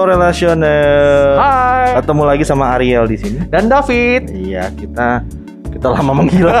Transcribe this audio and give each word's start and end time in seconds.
Halo 0.00 0.16
relationer. 0.16 1.36
Hai. 1.36 1.92
Ketemu 2.00 2.22
lagi 2.24 2.40
sama 2.48 2.72
Ariel 2.72 3.04
di 3.04 3.20
sini. 3.20 3.44
Dan 3.52 3.68
David. 3.68 4.32
Iya, 4.32 4.72
kita 4.72 5.20
kita 5.76 5.92
lama 5.92 6.24
menghilang. 6.24 6.56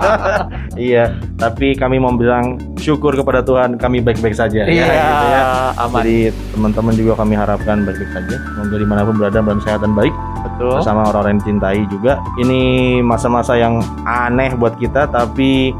iya, 0.88 1.12
tapi 1.36 1.76
kami 1.76 2.00
mau 2.00 2.16
bilang 2.16 2.56
syukur 2.80 3.20
kepada 3.20 3.44
Tuhan 3.44 3.76
kami 3.76 4.00
baik-baik 4.00 4.32
saja. 4.32 4.64
Iya, 4.64 4.80
Ya, 4.80 4.96
gitu 4.96 5.26
ya. 5.28 5.42
aman. 5.76 6.00
Jadi 6.00 6.16
teman-teman 6.56 6.94
juga 6.96 7.12
kami 7.20 7.36
harapkan 7.36 7.84
baik-baik 7.84 8.16
saja. 8.16 8.36
Semoga 8.40 8.76
di 8.80 8.86
mana 8.88 9.00
pun 9.04 9.14
berada 9.20 9.44
dalam 9.44 9.60
sehat 9.60 9.84
dan 9.84 9.92
baik 9.92 10.16
Betul. 10.48 10.80
bersama 10.80 11.04
orang-orang 11.04 11.36
yang 11.36 11.44
cintai 11.44 11.84
juga. 11.92 12.24
Ini 12.40 12.62
masa-masa 13.04 13.60
yang 13.60 13.84
aneh 14.08 14.56
buat 14.56 14.80
kita, 14.80 15.12
tapi 15.12 15.76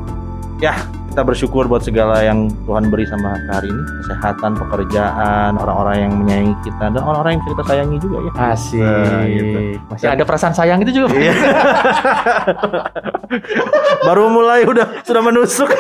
ya 0.61 0.77
kita 1.15 1.23
bersyukur 1.23 1.71
buat 1.71 1.79
segala 1.79 2.27
yang 2.27 2.51
Tuhan 2.67 2.91
beri 2.91 3.07
sama 3.07 3.39
kita 3.39 3.63
hari 3.63 3.71
ini. 3.71 3.83
Kesehatan, 4.03 4.51
pekerjaan, 4.59 5.55
orang-orang 5.63 5.97
yang 6.03 6.13
menyayangi 6.19 6.55
kita, 6.67 6.91
dan 6.91 6.99
orang-orang 6.99 7.39
yang 7.39 7.43
bisa 7.47 7.51
kita 7.55 7.65
sayangi 7.71 7.97
juga 8.03 8.17
ya. 8.19 8.31
Asik. 8.51 8.83
Nah, 8.83 9.23
gitu. 9.31 9.59
Masih 9.95 10.09
ada 10.11 10.23
perasaan 10.27 10.55
sayang 10.59 10.83
itu 10.83 10.91
juga. 10.91 11.15
Iya. 11.15 11.35
Baru 14.11 14.27
mulai 14.27 14.67
udah 14.67 15.07
sudah 15.07 15.23
menusuk. 15.23 15.71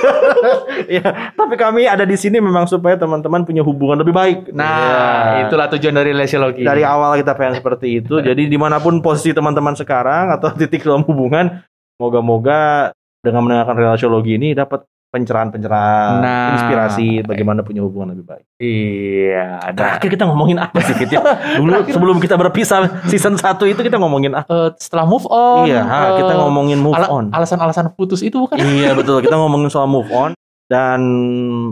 ya, 1.03 1.35
tapi 1.35 1.55
kami 1.59 1.91
ada 1.91 2.07
di 2.07 2.15
sini 2.15 2.39
memang 2.39 2.71
supaya 2.71 2.95
teman-teman 2.95 3.43
punya 3.43 3.67
hubungan 3.67 4.07
lebih 4.07 4.15
baik. 4.15 4.55
Nah, 4.55 5.35
Ya. 5.35 5.51
itulah 5.51 5.67
tujuan 5.67 5.99
dari 5.99 6.15
lesiologi. 6.15 6.63
dari 6.63 6.87
awal 6.87 7.19
kita 7.19 7.35
pengen 7.35 7.59
seperti 7.59 7.99
itu. 7.99 8.23
Jadi 8.31 8.47
di 8.47 8.55
mana 8.55 8.79
pun 8.79 9.03
posisi 9.03 9.35
teman-teman 9.35 9.75
sekarang 9.75 10.31
atau 10.31 10.55
titik 10.55 10.87
dalam 10.87 11.03
hubungan, 11.03 11.59
moga-moga 11.99 12.95
dengan 13.19 13.51
mendengarkan 13.51 13.83
relasiologi 13.83 14.39
ini 14.39 14.55
dapat 14.55 14.87
pencerahan-pencerahan, 15.15 16.19
Nah. 16.19 16.59
inspirasi 16.59 17.23
bagaimana 17.23 17.63
punya 17.63 17.81
hubungan 17.81 18.11
lebih 18.11 18.27
baik. 18.27 18.45
Iya, 18.59 19.63
ada. 19.63 19.79
Terakhir 19.79 20.09
kita 20.11 20.25
ngomongin 20.27 20.59
apa 20.59 20.75
sih 20.81 20.93
Fit 20.93 21.09
ya? 21.09 21.23
Dulu 21.59 21.87
sebelum 21.87 22.17
kita 22.19 22.35
berpisah 22.35 23.07
season 23.07 23.39
1 23.39 23.47
itu 23.65 23.79
kita 23.79 23.97
ngomongin 23.97 24.35
apa? 24.35 24.51
Eh, 24.51 24.71
setelah 24.77 25.07
move 25.07 25.25
on. 25.27 25.65
iya, 25.65 25.81
ha, 25.81 25.99
eh, 26.11 26.11
kita 26.19 26.35
ngomongin 26.35 26.79
move 26.79 26.99
ala- 26.99 27.09
on. 27.09 27.31
Alasan-alasan 27.31 27.95
putus 27.95 28.21
itu 28.21 28.35
bukan? 28.37 28.59
iya 28.59 28.91
betul, 28.99 29.21
kita 29.21 29.35
ngomongin 29.35 29.71
soal 29.71 29.87
move 29.87 30.11
on 30.11 30.35
dan 30.65 30.99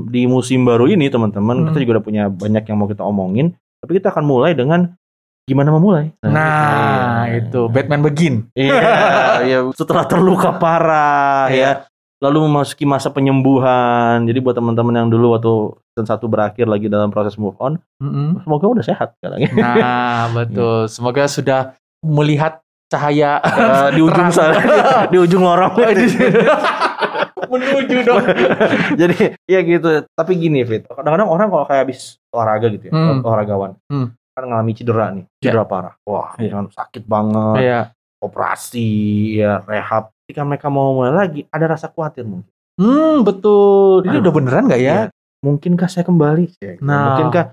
di 0.06 0.24
musim 0.24 0.62
baru 0.62 0.86
ini 0.86 1.08
teman-teman 1.08 1.58
Hmm. 1.58 1.66
kita 1.68 1.78
juga 1.80 1.92
udah 1.98 2.04
punya 2.04 2.22
banyak 2.28 2.62
yang 2.62 2.76
mau 2.76 2.86
kita 2.86 3.02
omongin, 3.02 3.50
tapi 3.78 3.98
kita 3.98 4.08
akan 4.08 4.22
mulai 4.22 4.52
dengan 4.52 4.94
gimana 5.42 5.74
memulai. 5.74 6.14
Nah, 6.22 7.26
iya. 7.26 7.42
itu 7.42 7.66
Batman 7.66 7.98
Begin. 8.00 8.46
Iya, 8.52 8.78
iya. 9.42 9.58
Setelah 9.80 10.06
terluka 10.06 10.54
parah 10.54 11.50
Iya. 11.50 11.82
ya. 11.82 11.90
Lalu 12.22 12.38
memasuki 12.46 12.86
masa 12.86 13.10
penyembuhan. 13.10 14.22
Jadi 14.22 14.38
buat 14.38 14.54
teman-teman 14.54 14.94
yang 14.94 15.08
dulu 15.10 15.34
waktu 15.34 15.52
season 15.90 16.06
satu 16.06 16.30
berakhir 16.30 16.64
lagi 16.64 16.86
dalam 16.86 17.10
proses 17.10 17.34
move 17.34 17.58
on, 17.58 17.82
Mm-mm. 17.98 18.40
semoga 18.40 18.66
udah 18.70 18.84
sehat 18.86 19.18
sekarang 19.18 19.42
ya. 19.42 19.50
Nah, 19.58 20.30
betul. 20.30 20.86
Semoga 20.86 21.26
sudah 21.26 21.60
melihat 22.00 22.62
cahaya 22.86 23.42
Eh, 23.42 23.88
di 23.92 24.00
ujung 24.00 24.30
sana, 24.30 24.54
di 25.12 25.18
ujung 25.18 25.42
lorong. 25.42 25.74
menuju 27.42 27.96
dong. 28.02 28.24
Jadi 29.00 29.36
ya 29.44 29.60
gitu. 29.60 30.06
Tapi 30.08 30.32
gini 30.36 30.62
Fit, 30.62 30.86
kadang-kadang 30.86 31.28
orang 31.28 31.48
kalau 31.50 31.66
kayak 31.66 31.82
habis 31.84 32.16
olahraga 32.30 32.66
gitu 32.70 32.88
ya, 32.88 32.92
Hmm. 32.92 33.20
olahragawan, 33.20 33.76
Hmm. 33.88 34.14
kan 34.32 34.44
ngalami 34.46 34.72
cedera 34.72 35.12
nih, 35.12 35.24
cedera 35.36 35.64
parah. 35.66 35.94
Wah, 36.06 36.32
Iya. 36.38 36.50
kan 36.54 36.64
sakit 36.70 37.04
banget, 37.04 37.60
Iya. 37.60 37.80
operasi, 38.22 38.88
ya 39.36 39.60
rehab. 39.66 40.08
Ketika 40.22 40.42
mereka 40.42 40.66
mau 40.68 40.94
mulai 40.94 41.12
lagi, 41.12 41.40
ada 41.50 41.66
rasa 41.68 41.90
khawatir 41.90 42.22
mungkin. 42.22 42.48
Hmm, 42.78 43.20
betul. 43.22 44.06
Ini 44.06 44.16
Aduh. 44.16 44.22
udah 44.22 44.32
beneran 44.32 44.64
nggak 44.70 44.80
ya? 44.80 44.96
Iya. 45.08 45.14
Mungkinkah 45.42 45.88
saya 45.90 46.06
kembali? 46.06 46.44
Ya. 46.62 46.78
Nah. 46.78 47.18
Mungkinkah 47.18 47.44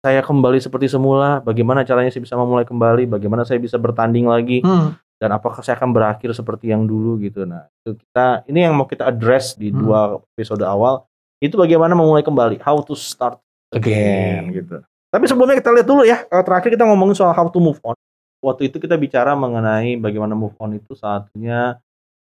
saya 0.00 0.20
kembali 0.20 0.58
seperti 0.58 0.88
semula? 0.88 1.38
Bagaimana 1.40 1.84
caranya 1.84 2.08
saya 2.08 2.24
bisa 2.24 2.34
memulai 2.34 2.64
kembali? 2.64 3.04
Bagaimana 3.06 3.44
saya 3.44 3.60
bisa 3.60 3.76
bertanding 3.76 4.24
lagi? 4.24 4.64
Hmm. 4.64 4.96
Dan 5.20 5.30
apakah 5.30 5.62
saya 5.62 5.78
akan 5.78 5.94
berakhir 5.94 6.32
seperti 6.32 6.72
yang 6.74 6.84
dulu 6.84 7.20
gitu? 7.20 7.46
Nah, 7.46 7.68
itu 7.80 7.96
kita 7.96 8.44
ini 8.44 8.66
yang 8.66 8.74
mau 8.74 8.84
kita 8.84 9.06
address 9.06 9.54
di 9.54 9.70
Hmm. 9.70 9.78
dua 9.80 9.98
episode 10.34 10.64
awal. 10.64 11.04
Itu 11.38 11.54
bagaimana 11.54 11.92
memulai 11.92 12.24
kembali? 12.24 12.58
How 12.60 12.80
to 12.82 12.96
start 12.96 13.38
again 13.70 14.48
Again. 14.48 14.56
gitu. 14.58 14.76
Tapi 15.08 15.24
sebelumnya 15.28 15.60
kita 15.60 15.70
lihat 15.70 15.86
dulu 15.86 16.02
ya. 16.02 16.24
Eh, 16.24 16.42
Terakhir 16.42 16.74
kita 16.74 16.82
ngomongin 16.82 17.14
soal 17.14 17.30
how 17.30 17.46
to 17.46 17.60
move 17.62 17.78
on. 17.86 17.94
Waktu 18.42 18.68
itu 18.68 18.76
kita 18.76 18.98
bicara 18.98 19.32
mengenai 19.32 19.96
bagaimana 19.96 20.34
move 20.34 20.52
on 20.58 20.74
itu 20.74 20.92
satunya 20.92 21.78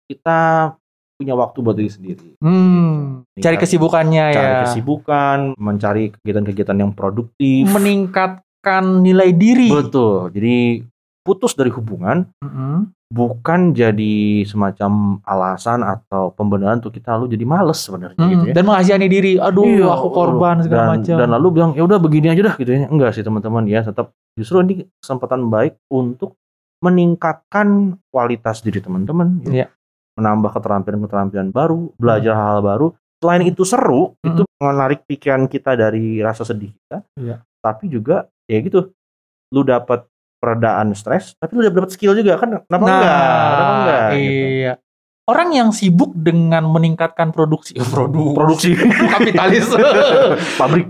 kita 0.09 0.73
punya 1.15 1.35
waktu 1.35 1.57
buat 1.59 1.75
diri 1.75 1.91
sendiri. 1.91 2.29
Hmm. 2.41 3.21
Cari 3.35 3.55
kesibukannya 3.55 4.25
cari 4.31 4.49
ya. 4.49 4.61
kesibukan, 4.65 5.37
mencari 5.55 6.09
kegiatan-kegiatan 6.11 6.77
yang 6.79 6.91
produktif. 6.91 7.67
Meningkatkan 7.69 9.03
nilai 9.03 9.29
diri. 9.31 9.67
Betul. 9.69 10.31
Jadi 10.31 10.81
putus 11.19 11.53
dari 11.53 11.69
hubungan 11.69 12.25
Mm-mm. 12.41 12.89
bukan 13.05 13.75
jadi 13.75 14.15
semacam 14.45 15.19
alasan 15.21 15.83
atau 15.83 16.31
pembenaran 16.31 16.79
untuk 16.79 16.95
kita 16.95 17.13
lalu 17.13 17.35
jadi 17.35 17.45
males 17.45 17.77
sebenarnya 17.77 18.17
Hmm, 18.17 18.31
gitu 18.31 18.45
ya. 18.49 18.53
Dan 18.55 18.63
mengasihani 18.65 19.07
diri. 19.07 19.33
Aduh, 19.37 19.67
Iya, 19.67 19.91
aku 19.91 20.07
korban 20.09 20.63
segala 20.63 20.81
dan, 20.87 20.91
macam. 20.97 21.15
Dan 21.19 21.29
lalu 21.29 21.47
bilang 21.51 21.71
ya 21.75 21.83
udah 21.83 21.99
begini 21.99 22.31
aja 22.31 22.41
dah 22.41 22.55
gitu 22.55 22.71
ya. 22.71 22.87
Enggak 22.87 23.13
sih 23.13 23.21
teman-teman 23.21 23.67
ya, 23.67 23.83
tetap 23.83 24.15
justru 24.33 24.63
ini 24.63 24.87
kesempatan 24.97 25.51
baik 25.51 25.77
untuk 25.91 26.39
meningkatkan 26.79 27.99
kualitas 28.09 28.63
diri 28.63 28.79
teman-teman. 28.79 29.43
gitu. 29.43 29.51
Iya. 29.53 29.67
Menambah 30.19 30.51
keterampilan-keterampilan 30.51 31.49
baru, 31.49 31.95
belajar 31.95 32.35
hal-hal 32.35 32.61
baru. 32.61 32.87
Selain 33.17 33.43
itu 33.43 33.63
seru, 33.63 34.15
Mm-mm. 34.15 34.27
itu 34.29 34.41
menarik 34.59 35.03
pikiran 35.03 35.43
kita 35.45 35.73
dari 35.73 36.19
rasa 36.19 36.43
sedih 36.43 36.71
kita. 36.71 37.03
Iya. 37.15 37.43
Tapi 37.57 37.87
juga 37.87 38.27
ya 38.45 38.59
gitu, 38.59 38.91
lu 39.49 39.61
dapat 39.61 40.07
peredaan 40.37 40.91
stres, 40.93 41.35
tapi 41.35 41.51
lu 41.53 41.65
dapat 41.65 41.89
skill 41.89 42.13
juga 42.13 42.35
kan? 42.35 42.63
Kenapa 42.63 42.83
enggak? 42.85 43.03
Kenapa 43.03 43.73
enggak? 43.73 44.07
gitu. 44.09 44.23
iya. 44.55 44.73
Orang 45.23 45.53
yang 45.53 45.69
sibuk 45.69 46.09
dengan 46.11 46.65
meningkatkan 46.65 47.29
produksi, 47.29 47.77
produk, 47.77 48.33
Produksi 48.39 48.73
kapitalis, 49.13 49.67
pabrik. 50.59 50.87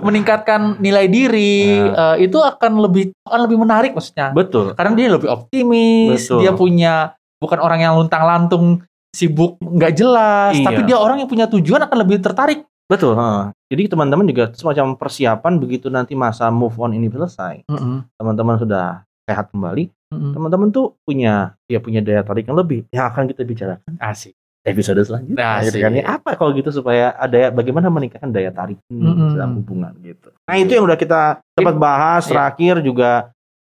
meningkatkan 0.00 0.78
nilai 0.78 1.06
diri, 1.06 1.76
Nah. 1.82 2.14
eh, 2.14 2.24
itu 2.24 2.38
akan 2.38 2.80
lebih 2.80 3.12
akan 3.22 3.40
lebih 3.44 3.58
menarik 3.58 3.92
maksudnya. 3.92 4.32
Betul. 4.32 4.72
Karena 4.72 4.92
dia 4.94 5.08
lebih 5.12 5.28
optimis, 5.28 6.24
Betul. 6.24 6.38
dia 6.40 6.52
punya 6.54 6.94
bukan 7.38 7.58
orang 7.58 7.80
yang 7.80 7.94
luntang-lantung 7.94 8.82
sibuk 9.08 9.56
nggak 9.58 9.94
jelas, 9.94 10.52
Iya. 10.54 10.66
tapi 10.66 10.80
dia 10.84 10.98
orang 10.98 11.18
yang 11.18 11.30
punya 11.30 11.48
tujuan 11.48 11.80
akan 11.80 11.96
lebih 12.02 12.20
tertarik. 12.20 12.62
Betul. 12.88 13.16
ha. 13.16 13.52
Jadi 13.68 13.84
teman-teman 13.86 14.24
juga 14.24 14.48
semacam 14.52 14.96
persiapan 14.96 15.52
begitu 15.56 15.88
nanti 15.88 16.12
masa 16.12 16.48
move 16.48 16.76
on 16.76 16.92
ini 16.92 17.08
selesai, 17.08 17.68
teman-teman 18.16 18.56
sudah 18.56 19.04
sehat 19.28 19.52
kembali, 19.52 19.92
teman-teman 20.08 20.68
tuh 20.68 20.96
punya 21.04 21.52
ya 21.68 21.78
punya 21.78 22.00
daya 22.00 22.24
tarik 22.24 22.48
yang 22.48 22.56
lebih 22.56 22.88
yang 22.88 23.04
akan 23.06 23.28
kita 23.28 23.44
bicarakan 23.44 23.92
Asik. 23.98 24.32
episode 24.64 24.96
selanjutnya. 25.04 25.60
Asik. 25.60 25.80
Kan 25.80 25.92
ya. 25.94 26.04
Apa 26.16 26.32
kalau 26.32 26.56
gitu 26.56 26.72
supaya 26.72 27.12
ada 27.12 27.52
bagaimana 27.52 27.88
meningkatkan 27.88 28.32
daya 28.32 28.48
tarik 28.48 28.80
ini 28.88 29.04
Mm-mm. 29.04 29.36
dalam 29.36 29.60
hubungan 29.60 29.92
gitu. 30.00 30.32
Nah 30.48 30.56
itu 30.56 30.72
yang 30.72 30.84
udah 30.84 30.96
kita 30.96 31.44
sempat 31.52 31.76
bahas 31.76 32.24
Iya. 32.24 32.30
terakhir 32.32 32.74
juga 32.80 33.10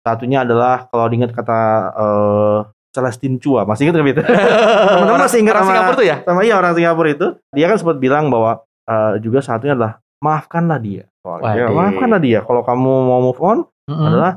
satunya 0.03 0.43
adalah 0.43 0.91
kalau 0.91 1.07
diingat 1.07 1.31
kata 1.31 1.59
eh 1.95 2.59
Celestine 2.95 3.37
Chua, 3.37 3.67
masih 3.67 3.85
ingat 3.85 3.99
nggak 3.99 4.07
Bit? 4.07 4.17
Teman-teman 4.23 5.21
masih 5.21 5.39
ingat 5.43 5.53
Orang 5.53 5.67
sama- 5.67 5.73
Singapura 5.75 5.99
tuh 5.99 6.07
ya? 6.07 6.17
sama 6.23 6.41
iya 6.41 6.55
orang 6.55 6.73
Singapura 6.73 7.09
itu 7.11 7.27
dia 7.51 7.67
kan 7.67 7.77
sempat 7.77 7.99
bilang 7.99 8.31
bahwa 8.31 8.53
eh, 8.87 9.13
juga 9.19 9.43
satunya 9.43 9.75
adalah 9.75 9.93
maafkanlah 10.23 10.79
dia. 10.79 11.05
Ya, 11.21 11.67
Waduh. 11.67 11.75
maafkanlah 11.75 12.21
dia. 12.23 12.39
Kalau 12.41 12.63
kamu 12.63 12.87
mau 13.03 13.21
move 13.21 13.41
on 13.41 13.59
Mm-mm. 13.85 14.07
adalah 14.07 14.33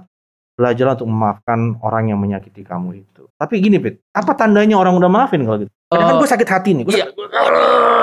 belajar 0.57 0.97
untuk 0.97 1.05
memaafkan 1.05 1.59
orang 1.79 2.09
yang 2.09 2.17
menyakiti 2.17 2.65
kamu 2.65 3.05
itu. 3.05 3.29
Tapi 3.37 3.61
gini 3.61 3.77
Pit, 3.77 4.01
apa 4.09 4.33
tandanya 4.33 4.73
orang 4.73 4.97
udah 4.97 5.05
maafin 5.05 5.45
kalau 5.45 5.61
gitu? 5.61 5.71
Kadang 5.87 6.03
kan 6.03 6.15
Eh, 6.15 6.19
gue 6.19 6.27
sakit 6.27 6.47
hati 6.51 6.69
nih, 6.75 6.83
gue 6.83 6.93
iya. 6.93 7.07
sakit, 7.07 7.31
"Arr!" 7.31 7.55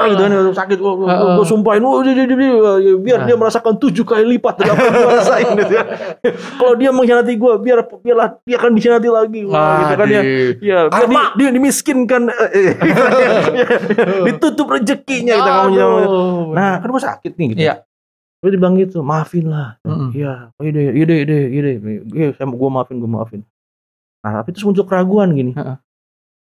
gitu 0.08 0.20
kan, 0.24 0.32
sakit, 0.56 0.78
gue, 0.80 0.92
gue, 0.96 1.06
gue 1.36 1.44
sumpahin, 1.44 1.84
"Wah, 1.84 2.00
dia, 2.00 2.16
dia, 2.16 2.24
dia, 2.24 2.36
dia, 2.40 2.52
biar 2.96 3.18
Nah. 3.20 3.26
dia 3.28 3.36
merasakan 3.36 3.76
tujuh 3.76 4.08
kali 4.08 4.24
lipat 4.24 4.56
dari 4.56 4.72
apa 4.72 4.80
yang 4.80 4.94
gue 4.96 5.12
rasain 5.12 5.48
gitu 5.52 5.72
ya. 5.76 5.84
Kalau 6.60 6.74
dia 6.80 6.90
mengkhianati 6.90 7.36
gue, 7.36 7.52
biar 7.60 7.78
biarlah 8.00 8.28
dia 8.40 8.56
akan 8.56 8.70
dikhianati 8.72 9.08
lagi, 9.12 9.40
Wah, 9.44 9.84
gitu 9.84 9.94
kan 10.00 10.06
ya. 10.08 10.22
Ya, 10.64 10.78
biar 10.88 11.08
di- 11.12 11.32
dia 11.36 11.48
dimiskinkan, 11.52 12.22
eh, 12.32 12.72
ditutup 14.32 14.66
rezekinya 14.72 15.34
kita 15.36 15.50
ngomongin. 15.52 15.84
Aduh. 15.84 16.44
Nah, 16.56 16.72
kan 16.80 16.88
gue 16.88 17.02
sakit 17.04 17.32
nih 17.36 17.46
gitu. 17.52 17.60
Iya. 17.68 17.74
Gue 18.40 18.48
dibilang 18.48 18.80
gitu, 18.80 19.04
maafin 19.04 19.52
lah. 19.52 19.76
Iya, 19.84 20.56
iya 20.56 20.72
iya 20.88 21.04
deh, 21.04 21.12
iya 21.12 21.24
deh, 21.28 21.42
iya 21.52 21.60
deh. 21.60 21.74
Iya, 22.12 22.26
saya 22.32 22.48
gue 22.48 22.70
maafin, 22.72 22.96
gue 22.96 23.10
maafin. 23.12 23.40
Nah, 24.24 24.40
tapi 24.40 24.56
terus 24.56 24.64
muncul 24.64 24.88
keraguan 24.88 25.36
gini. 25.36 25.52
Heeh. 25.52 25.83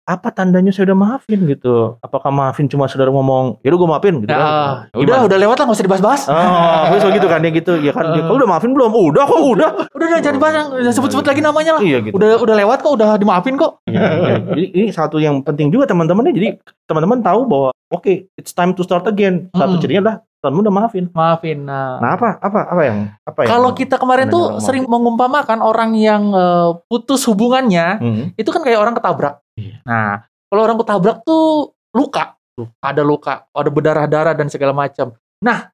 Apa 0.09 0.33
tandanya 0.33 0.73
saya 0.73 0.89
udah 0.89 0.97
maafin 0.97 1.45
gitu? 1.45 2.01
Apakah 2.01 2.33
maafin 2.33 2.65
cuma 2.65 2.89
sekedar 2.89 3.13
ngomong, 3.13 3.61
ya 3.61 3.69
udah 3.69 3.77
gue 3.77 3.89
maafin 3.94 4.13
gitu 4.25 4.33
Ya, 4.33 4.41
kan? 4.41 4.50
udah, 4.97 5.17
udah 5.29 5.38
lewat 5.38 5.56
lah, 5.61 5.65
nggak 5.69 5.77
usah 5.77 5.85
dibahas-bahas. 5.85 6.21
Oh, 6.25 6.97
terus 6.97 7.13
gitu 7.13 7.27
kan 7.29 7.45
ya 7.45 7.53
gitu. 7.53 7.77
Ya 7.77 7.94
kan, 7.94 8.09
Heeh. 8.09 8.25
kalau 8.25 8.41
udah 8.41 8.50
maafin 8.50 8.73
belum? 8.73 8.89
Udah 8.89 9.29
kok, 9.29 9.38
udah. 9.38 9.69
Udah, 9.94 10.06
udah 10.09 10.17
jangan 10.17 10.35
dibahas, 10.41 10.53
jangan 10.81 10.95
sebut-sebut 10.97 11.25
lagi 11.29 11.41
namanya 11.45 11.77
lah. 11.77 11.81
Iya 11.85 11.97
gitu. 12.09 12.17
Udah, 12.17 12.41
udah 12.41 12.56
lewat 12.57 12.77
kok, 12.81 12.94
udah 12.97 13.09
dimaafin 13.21 13.53
kok. 13.53 13.85
Ya, 13.85 14.01
ya. 14.01 14.35
Jadi 14.50 14.63
ini 14.73 14.88
satu 14.89 15.21
yang 15.21 15.45
penting 15.45 15.69
juga 15.69 15.85
teman-teman 15.85 16.25
ya. 16.25 16.33
Jadi 16.33 16.47
teman-teman 16.89 17.21
tahu 17.21 17.45
bahwa 17.45 17.69
oke, 17.94 18.33
it's 18.33 18.57
time 18.57 18.73
to 18.73 18.81
start 18.81 19.05
again. 19.05 19.53
Satu 19.53 19.77
Mm-mm. 19.77 19.81
jadinya 19.85 20.01
adalah 20.09 20.17
Tuhanmu 20.39 20.63
udah 20.63 20.71
maafin. 20.74 21.06
maafin. 21.12 21.68
Nah, 21.68 22.00
Nah 22.00 22.15
apa 22.15 22.39
apa 22.39 22.59
apa 22.71 22.81
yang 22.81 22.97
apa 23.21 23.39
yang 23.44 23.50
kalau 23.50 23.71
kita 23.71 24.00
kemarin 24.00 24.27
tuh 24.27 24.56
maafin. 24.56 24.63
sering 24.63 24.83
mengumpamakan 24.88 25.59
orang 25.59 25.91
yang 25.94 26.31
eh, 26.31 26.69
putus 26.88 27.27
hubungannya 27.27 27.88
Hmm. 28.00 28.25
itu 28.33 28.47
kan 28.47 28.63
kayak 28.63 28.80
orang 28.80 28.95
ketabrak. 28.95 29.44
Iya. 29.53 29.83
Nah, 29.83 30.24
kalau 30.47 30.62
orang 30.63 30.80
ketabrak 30.80 31.21
tuh 31.21 31.75
luka, 31.91 32.39
ada 32.80 33.03
luka, 33.03 33.44
ada 33.50 33.68
berdarah-darah 33.68 34.31
dan 34.31 34.47
segala 34.47 34.71
macam. 34.71 35.12
Nah, 35.39 35.68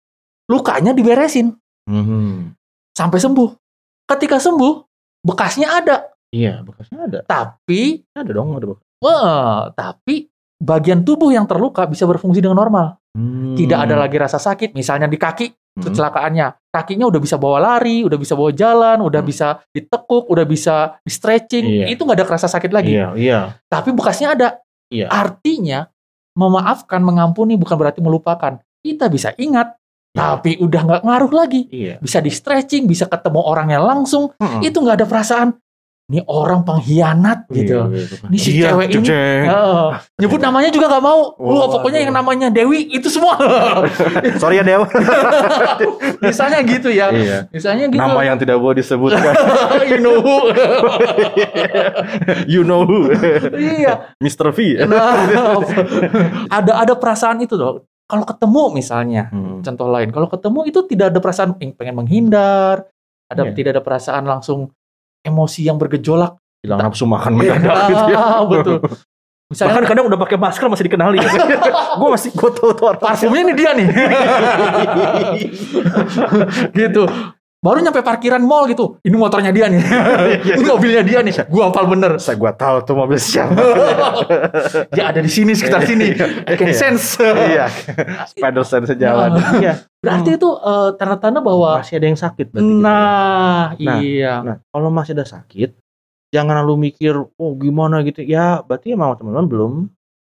lukanya 0.45 0.91
diberesin 0.91 1.53
Hmm. 1.85 2.57
sampai 2.91 3.17
sembuh. 3.17 3.53
Ketika 4.05 4.37
sembuh, 4.37 4.81
bekasnya 5.21 5.69
ada, 5.75 6.09
Iya, 6.29 6.61
bekasnya 6.61 7.05
ada. 7.05 7.19
tapi 7.23 8.01
Ada 8.11 8.31
dong, 8.31 8.53
ada 8.53 8.65
bekas. 8.67 8.85
wah, 8.97 9.69
tapi 9.71 10.29
bagian 10.55 11.01
tubuh 11.01 11.29
yang 11.29 11.45
terluka 11.45 11.85
bisa 11.85 12.03
berfungsi 12.03 12.41
dengan 12.41 12.57
normal. 12.57 12.97
Hmm. 13.15 13.55
Tidak 13.55 13.79
ada 13.79 13.95
lagi 13.95 14.19
rasa 14.19 14.35
sakit, 14.35 14.75
misalnya 14.75 15.07
di 15.07 15.15
kaki 15.15 15.47
Hmm. 15.75 15.91
kecelakaannya. 15.91 16.71
Kakinya 16.71 17.07
udah 17.07 17.19
bisa 17.23 17.35
bawa 17.39 17.59
lari, 17.63 18.03
udah 18.03 18.19
bisa 18.19 18.35
bawa 18.35 18.51
jalan, 18.51 18.99
udah 18.99 19.19
Hmm. 19.23 19.29
bisa 19.31 19.47
ditekuk, 19.71 20.27
udah 20.27 20.43
bisa 20.43 20.99
di 21.03 21.11
stretching. 21.11 21.63
Iya. 21.63 21.85
Itu 21.95 22.03
nggak 22.03 22.19
ada 22.19 22.27
rasa 22.27 22.47
sakit 22.51 22.71
lagi. 22.71 22.95
Iya, 22.95 23.15
iya. 23.15 23.39
Tapi 23.71 23.91
bekasnya 23.95 24.35
ada. 24.35 24.49
Iya. 24.91 25.07
Artinya 25.07 25.87
memaafkan, 26.35 26.99
mengampuni 27.03 27.55
bukan 27.55 27.75
berarti 27.79 28.03
melupakan. 28.03 28.59
Kita 28.83 29.07
bisa 29.07 29.31
ingat, 29.35 29.75
Iya. 30.11 30.15
tapi 30.15 30.51
udah 30.59 30.81
nggak 30.83 31.03
ngaruh 31.07 31.31
lagi. 31.31 31.67
Iya. 31.71 31.99
Bisa 31.99 32.19
di 32.19 32.31
stretching, 32.31 32.87
bisa 32.87 33.07
ketemu 33.07 33.39
orangnya 33.43 33.79
langsung. 33.79 34.31
Hmm. 34.39 34.59
Itu 34.59 34.79
nggak 34.83 35.03
ada 35.03 35.07
perasaan. 35.07 35.49
Ini 36.05 36.21
orang 36.29 36.61
pengkhianat 36.61 37.49
gitu. 37.49 37.89
Ini 38.29 38.37
si 38.37 38.61
Iya, 38.61 38.77
cewek 38.77 38.93
ini. 38.93 39.09
Heeh. 39.09 39.89
nyebut 40.21 40.37
namanya 40.37 40.69
juga 40.69 40.85
nggak 40.85 41.01
mau. 41.01 41.33
Wah, 41.33 41.65
Oh, 41.65 41.67
pokoknya 41.73 42.05
yang 42.05 42.13
namanya 42.13 42.53
Dewi 42.53 42.85
itu 42.93 43.09
semua. 43.09 43.33
Sorry 44.41 44.61
ya 44.61 44.63
Dewa. 44.63 44.85
Misalnya 46.21 46.61
gitu 46.61 46.93
ya. 46.93 47.09
iya. 47.09 47.49
Misalnya 47.49 47.89
gitu. 47.89 47.97
Nama 47.97 48.21
yang 48.21 48.37
tidak 48.37 48.61
boleh 48.61 48.77
disebutkan. 48.77 49.33
you 49.89 49.97
know 49.97 50.21
who. 50.21 50.37
you 52.45 52.61
know 52.61 52.85
who. 52.85 53.09
iya. 53.57 54.13
Mr. 54.21 54.53
V. 54.53 54.85
Nah, 54.85 55.25
ada 56.49 56.85
ada 56.85 56.93
perasaan 56.93 57.41
itu 57.41 57.57
loh. 57.57 57.81
Kalau 58.05 58.21
ketemu 58.21 58.63
misalnya, 58.71 59.33
Hmm. 59.33 59.65
contoh 59.65 59.89
lain, 59.89 60.13
kalau 60.13 60.29
ketemu 60.29 60.59
itu 60.69 60.85
tidak 60.85 61.09
ada 61.09 61.17
perasaan 61.17 61.57
pengen 61.57 61.97
menghindar, 61.97 62.85
ada 63.25 63.41
Iya. 63.41 63.57
tidak 63.57 63.69
ada 63.73 63.81
perasaan 63.81 64.29
langsung 64.29 64.69
emosi 65.25 65.65
yang 65.65 65.81
bergejolak. 65.81 66.37
Hilang 66.61 66.85
nafsu 66.85 67.09
makan 67.09 67.41
mendadak 67.41 67.75
gitu 67.91 68.03
ya. 68.13 68.45
betul. 68.45 68.77
Misalnya 69.45 69.77
Bahkan 69.77 69.85
kadang 69.85 70.05
udah 70.09 70.17
pakai 70.17 70.37
masker 70.41 70.65
masih 70.65 70.85
dikenali. 70.89 71.21
gue 72.01 72.09
masih 72.09 72.29
gue 72.33 72.49
tahu 72.49 72.71
tuh 72.73 72.97
parfumnya 72.97 73.41
ini 73.45 73.53
dia 73.53 73.71
nih. 73.77 73.87
gitu. 76.81 77.05
Baru 77.65 77.81
nyampe 77.81 78.05
parkiran 78.05 78.45
mall 78.45 78.69
gitu. 78.69 79.01
Ini 79.01 79.17
motornya 79.17 79.49
dia 79.49 79.65
nih. 79.65 79.81
ini 80.61 80.65
mobilnya 80.69 81.01
dia 81.01 81.25
nih. 81.25 81.33
Gua 81.49 81.73
hafal 81.73 81.89
bener. 81.89 82.21
Saya 82.21 82.37
gue 82.37 82.51
tahu 82.53 82.75
tuh 82.85 82.93
mobil 82.93 83.17
siapa. 83.17 83.57
dia 84.93 85.09
ada 85.09 85.17
di 85.17 85.31
sini 85.33 85.57
sekitar 85.57 85.81
sini. 85.81 86.13
I 86.49 86.53
can 86.53 86.69
Iya. 86.69 86.77
sense. 86.77 87.17
iya. 87.17 87.65
Spider 88.29 88.61
sense 88.61 88.93
sejalan. 88.93 89.33
Nah. 89.33 89.57
Iya. 89.57 89.73
Berarti 89.97 90.37
itu 90.37 90.49
eh, 90.53 90.89
tanda-tanda 91.01 91.41
bahwa 91.41 91.81
Masih 91.81 91.97
ada 91.97 92.05
yang 92.05 92.19
sakit 92.21 92.45
berarti. 92.53 92.61
gitu. 92.69 92.77
nah, 92.85 93.73
Nah, 93.73 93.97
iya. 93.97 94.33
Nah, 94.45 94.55
kalau 94.69 94.93
masih 94.93 95.17
ada 95.17 95.25
sakit, 95.25 95.73
jangan 96.29 96.61
lalu 96.61 96.93
mikir, 96.93 97.17
oh 97.17 97.51
gimana 97.57 98.05
gitu. 98.05 98.21
Ya, 98.21 98.61
berarti 98.61 98.93
emang 98.93 99.17
teman-teman 99.17 99.49
belum 99.49 99.71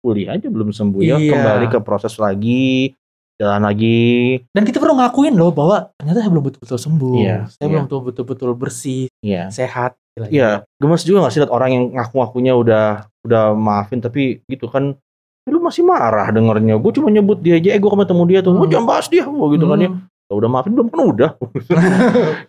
pulih 0.00 0.32
aja, 0.32 0.48
belum 0.48 0.72
sembuh 0.72 1.00
ya. 1.04 1.20
Iya. 1.20 1.36
Kembali 1.36 1.66
ke 1.68 1.78
proses 1.84 2.16
lagi, 2.16 2.96
jalan 3.36 3.62
lagi. 3.62 4.38
Dan 4.50 4.62
kita 4.62 4.78
perlu 4.78 4.94
ngakuin 4.94 5.32
loh 5.32 5.50
bahwa 5.50 5.90
ternyata 5.94 6.18
saya 6.18 6.30
belum 6.30 6.44
betul-betul 6.44 6.78
sembuh. 6.78 7.14
Iya, 7.16 7.36
Saya 7.48 7.60
iya. 7.60 7.70
belum 7.70 7.84
betul- 7.84 8.04
betul-betul 8.04 8.50
bersih, 8.54 9.02
Iya. 9.20 9.50
sehat. 9.50 9.98
Iya, 10.14 10.62
gemes 10.76 11.02
juga 11.02 11.26
gak 11.26 11.32
sih 11.32 11.40
lihat 11.42 11.50
orang 11.50 11.70
yang 11.70 11.84
ngaku-ngakunya 11.92 12.54
udah 12.54 12.86
udah 13.22 13.44
maafin 13.50 13.98
tapi 13.98 14.38
gitu 14.44 14.68
kan 14.68 14.94
"Ya, 15.42 15.50
lu 15.50 15.58
masih 15.58 15.82
marah 15.82 16.30
dengernya 16.30 16.76
gue 16.76 16.92
cuma 16.92 17.10
nyebut 17.10 17.40
dia 17.40 17.56
aja 17.56 17.68
eh 17.68 17.80
gue 17.80 17.90
ketemu 17.90 18.22
dia 18.24 18.38
tuh 18.38 18.54
gue 18.54 18.62
Hmm. 18.62 18.70
jangan 18.70 18.86
bahas 18.86 19.06
dia 19.08 19.24
Wah, 19.24 19.48
gitu 19.50 19.66
kan 19.66 19.76
ya 19.76 19.90
Hmm. 19.90 20.06
"Ya 20.06 20.34
udah 20.36 20.48
maafin 20.48 20.72
belum 20.72 20.86
kan 20.86 21.00
udah 21.04 21.30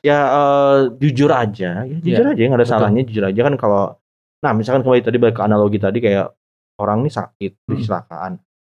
ya 0.05 0.19
eh, 0.21 0.77
jujur 0.99 1.27
aja 1.27 1.69
ya 1.81 1.97
jujur 1.97 2.25
aja 2.27 2.37
nggak 2.37 2.53
ada 2.53 2.61
betul. 2.61 2.73
salahnya 2.77 3.01
jujur 3.01 3.23
aja 3.25 3.41
kan 3.41 3.55
kalau 3.55 3.83
nah 4.39 4.51
misalkan 4.53 4.85
kembali 4.85 5.01
tadi 5.01 5.17
balik 5.17 5.33
ke 5.33 5.41
analogi 5.41 5.79
tadi 5.81 5.97
kayak 5.97 6.29
orang 6.77 7.01
ini 7.01 7.09
sakit 7.09 7.51
Hmm. 7.65 7.69
kecelakaan 7.73 8.31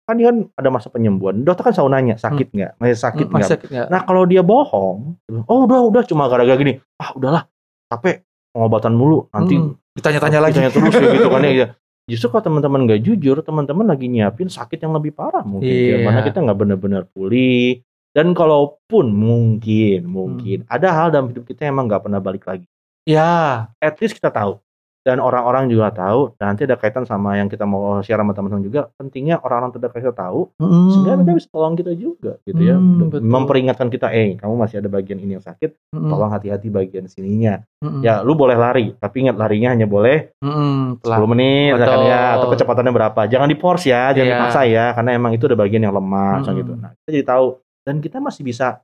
kan 0.07 0.15
dia 0.15 0.27
kan 0.27 0.47
ada 0.55 0.69
masa 0.71 0.87
penyembuhan 0.87 1.43
dokter 1.43 1.67
kan 1.67 1.75
selalu 1.75 1.91
nanya 1.93 2.15
sakit 2.17 2.49
nggak 2.49 2.73
masih 2.77 2.95
sakit 2.97 3.27
Hmm, 3.27 3.35
Masih 3.35 3.43
nggak 3.43 3.51
sakit 3.53 3.69
nggak? 3.69 3.89
Nah 3.91 4.01
kalau 4.03 4.23
dia 4.23 4.41
bohong, 4.41 4.99
oh 5.45 5.59
udah 5.67 5.81
udah 5.85 6.03
cuma 6.03 6.27
gara-gara 6.27 6.55
gini, 6.55 6.79
ah 6.97 7.11
udahlah 7.11 7.43
capek 7.87 8.23
pengobatan 8.51 8.95
mulu 8.95 9.27
nanti 9.29 9.55
Hmm. 9.57 9.75
Ditanya-tanya 9.93 10.39
lagi. 10.41 10.53
ditanya 10.55 10.71
terus 10.71 10.93
ya 10.95 11.09
gitu 11.11 11.29
kan 11.29 11.43
ya. 11.49 11.69
Justru 12.07 12.27
kalau 12.29 12.45
teman-teman 12.45 12.81
nggak 12.85 13.01
jujur, 13.03 13.37
teman-teman 13.41 13.83
lagi 13.85 14.07
nyiapin 14.07 14.47
sakit 14.47 14.79
yang 14.79 14.93
lebih 14.93 15.11
parah 15.11 15.43
mungkin, 15.43 15.67
ya. 15.67 15.97
Iya. 15.99 16.07
mana 16.07 16.23
kita 16.23 16.39
nggak 16.39 16.55
benar-benar 16.57 17.03
pulih. 17.11 17.83
Dan 18.13 18.31
kalaupun 18.31 19.11
mungkin 19.11 20.07
mungkin 20.07 20.59
Hmm. 20.63 20.71
ada 20.71 20.89
hal 20.89 21.07
dalam 21.11 21.29
hidup 21.29 21.45
kita 21.45 21.65
yang 21.65 21.75
emang 21.75 21.89
nggak 21.89 22.03
pernah 22.03 22.17
balik 22.19 22.45
lagi. 22.45 22.65
Ya. 23.05 23.67
At 23.77 23.99
least 23.99 24.15
kita 24.15 24.29
tahu 24.29 24.61
dan 25.07 25.23
orang-orang 25.23 25.71
juga 25.71 25.95
tahu. 25.95 26.35
Dan 26.35 26.51
nanti 26.51 26.67
ada 26.67 26.75
kaitan 26.75 27.07
sama 27.07 27.39
yang 27.39 27.47
kita 27.47 27.63
mau 27.63 28.03
share 28.03 28.19
sama 28.19 28.35
teman-teman 28.35 28.59
juga. 28.61 28.91
Pentingnya 28.99 29.39
orang-orang 29.39 29.71
terdekat 29.71 30.03
kita 30.03 30.15
tahu 30.19 30.51
Hmm. 30.59 30.91
sehingga 30.91 31.15
mereka 31.15 31.39
bisa 31.39 31.49
tolong 31.49 31.79
kita 31.79 31.95
juga 31.95 32.43
gitu 32.43 32.59
ya 32.59 32.75
Hmm, 32.75 33.07
betul. 33.07 33.23
memperingatkan 33.23 33.87
kita 33.87 34.11
eh 34.11 34.35
kamu 34.35 34.59
masih 34.59 34.83
ada 34.83 34.91
bagian 34.91 35.17
ini 35.17 35.39
yang 35.39 35.45
sakit 35.45 35.95
Hmm. 35.95 36.11
tolong 36.11 36.27
hati-hati 36.29 36.67
bagian 36.67 37.07
sininya 37.07 37.63
Hmm. 37.79 38.03
ya 38.03 38.19
lu 38.21 38.35
boleh 38.35 38.59
lari 38.59 38.99
tapi 38.99 39.23
ingat 39.23 39.39
larinya 39.39 39.71
hanya 39.71 39.87
boleh 39.87 40.35
Hmm. 40.43 40.99
Pelan. 40.99 41.17
10 41.17 41.31
menit 41.31 41.71
misalkan 41.73 42.01
Betul. 42.03 42.11
ya 42.11 42.23
atau 42.35 42.47
kecepatannya 42.51 42.93
berapa 42.93 43.21
jangan 43.27 43.47
di 43.47 43.57
force 43.57 43.87
ya 43.87 44.11
jangan 44.11 44.27
Iya. 44.27 44.35
dipaksa 44.35 44.61
ya 44.65 44.85
karena 44.91 45.11
emang 45.13 45.31
itu 45.31 45.45
ada 45.47 45.55
bagian 45.55 45.87
yang 45.87 45.95
lemah 45.95 46.43
Hmm. 46.43 46.57
gitu 46.57 46.73
nah 46.75 46.91
kita 46.99 47.11
jadi 47.15 47.27
tahu 47.29 47.47
dan 47.87 47.95
kita 48.01 48.19
masih 48.19 48.43
bisa 48.43 48.83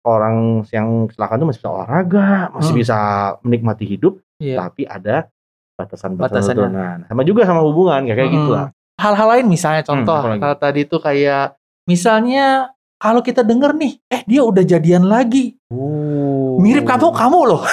orang 0.00 0.36
yang 0.72 1.04
kecelakaan 1.06 1.36
itu 1.36 1.46
masih 1.46 1.60
bisa 1.60 1.70
olahraga 1.70 2.28
masih 2.50 2.72
Hmm. 2.72 2.80
bisa 2.80 2.98
menikmati 3.42 3.84
hidup 3.84 4.16
Iya. 4.40 4.56
tapi 4.58 4.88
ada 4.88 5.28
batasan-batasan 5.80 6.54
nah 6.68 7.00
sama 7.04 7.22
juga 7.22 7.42
sama 7.42 7.60
hubungan 7.60 8.04
kayak 8.04 8.20
Hmm. 8.22 8.36
gitu 8.36 8.50
lah 8.50 8.68
Hal-hal 8.96 9.28
lain 9.32 9.46
misalnya 9.48 9.80
contoh 9.80 10.12
apa 10.12 10.28
lagi? 10.30 10.40
kalau 10.40 10.56
tadi 10.58 10.80
itu 10.82 10.96
kayak 10.96 11.56
misalnya 11.86 12.68
kalau 12.96 13.20
kita 13.20 13.40
denger 13.40 13.72
nih, 13.72 13.96
eh 14.06 14.20
dia 14.28 14.44
udah 14.44 14.60
jadian 14.60 15.08
lagi. 15.08 15.56
Mirip 16.60 16.84
kamu 16.84 17.08
kamu 17.10 17.38
loh. 17.48 17.64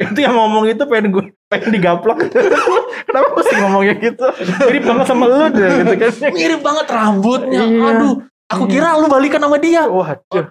itu 0.00 0.18
yang 0.18 0.32
ngomong 0.32 0.64
itu 0.66 0.80
pengen 0.82 1.12
gue 1.12 1.24
pengen 1.46 1.70
digaplak 1.70 2.24
kenapa 3.06 3.28
mesti 3.36 3.54
ngomongnya 3.60 3.94
gitu 4.00 4.24
mirip 4.64 4.82
banget 4.82 5.06
sama 5.06 5.24
lu 5.28 5.36
deh 5.50 5.68
gitu 5.76 5.94
kan 5.94 6.12
Mirip 6.40 6.60
banget 6.62 6.86
rambutnya. 6.88 7.62
Iya. 7.62 7.84
Aduh, 7.92 8.14
aku 8.48 8.64
Iya. 8.64 8.72
kira 8.72 8.88
lu 8.96 9.06
balikan 9.06 9.44
sama 9.44 9.60
dia. 9.60 9.84
waduh 9.84 10.44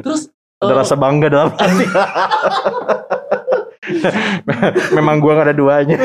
Terus 0.00 0.32
ada 0.62 0.74
rasa 0.78 0.94
bangga 0.94 1.26
dalam 1.26 1.50
hati 1.50 1.86
memang 4.94 5.18
gua 5.18 5.36
gak 5.36 5.46
ada 5.50 5.56
duanya 5.56 5.96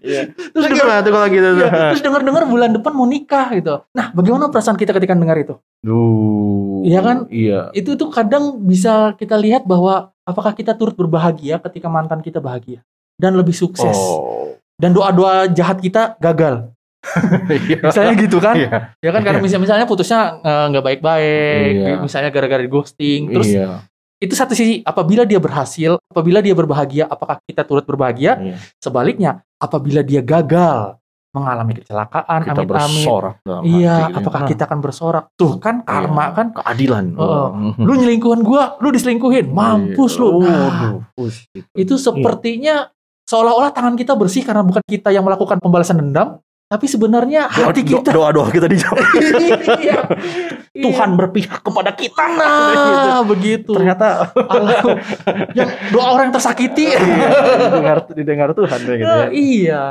Iya. 0.00 0.32
terus 0.32 0.64
gimana 0.66 1.00
tuh 1.00 1.12
kalau 1.12 1.28
gitu 1.28 1.48
tuh 1.54 1.66
iya, 1.68 1.92
terus 1.92 2.02
dengar-dengar 2.02 2.44
bulan 2.48 2.70
depan 2.72 2.92
mau 2.92 3.04
nikah 3.04 3.52
gitu. 3.52 3.84
Nah, 3.92 4.10
bagaimana 4.10 4.48
perasaan 4.48 4.74
kita 4.74 4.92
ketika 4.92 5.12
dengar 5.12 5.36
itu? 5.36 5.54
Duh, 5.84 6.82
Iya 6.82 7.00
kan? 7.00 7.16
iya 7.28 7.68
Itu 7.72 7.94
tuh 7.94 8.08
kadang 8.10 8.58
bisa 8.58 9.12
kita 9.14 9.36
lihat 9.36 9.68
bahwa 9.68 10.10
apakah 10.24 10.56
kita 10.56 10.74
turut 10.74 10.96
berbahagia 10.96 11.60
ketika 11.60 11.86
mantan 11.86 12.24
kita 12.24 12.40
bahagia 12.40 12.82
dan 13.16 13.36
lebih 13.36 13.54
sukses. 13.54 13.94
oh 13.94 14.56
Dan 14.80 14.96
doa-doa 14.96 15.46
jahat 15.46 15.78
kita 15.78 16.16
gagal. 16.18 16.72
Iya 17.50 17.78
Misalnya 17.82 18.14
gitu 18.16 18.38
kan? 18.38 18.54
iya 18.54 18.70
Ya 18.98 19.10
kan 19.10 19.20
karena 19.20 19.42
misalnya, 19.42 19.62
misalnya 19.66 19.86
putusnya 19.86 20.20
eh, 20.38 20.64
nggak 20.70 20.84
baik-baik, 20.84 21.70
Iya. 21.74 21.94
misalnya 21.98 22.30
gara-gara 22.30 22.62
ghosting. 22.64 23.30
Terus 23.30 23.48
iya 23.48 23.82
itu 24.22 24.38
satu 24.38 24.54
sisi 24.54 24.78
apabila 24.80 25.26
dia 25.26 25.42
berhasil, 25.42 25.98
apabila 26.06 26.38
dia 26.38 26.54
berbahagia, 26.54 27.10
apakah 27.10 27.42
kita 27.42 27.66
turut 27.66 27.82
berbahagia? 27.82 28.38
Iya. 28.38 28.54
Sebaliknya, 28.78 29.42
apabila 29.58 29.98
dia 30.00 30.22
gagal 30.22 30.94
mengalami 31.34 31.82
kecelakaan, 31.82 32.46
kita 32.46 32.54
amit-amit. 32.54 32.70
bersorak 32.70 33.34
dalam 33.42 33.62
Iya, 33.66 33.94
hati, 33.98 34.02
gitu. 34.06 34.18
apakah 34.22 34.40
Nah, 34.44 34.48
kita 34.54 34.62
akan 34.62 34.78
bersorak? 34.78 35.24
Tuh 35.34 35.52
kan 35.58 35.82
karma 35.82 36.22
Iya. 36.22 36.36
kan. 36.38 36.46
keadilan 36.54 37.04
Oh, 37.18 37.50
Mhm. 37.50 37.82
Lu 37.82 37.92
nyelingkuhan 37.96 38.40
gua, 38.42 38.78
lu 38.78 38.94
diselingkuhin, 38.94 39.50
mampus 39.50 40.14
Iya. 40.14 40.20
lu. 40.22 40.28
Nah, 40.38 40.70
gitu. 41.18 41.26
itu 41.74 41.94
sepertinya 41.98 42.94
seolah-olah 43.24 43.74
tangan 43.74 43.96
kita 43.96 44.14
bersih 44.14 44.44
karena 44.44 44.62
bukan 44.62 44.84
kita 44.84 45.08
yang 45.08 45.24
melakukan 45.24 45.58
pembalasan 45.58 45.98
dendam, 45.98 46.38
tapi 46.72 46.88
sebenarnya 46.88 47.52
hati 47.52 47.84
Doa- 47.84 48.00
kita. 48.00 48.10
doa-doa 48.16 48.48
kita 48.48 48.64
dijawab 48.64 49.04
Iya. 49.84 50.00
Tuhan 50.72 51.20
berpihak 51.20 51.60
kepada 51.60 51.92
kita 51.92 52.24
Nah, 52.32 53.20
begitu. 53.32 53.76
ternyata 53.76 54.32
Allah, 54.32 54.80
yang 55.52 55.68
doa 55.92 56.16
orang 56.16 56.32
yang 56.32 56.34
tersakiti. 56.34 56.96
didengar 57.68 58.08
didengar 58.08 58.48
Tuhan 58.56 58.78
gitu 58.80 58.92
ya. 58.96 59.04
Nah, 59.04 59.26
iya. 59.28 59.82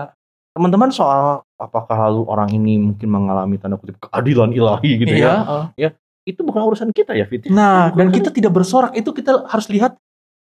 Teman-teman 0.58 0.90
soal 0.90 1.46
apakah 1.56 2.10
lalu 2.10 2.26
orang 2.26 2.50
ini 2.50 2.82
mungkin 2.82 3.08
mengalami 3.08 3.62
tanda 3.62 3.78
kutip 3.78 4.02
keadilan 4.02 4.50
ilahi 4.50 5.06
gitu 5.06 5.14
iya. 5.14 5.70
ya 5.78 5.90
uh. 5.94 5.94
itu 6.26 6.42
bukan 6.42 6.66
urusan 6.66 6.90
kita 6.90 7.14
ya 7.14 7.30
Fit 7.30 7.46
Nah, 7.48 7.94
dan 7.94 8.10
kita 8.10 8.34
tidak 8.34 8.52
bersorak 8.52 8.98
itu 8.98 9.14
kita 9.14 9.46
harus 9.46 9.70
lihat 9.70 9.94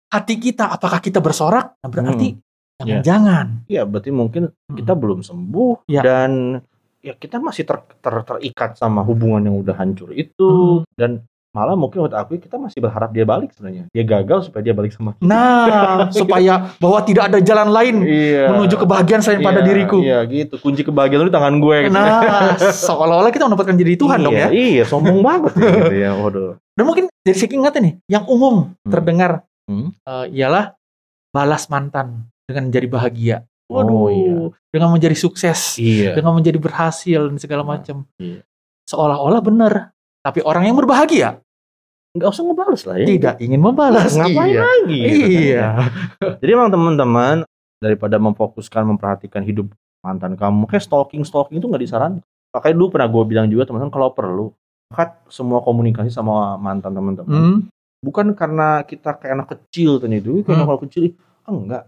hati 0.08 0.40
kita. 0.40 0.72
Apakah 0.72 1.04
kita 1.04 1.20
bersorak? 1.20 1.76
Nah, 1.84 1.90
berarti 1.92 2.40
Iya. 2.40 2.53
Jangan-jangan. 2.86 3.46
ya 3.66 3.82
berarti 3.84 4.10
mungkin 4.10 4.44
kita 4.70 4.94
belum 4.94 5.20
sembuh 5.20 5.86
Ya. 5.86 6.02
dan 6.02 6.62
ya 7.00 7.14
kita 7.14 7.38
masih 7.38 7.64
ter, 7.64 7.78
ter- 7.98 8.26
terikat 8.26 8.76
sama 8.76 9.02
hubungan 9.02 9.44
yang 9.44 9.58
udah 9.58 9.74
hancur 9.74 10.12
itu 10.12 10.50
Hmm. 10.80 10.88
dan 10.94 11.12
malah 11.52 11.76
mungkin 11.76 12.02
menurut 12.02 12.18
aku 12.18 12.40
kita 12.40 12.58
masih 12.58 12.82
berharap 12.82 13.12
dia 13.12 13.22
balik 13.24 13.52
sebenarnya 13.52 13.86
dia 13.88 14.02
gagal 14.02 14.50
supaya 14.50 14.64
dia 14.64 14.74
balik 14.74 14.90
sama 14.90 15.14
kita 15.14 15.22
Nah, 15.22 16.10
supaya 16.18 16.74
bahwa 16.76 16.98
tidak 17.00 17.30
ada 17.30 17.38
jalan 17.40 17.70
lain 17.70 17.96
iya 18.02 18.50
menuju 18.50 18.74
kebahagiaan 18.76 19.22
selain 19.22 19.38
pada 19.40 19.60
Iya, 19.60 19.68
diriku. 19.68 19.98
iya 20.00 20.26
gitu 20.26 20.58
kunci 20.58 20.82
kebahagiaan 20.82 21.22
lu 21.22 21.30
di 21.30 21.36
tangan 21.36 21.56
gue 21.56 21.78
gitu. 21.84 21.94
Nah, 21.94 22.58
seolah-olah 22.88 23.30
kita 23.30 23.46
mendapatkan 23.46 23.76
jadi 23.76 23.94
Tuhan 23.94 24.18
iya, 24.18 24.26
dong 24.26 24.34
ya. 24.34 24.48
iya 24.50 24.84
sombong 24.84 25.22
banget 25.28 25.54
gitu 25.54 25.94
ya 25.94 26.10
waduh 26.16 26.58
Dan 26.74 26.84
mungkin 26.84 27.06
dari 27.22 27.38
segi 27.38 27.54
ingatan 27.54 27.82
nih, 27.84 27.94
yang 28.10 28.26
umum 28.26 28.74
Hmm. 28.74 28.90
terdengar 28.90 29.46
Hmm. 29.64 29.94
eh, 29.94 30.26
ialah 30.34 30.74
balas 31.30 31.70
mantan 31.70 32.33
dengan 32.46 32.70
menjadi 32.70 32.88
bahagia. 32.88 33.38
Oh, 33.72 33.80
Waduh, 33.80 34.08
iya. 34.12 34.36
dengan 34.70 34.90
menjadi 34.92 35.16
sukses, 35.16 35.80
iya 35.80 36.14
dengan 36.14 36.36
menjadi 36.36 36.60
berhasil 36.60 37.32
dan 37.32 37.38
segala 37.40 37.64
Nah, 37.64 37.80
macam. 37.80 38.04
iya. 38.20 38.44
Seolah-olah 38.86 39.42
benar. 39.42 39.74
Tapi 40.22 40.40
orang 40.40 40.68
yang 40.68 40.78
berbahagia 40.78 41.40
nggak 42.14 42.30
usah 42.30 42.46
ngebales 42.46 42.84
lah 42.86 43.02
ya 43.02 43.08
tidak 43.10 43.36
ingin 43.42 43.58
membalas. 43.58 44.14
ngapain 44.14 44.54
Iya. 44.54 44.62
lagi 44.62 45.00
gitu 45.02 45.18
kan. 45.18 45.32
Iya. 45.34 45.66
Jadi 46.38 46.52
emang 46.52 46.70
teman-teman 46.70 47.36
daripada 47.82 48.16
memfokuskan 48.16 48.84
memperhatikan 48.86 49.42
hidup 49.42 49.74
mantan 50.00 50.38
kamu, 50.38 50.70
kayak 50.70 50.84
stalking 50.84 51.24
stalking 51.24 51.58
itu 51.58 51.66
nggak 51.66 51.82
disarankan. 51.82 52.22
Makanya 52.54 52.76
dulu 52.78 52.88
pernah 52.92 53.08
gue 53.10 53.24
bilang 53.26 53.48
juga 53.50 53.66
teman-teman 53.66 53.90
kalau 53.90 54.14
perlu 54.14 54.46
cut 54.94 55.10
semua 55.26 55.60
komunikasi 55.60 56.14
sama 56.14 56.54
mantan 56.56 56.94
teman-teman. 56.94 57.34
Hmm. 57.34 57.58
Bukan 58.00 58.36
karena 58.36 58.84
kita 58.84 59.16
kayak 59.16 59.34
anak 59.34 59.48
kecil 59.50 59.98
tadi 59.98 60.22
itu, 60.22 60.44
kayak 60.44 60.54
Hmm. 60.54 60.70
anak 60.70 60.84
kecil. 60.86 61.16
enggak. 61.44 61.84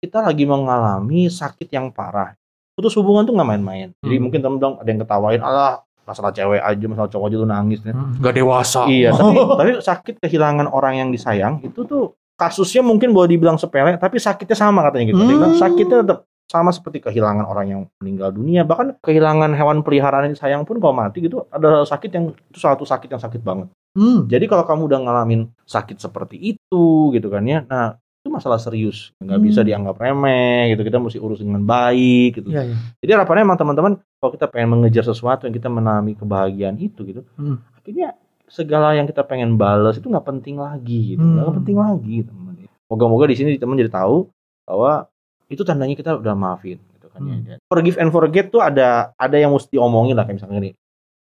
Kita 0.00 0.24
lagi 0.24 0.48
mengalami 0.48 1.28
sakit 1.28 1.68
yang 1.68 1.92
parah. 1.92 2.32
Putus 2.72 2.96
hubungan 2.96 3.22
tuh 3.22 3.36
nggak 3.36 3.44
main-main. 3.46 3.88
Jadi 4.00 4.16
Hmm. 4.16 4.22
mungkin 4.24 4.40
teman-teman 4.40 4.74
ada 4.80 4.88
yang 4.88 5.00
ketawain, 5.00 5.40
alah 5.40 5.84
masalah 6.02 6.32
cewek 6.32 6.56
aja, 6.56 6.84
masalah 6.88 7.06
cowok 7.06 7.26
aja 7.28 7.36
lu 7.36 7.44
nangis. 7.44 7.80
ya." 7.84 7.92
Hmm, 7.92 8.16
Nggak 8.16 8.34
dewasa. 8.34 8.80
Iya, 8.88 9.12
tapi, 9.20 9.36
tapi 9.36 9.70
sakit 9.78 10.14
kehilangan 10.18 10.66
orang 10.66 10.94
yang 10.96 11.08
disayang 11.12 11.60
itu 11.60 11.84
tuh 11.84 12.16
kasusnya 12.34 12.80
mungkin 12.80 13.12
boleh 13.12 13.28
dibilang 13.28 13.60
sepele, 13.60 14.00
tapi 14.00 14.16
sakitnya 14.16 14.56
sama 14.56 14.80
katanya 14.82 15.12
gitu. 15.12 15.20
Hmm. 15.20 15.52
sakitnya 15.54 16.00
tetap 16.00 16.18
sama 16.48 16.72
seperti 16.72 17.04
kehilangan 17.04 17.44
orang 17.44 17.66
yang 17.68 17.80
meninggal 18.00 18.32
dunia, 18.32 18.64
bahkan 18.64 18.96
kehilangan 18.98 19.52
hewan 19.52 19.84
peliharaan 19.84 20.26
yang 20.26 20.34
disayang 20.34 20.62
pun 20.64 20.80
kalau 20.80 20.96
mati 20.96 21.20
gitu 21.20 21.44
ada 21.46 21.84
sakit 21.84 22.10
yang 22.10 22.24
itu 22.32 22.58
satu 22.58 22.82
sakit 22.82 23.06
yang 23.06 23.20
sakit 23.20 23.44
banget. 23.44 23.68
Hmm. 23.92 24.24
Jadi 24.24 24.48
kalau 24.48 24.64
kamu 24.64 24.88
udah 24.88 24.98
ngalamin 24.98 25.40
sakit 25.62 26.00
seperti 26.00 26.40
itu 26.40 26.84
gitu 27.12 27.28
kan 27.28 27.44
ya, 27.44 27.62
nah 27.62 28.00
masalah 28.40 28.56
serius, 28.56 29.12
nggak 29.20 29.36
Hmm. 29.36 29.46
bisa 29.46 29.60
dianggap 29.60 29.94
remeh 29.94 30.72
gitu. 30.72 30.82
Kita 30.82 30.96
mesti 30.96 31.20
urus 31.20 31.38
dengan 31.38 31.60
baik 31.60 32.40
gitu. 32.40 32.48
Iya, 32.48 32.72
iya. 32.72 32.76
Jadi 32.98 33.10
harapannya 33.12 33.44
emang 33.44 33.58
teman-teman 33.60 33.92
kalau 34.16 34.32
kita 34.32 34.48
pengen 34.48 34.68
mengejar 34.74 35.04
sesuatu 35.04 35.44
yang 35.44 35.52
kita 35.52 35.68
mengalami 35.68 36.16
kebahagiaan 36.16 36.76
itu 36.76 37.04
gitu, 37.04 37.20
Hmm. 37.36 37.60
akhirnya 37.76 38.16
segala 38.48 38.96
yang 38.96 39.06
kita 39.06 39.22
pengen 39.22 39.54
balas 39.54 39.94
itu 39.94 40.08
nggak 40.08 40.26
penting 40.26 40.58
lagi 40.58 41.14
gitu, 41.14 41.22
nggak 41.22 41.46
Hmm. 41.46 41.56
penting 41.62 41.76
lagi 41.76 42.16
teman. 42.24 42.48
Moga-moga 42.90 43.30
di 43.30 43.36
sini 43.38 43.54
teman 43.54 43.78
jadi 43.78 43.92
tahu 43.92 44.26
bahwa 44.66 45.06
itu 45.46 45.62
tandanya 45.62 45.94
kita 45.94 46.18
udah 46.18 46.34
maafin 46.34 46.82
gitu 46.98 47.06
kan 47.06 47.20
Hmm. 47.22 47.46
ya. 47.46 47.56
Forgive 47.70 48.00
and 48.00 48.10
forget 48.10 48.50
tuh 48.50 48.58
ada 48.58 49.14
ada 49.14 49.36
yang 49.38 49.54
mesti 49.54 49.70
diomongin 49.70 50.18
lah 50.18 50.26
kayak 50.26 50.42
misalnya 50.42 50.58
gini. 50.58 50.70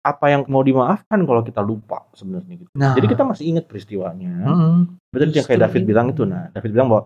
Apa 0.06 0.30
yang 0.30 0.46
mau 0.46 0.62
dimaafkan 0.62 1.18
kalau 1.26 1.42
kita 1.42 1.58
lupa 1.66 2.06
sebenarnya 2.14 2.62
gitu. 2.62 2.70
Nah. 2.78 2.94
Jadi 2.94 3.06
kita 3.10 3.26
masih 3.26 3.44
ingat 3.50 3.66
peristiwanya. 3.66 4.34
Hmm. 4.46 4.78
Betul 5.10 5.34
yang 5.34 5.46
kayak 5.46 5.66
David 5.66 5.82
bilang 5.82 6.06
itu. 6.14 6.22
Nah, 6.22 6.46
David 6.54 6.70
bilang 6.70 6.88
bahwa 6.94 7.02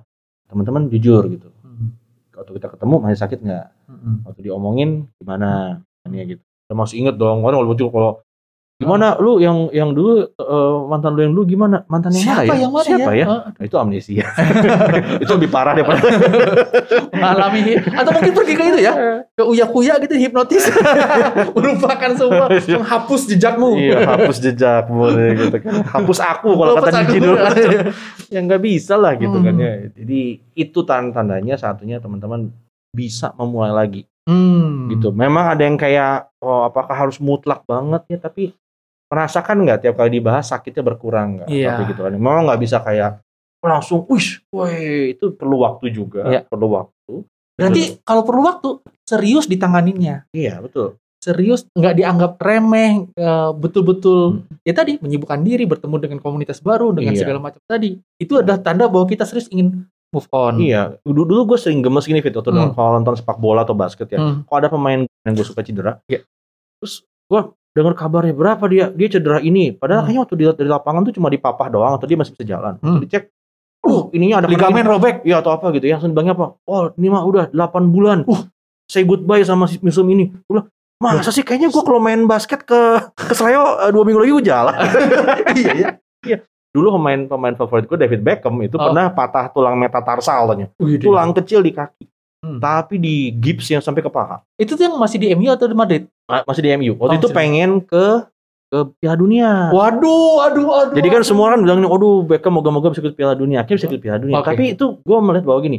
teman-teman 0.53 0.83
jujur 0.93 1.25
gitu. 1.33 1.49
Hmm. 1.65 1.97
Waktu 2.37 2.53
kita 2.61 2.69
ketemu 2.77 2.95
masih 3.01 3.19
sakit 3.25 3.39
nggak? 3.41 3.67
Hmm. 3.91 4.23
waktu 4.23 4.41
diomongin 4.47 5.11
gimana 5.19 5.83
kan 6.07 6.11
ya 6.15 6.25
gitu 6.25 6.43
Udah 6.71 6.77
masih 6.87 7.03
inget 7.03 7.19
dong 7.19 7.43
kan 7.43 7.53
kalau 7.59 7.75
kalau 7.91 8.11
gimana? 8.81 9.21
Lu 9.21 9.37
yang 9.37 9.69
yang 9.71 9.93
dulu 9.93 10.25
eh, 10.25 10.77
mantan 10.89 11.13
lu 11.13 11.21
yang 11.21 11.33
dulu 11.37 11.45
gimana? 11.45 11.85
Mantan 11.85 12.17
yang 12.17 12.25
Siapa 12.25 12.41
mana 12.41 12.49
ya? 12.49 12.57
yang 12.65 12.73
mana 12.73 12.87
siapa 12.89 13.11
ya, 13.13 13.19
ya? 13.21 13.27
Nah, 13.29 13.65
itu 13.69 13.77
amnesia. 13.77 14.27
Itu 15.23 15.33
lebih 15.37 15.51
parah 15.53 15.77
daripada 15.77 16.01
mengalami 17.13 17.61
atau 17.77 18.11
mungkin 18.11 18.33
pergi 18.33 18.55
ke 18.57 18.63
itu 18.67 18.79
ya? 18.81 18.93
Ke 19.37 19.43
uya-kuya 19.45 20.01
gitu 20.01 20.15
hipnotis. 20.17 20.65
Melupakan 21.57 22.11
semua. 22.17 22.47
Menghapus 22.51 23.21
jejakmu. 23.29 23.77
Iya 23.77 23.99
hapus 24.09 24.37
jejak 24.41 24.89
boleh 24.89 25.29
gitu 25.37 25.57
kan. 25.61 25.85
Hapus 25.85 26.19
aku 26.19 26.51
kalau 26.57 26.75
kata. 26.81 27.05
Cici 27.05 27.19
dulu. 27.21 27.37
ya 28.29 28.39
nggak 28.41 28.63
bisa 28.63 28.97
lah 28.97 29.13
gitu 29.15 29.37
kan 29.39 29.53
Hmm. 29.53 29.61
ya. 29.61 29.73
Jadi 29.93 30.21
itu 30.55 30.79
tanda-tandanya 30.81 31.55
satunya 31.55 32.01
teman-teman 32.01 32.49
bisa 32.91 33.31
memulai 33.37 33.71
lagi. 33.71 34.03
Hmm. 34.25 34.87
gitu. 34.89 35.11
Memang 35.11 35.53
ada 35.53 35.63
yang 35.65 35.75
kayak 35.75 36.31
oh 36.39 36.63
apakah 36.65 36.95
harus 36.95 37.19
mutlak 37.19 37.67
banget 37.67 38.05
ya 38.07 38.19
tapi 38.21 38.55
merasakan 39.11 39.67
nggak 39.67 39.79
tiap 39.83 39.95
kali 39.99 40.17
dibahas 40.17 40.47
sakitnya 40.49 40.87
berkurang 40.87 41.43
nggak? 41.43 41.49
Iya. 41.51 41.75
Tapi 41.75 41.83
gitu 41.91 42.01
kan. 42.07 42.13
Memang 42.15 42.47
nggak 42.47 42.61
bisa 42.63 42.79
kayak 42.81 43.19
langsung, 43.61 44.09
woi 44.09 45.13
itu 45.13 45.37
perlu 45.37 45.61
waktu 45.61 45.93
juga, 45.93 46.25
Iya. 46.25 46.41
perlu 46.49 46.69
waktu. 46.73 47.27
berarti 47.61 48.01
kalau 48.09 48.25
perlu 48.25 48.41
waktu 48.41 48.69
serius 49.05 49.45
ditanganinya 49.45 50.25
Iya 50.33 50.65
betul. 50.65 50.97
serius 51.21 51.69
nggak 51.77 51.93
dianggap 51.93 52.33
remeh 52.41 53.05
eh, 53.13 53.51
betul-betul 53.53 54.41
Hmm. 54.41 54.65
ya 54.65 54.73
tadi 54.73 54.97
menyibukkan 54.97 55.45
diri 55.45 55.69
bertemu 55.69 55.97
dengan 56.01 56.19
komunitas 56.19 56.65
baru 56.65 56.97
dengan 56.97 57.13
Iya. 57.13 57.21
segala 57.21 57.37
macam 57.37 57.61
tadi 57.69 58.01
itu 58.17 58.33
adalah 58.33 58.65
tanda 58.65 58.89
bahwa 58.89 59.05
kita 59.05 59.29
serius 59.29 59.53
ingin 59.53 59.85
move 60.09 60.25
on 60.33 60.57
Iya. 60.57 60.97
Dulu, 61.05 61.29
dulu 61.29 61.53
gue 61.53 61.59
sering 61.61 61.85
gemes 61.85 62.09
gini 62.09 62.25
Fit, 62.25 62.33
waktu 62.33 62.49
Hmm. 62.49 62.73
kalau 62.73 62.97
nonton 62.97 63.13
sepak 63.15 63.37
bola 63.37 63.61
atau 63.61 63.77
basket 63.77 64.09
ya. 64.09 64.17
Hmm. 64.17 64.41
Kalau 64.49 64.57
ada 64.57 64.69
pemain 64.73 65.05
yang 65.05 65.35
gue 65.37 65.45
suka 65.45 65.61
cedera, 65.61 66.01
Iya. 66.09 66.25
terus 66.81 67.05
gue 67.31 67.41
dengar 67.71 67.95
kabarnya 67.95 68.35
berapa 68.35 68.65
dia 68.67 68.91
dia 68.91 69.09
cedera 69.09 69.39
ini. 69.39 69.71
Padahal 69.71 70.03
Hmm. 70.03 70.07
kayaknya 70.11 70.23
waktu 70.27 70.35
dilihat 70.35 70.57
dari 70.59 70.67
lapangan 70.69 71.01
tuh 71.03 71.15
cuma 71.15 71.29
dipapah 71.29 71.71
doang 71.71 71.95
atau 71.95 72.05
dia 72.05 72.19
masih 72.19 72.35
bisa 72.35 72.45
jalan. 72.45 72.75
Hmm. 72.79 72.99
Dicek, 72.99 73.31
uh 73.81 74.11
ininya 74.11 74.43
ada 74.43 74.49
ligamen 74.51 74.83
robek 74.83 75.23
Iya 75.23 75.39
atau 75.39 75.55
apa 75.55 75.71
gitu 75.71 75.87
ya. 75.87 75.97
Langsung 75.97 76.11
bilangnya 76.11 76.35
apa? 76.35 76.59
Oh 76.61 76.91
ini 76.93 77.07
mah 77.07 77.23
udah 77.23 77.45
8 77.49 77.55
bulan. 77.87 78.27
Uh. 78.27 78.43
Say 78.85 79.07
goodbye 79.07 79.41
sama 79.41 79.65
si 79.65 79.79
musim 79.79 80.03
ini. 80.09 80.35
Bilang, 80.45 80.67
masa 80.99 81.31
sih 81.31 81.41
kayaknya 81.41 81.71
gue 81.71 81.79
kalau 81.81 81.97
main 81.97 82.27
basket 82.27 82.61
ke 82.61 82.81
ke 83.15 83.33
Selayo 83.33 83.79
eh, 83.79 83.89
dua 83.89 84.03
minggu 84.03 84.19
lagi 84.19 84.33
gue 84.33 84.45
jalan. 84.45 84.75
iya 85.57 85.89
ya 86.21 86.39
Dulu 86.71 86.95
pemain 86.95 87.19
pemain 87.25 87.55
favorit 87.57 87.87
gue 87.87 87.95
David 87.97 88.21
Beckham 88.21 88.55
itu 88.61 88.75
Oh. 88.75 88.83
pernah 88.85 89.11
patah 89.11 89.47
tulang 89.49 89.75
metatarsal 89.75 90.47
tanya. 90.49 90.67
Wih, 90.77 90.99
Tulang 90.99 91.31
kecil 91.33 91.63
di 91.63 91.71
kaki. 91.71 92.07
Hmm. 92.41 92.57
Tapi 92.57 92.97
di 92.97 93.31
gips 93.33 93.69
yang 93.69 93.79
sampai 93.79 94.01
ke 94.01 94.09
paha. 94.09 94.41
itu 94.55 94.73
tuh 94.73 94.81
yang 94.81 94.97
masih 94.97 95.19
di 95.19 95.29
MU 95.31 95.51
atau 95.51 95.67
di 95.67 95.75
Madrid 95.75 96.03
Ma- 96.03 96.20
Masih 96.47 96.63
di 96.63 96.71
MU. 96.73 96.93
Waktu 96.95 97.11
Oh, 97.11 97.19
itu 97.19 97.29
pengen 97.31 97.71
ke 97.83 98.25
ke 98.71 98.79
Piala 98.97 99.19
Dunia. 99.19 99.51
waduh 99.75 100.47
aduh 100.47 100.69
aduh 100.71 100.95
Jadi 100.95 101.09
kan 101.11 101.21
aduh. 101.21 101.27
semua 101.27 101.51
orang 101.51 101.61
bilang, 101.61 101.83
aduh 101.83 102.23
Beckham 102.23 102.55
moga-moga 102.55 102.95
bisa 102.95 103.03
ikut 103.03 103.19
Piala 103.19 103.35
Dunia. 103.35 103.61
Akhirnya 103.61 103.79
bisa 103.79 103.89
ikut 103.89 103.99
Piala 103.99 104.19
Dunia. 104.19 104.39
Oke. 104.39 104.47
Tapi 104.47 104.65
itu 104.73 104.87
gue 104.97 105.19
melihat 105.19 105.43
bahwa 105.43 105.59
gini, 105.61 105.79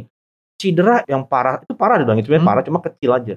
cedera 0.54 1.00
yang 1.06 1.24
parah 1.24 1.58
itu 1.58 1.72
parah 1.72 1.96
dibilang 1.96 2.20
itu 2.20 2.28
Hmm. 2.28 2.44
parah 2.44 2.60
cuma 2.60 2.78
kecil 2.78 3.10
aja. 3.10 3.34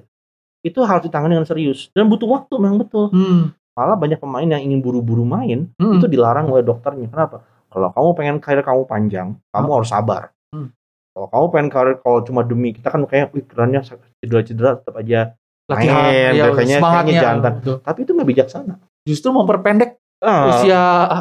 Itu 0.60 0.84
harus 0.84 1.02
ditangani 1.02 1.34
dengan 1.34 1.48
serius 1.48 1.88
dan 1.90 2.04
butuh 2.04 2.28
waktu 2.28 2.52
memang 2.54 2.84
betul. 2.84 3.08
Hmm. 3.08 3.56
Malah 3.72 3.96
banyak 3.96 4.16
pemain 4.16 4.44
yang 4.46 4.60
ingin 4.60 4.80
buru-buru 4.80 5.24
main 5.24 5.72
Hmm. 5.74 5.96
itu 5.96 6.04
dilarang 6.04 6.46
oleh 6.46 6.60
dokternya. 6.60 7.08
Kenapa? 7.08 7.40
Kalau 7.66 7.88
kamu 7.90 8.08
pengen 8.12 8.36
karir 8.38 8.60
kamu 8.60 8.84
panjang, 8.84 9.40
kamu 9.50 9.68
harus 9.72 9.88
sabar. 9.88 10.36
Hmm. 10.48 10.68
Kalau 11.12 11.28
kamu 11.28 11.44
pengen 11.50 11.68
karir 11.70 11.96
kalau 11.96 12.20
cuma 12.20 12.40
demi 12.40 12.72
kita 12.72 12.88
kan 12.88 13.00
kayak 13.02 13.32
wih 13.32 13.40
kerennya 13.42 13.80
cedera-cedera 14.20 14.76
tetap 14.76 14.94
aja 14.96 15.32
latihan 15.66 15.94
Main, 16.00 16.32
ya, 16.32 16.44
kayaknya- 16.50 16.78
semangatnya 16.78 17.20
jantan. 17.20 17.52
Betul. 17.58 17.76
tapi 17.80 17.98
itu 18.02 18.10
nggak 18.12 18.28
bijaksana. 18.28 18.74
justru 19.02 19.28
memperpendek 19.30 19.90
Ah, 20.16 20.48
usia 20.50 20.80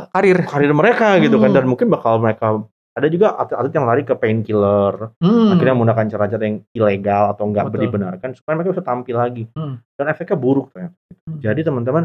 karir 0.10 0.40
karir 0.42 0.72
mereka 0.72 1.20
gitu 1.20 1.36
kan 1.36 1.52
Hmm. 1.52 1.58
dan 1.60 1.66
mungkin 1.66 1.86
bakal 1.86 2.18
mereka 2.18 2.64
ada 2.96 3.08
juga 3.08 3.36
atlet-atlet 3.36 3.74
yang 3.74 3.86
lari 3.86 4.02
ke 4.02 4.16
painkiller 4.16 5.12
Hmm. 5.18 5.52
akhirnya 5.52 5.76
menggunakan 5.76 6.06
cara-cara 6.08 6.42
yang 6.42 6.58
ilegal 6.72 7.24
atau 7.30 7.44
enggak 7.44 7.68
Betul. 7.68 7.82
dibenarkan 7.84 8.30
supaya 8.34 8.54
mereka 8.56 8.72
bisa 8.72 8.82
tampil 8.82 9.16
lagi 9.16 9.44
Hmm. 9.52 9.84
dan 9.94 10.06
efeknya 10.08 10.34
buruk 10.36 10.72
ternyata. 10.72 10.96
Hmm. 11.22 11.38
jadi 11.38 11.62
teman-teman 11.62 12.04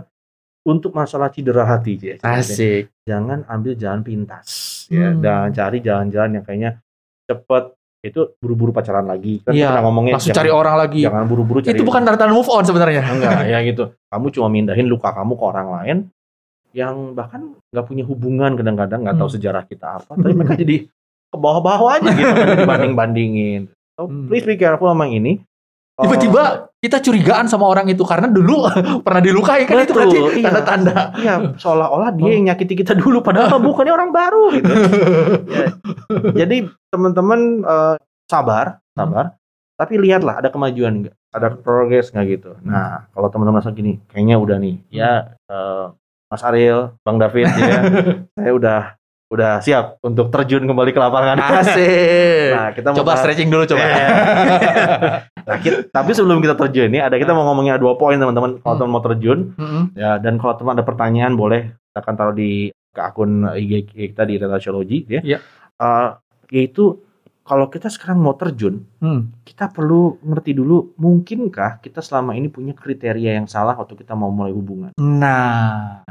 untuk 0.60 0.92
masalah 0.92 1.30
cedera 1.30 1.64
hati 1.64 1.94
ya, 1.96 2.14
asik 2.20 2.92
jangan 3.02 3.46
ambil 3.46 3.72
jalan 3.72 4.02
pintas 4.02 4.48
ya 4.88 5.08
Hmm. 5.08 5.22
dan 5.22 5.46
cari 5.50 5.78
jalan-jalan 5.78 6.30
yang 6.34 6.44
kayaknya 6.44 6.70
cepet 7.24 7.64
itu 8.00 8.32
buru-buru 8.36 8.72
pacaran 8.72 9.04
lagi. 9.04 9.40
Kan 9.40 9.52
Iya, 9.52 9.70
pernah 9.70 9.84
ngomongin 9.84 10.12
langsung 10.14 10.32
jangan, 10.32 10.40
cari 10.40 10.50
orang 10.50 10.74
lagi. 10.76 11.00
jangan 11.04 11.24
buru-buru 11.26 11.58
cari 11.60 11.72
itu 11.72 11.82
bukan 11.82 12.00
tanda 12.02 12.26
move 12.28 12.48
on 12.48 12.64
sebenarnya. 12.64 13.02
Enggak 13.04 13.40
ya 13.52 13.58
gitu. 13.62 13.84
Kamu 14.08 14.26
cuma 14.30 14.48
mindahin 14.48 14.86
luka 14.86 15.10
kamu 15.10 15.32
ke 15.34 15.44
orang 15.44 15.68
lain 15.70 15.96
yang 16.70 17.12
bahkan 17.12 17.42
nggak 17.68 17.82
punya 17.84 18.06
hubungan 18.06 18.54
kadang-kadang 18.54 19.02
nggak 19.02 19.18
tahu 19.18 19.26
Hmm. 19.26 19.36
sejarah 19.36 19.64
kita 19.64 19.86
apa 19.98 20.12
tapi 20.14 20.32
mereka 20.32 20.54
jadi 20.54 20.86
ke 21.26 21.36
bawah-bawah 21.36 21.98
aja 21.98 22.10
gitu 22.10 22.30
kan 22.46 22.56
dibanding 22.56 22.94
bandingin 22.94 23.60
so, 23.98 24.06
Hmm. 24.06 24.30
please 24.30 24.46
be 24.46 24.54
careful 24.54 24.86
sama 24.86 25.04
ini. 25.04 25.42
Oh, 25.98 26.06
tiba-tiba 26.06 26.69
kita 26.80 26.96
curigaan 27.04 27.44
sama 27.44 27.68
orang 27.68 27.92
itu 27.92 28.00
karena 28.08 28.32
dulu 28.32 28.64
pernah 29.04 29.20
dilukai 29.20 29.68
kan 29.68 29.84
itu 29.84 29.92
Betul, 29.92 30.00
berarti 30.00 30.40
iya. 30.40 30.44
tanda-tanda. 30.48 30.98
Iya, 31.20 31.34
seolah-olah 31.60 32.10
dia 32.16 32.30
yang 32.32 32.44
nyakiti 32.48 32.74
kita 32.80 32.96
dulu 32.96 33.20
padahal 33.20 33.60
bukannya 33.68 33.92
orang 33.92 34.10
baru 34.10 34.44
gitu. 34.56 34.72
Ya. 35.52 35.66
Jadi 36.44 36.72
teman-teman 36.88 37.40
eh, 37.62 37.96
sabar, 38.24 38.80
sabar. 38.96 39.36
Tapi 39.76 39.96
lihatlah 39.96 40.44
ada 40.44 40.52
kemajuan 40.52 41.04
nggak, 41.04 41.16
ada 41.36 41.48
progres 41.56 42.12
nggak 42.12 42.26
gitu. 42.36 42.52
Nah, 42.64 43.08
kalau 43.16 43.32
teman-teman 43.32 43.64
rasa 43.64 43.72
gini, 43.72 43.96
kayaknya 44.12 44.36
udah 44.36 44.56
nih, 44.60 44.76
ya 44.92 45.36
eh, 45.48 45.86
Mas 46.28 46.44
Ariel, 46.44 46.96
Bang 47.00 47.16
David, 47.16 47.48
ya, 47.48 47.80
saya 48.36 48.52
udah 48.52 48.80
udah 49.30 49.62
siap 49.62 50.02
untuk 50.02 50.26
terjun 50.28 50.66
kembali 50.66 50.90
ke 50.90 50.98
lapangan. 50.98 51.38
Asik. 51.38 52.50
Nah, 52.50 52.68
kita 52.74 52.86
mau 52.90 52.96
coba 52.98 53.08
bahas- 53.08 53.22
stretching 53.22 53.46
dulu 53.46 53.62
coba. 53.64 53.78
Ya. 53.80 53.96
nah, 55.48 55.56
kita- 55.56 55.86
tapi 55.88 56.10
sebelum 56.10 56.38
kita 56.38 56.54
terjun 56.56 56.90
ini 56.90 56.98
ada 56.98 57.14
kita 57.14 57.30
mau 57.30 57.46
ngomongin 57.46 57.78
dua 57.78 57.94
poin 57.94 58.14
teman-teman. 58.14 58.58
Kalau 58.58 58.68
Hmm. 58.68 58.80
teman 58.80 58.90
mau 58.90 59.00
terjun, 59.00 59.38
Mm-mm. 59.54 59.94
ya 59.94 60.18
dan 60.18 60.34
kalau 60.34 60.54
teman 60.54 60.74
ada 60.74 60.82
pertanyaan 60.82 61.32
boleh 61.32 61.62
kita 61.70 61.98
akan 62.00 62.14
taruh 62.14 62.34
di 62.34 62.50
ke 62.88 63.00
akun 63.00 63.30
IG 63.48 63.72
kita 63.88 64.22
di 64.24 64.34
Relatiology 64.34 64.98
ya. 65.08 65.22
Iya. 65.22 65.38
Eh, 65.76 66.08
yaitu 66.52 66.98
kalau 67.40 67.66
kita 67.66 67.86
sekarang 67.86 68.18
mau 68.18 68.34
terjun, 68.34 68.82
Hmm. 68.98 69.30
kita 69.40 69.66
perlu 69.68 70.18
ngerti 70.20 70.52
dulu 70.52 70.94
mungkinkah 70.96 71.78
kita 71.78 71.98
selama 71.98 72.32
ini 72.32 72.46
punya 72.46 72.70
kriteria 72.72 73.34
yang 73.36 73.46
salah 73.46 73.74
waktu 73.74 73.94
kita 73.96 74.12
mau 74.12 74.28
mulai 74.28 74.50
hubungan. 74.50 74.90
Nah, 74.96 76.02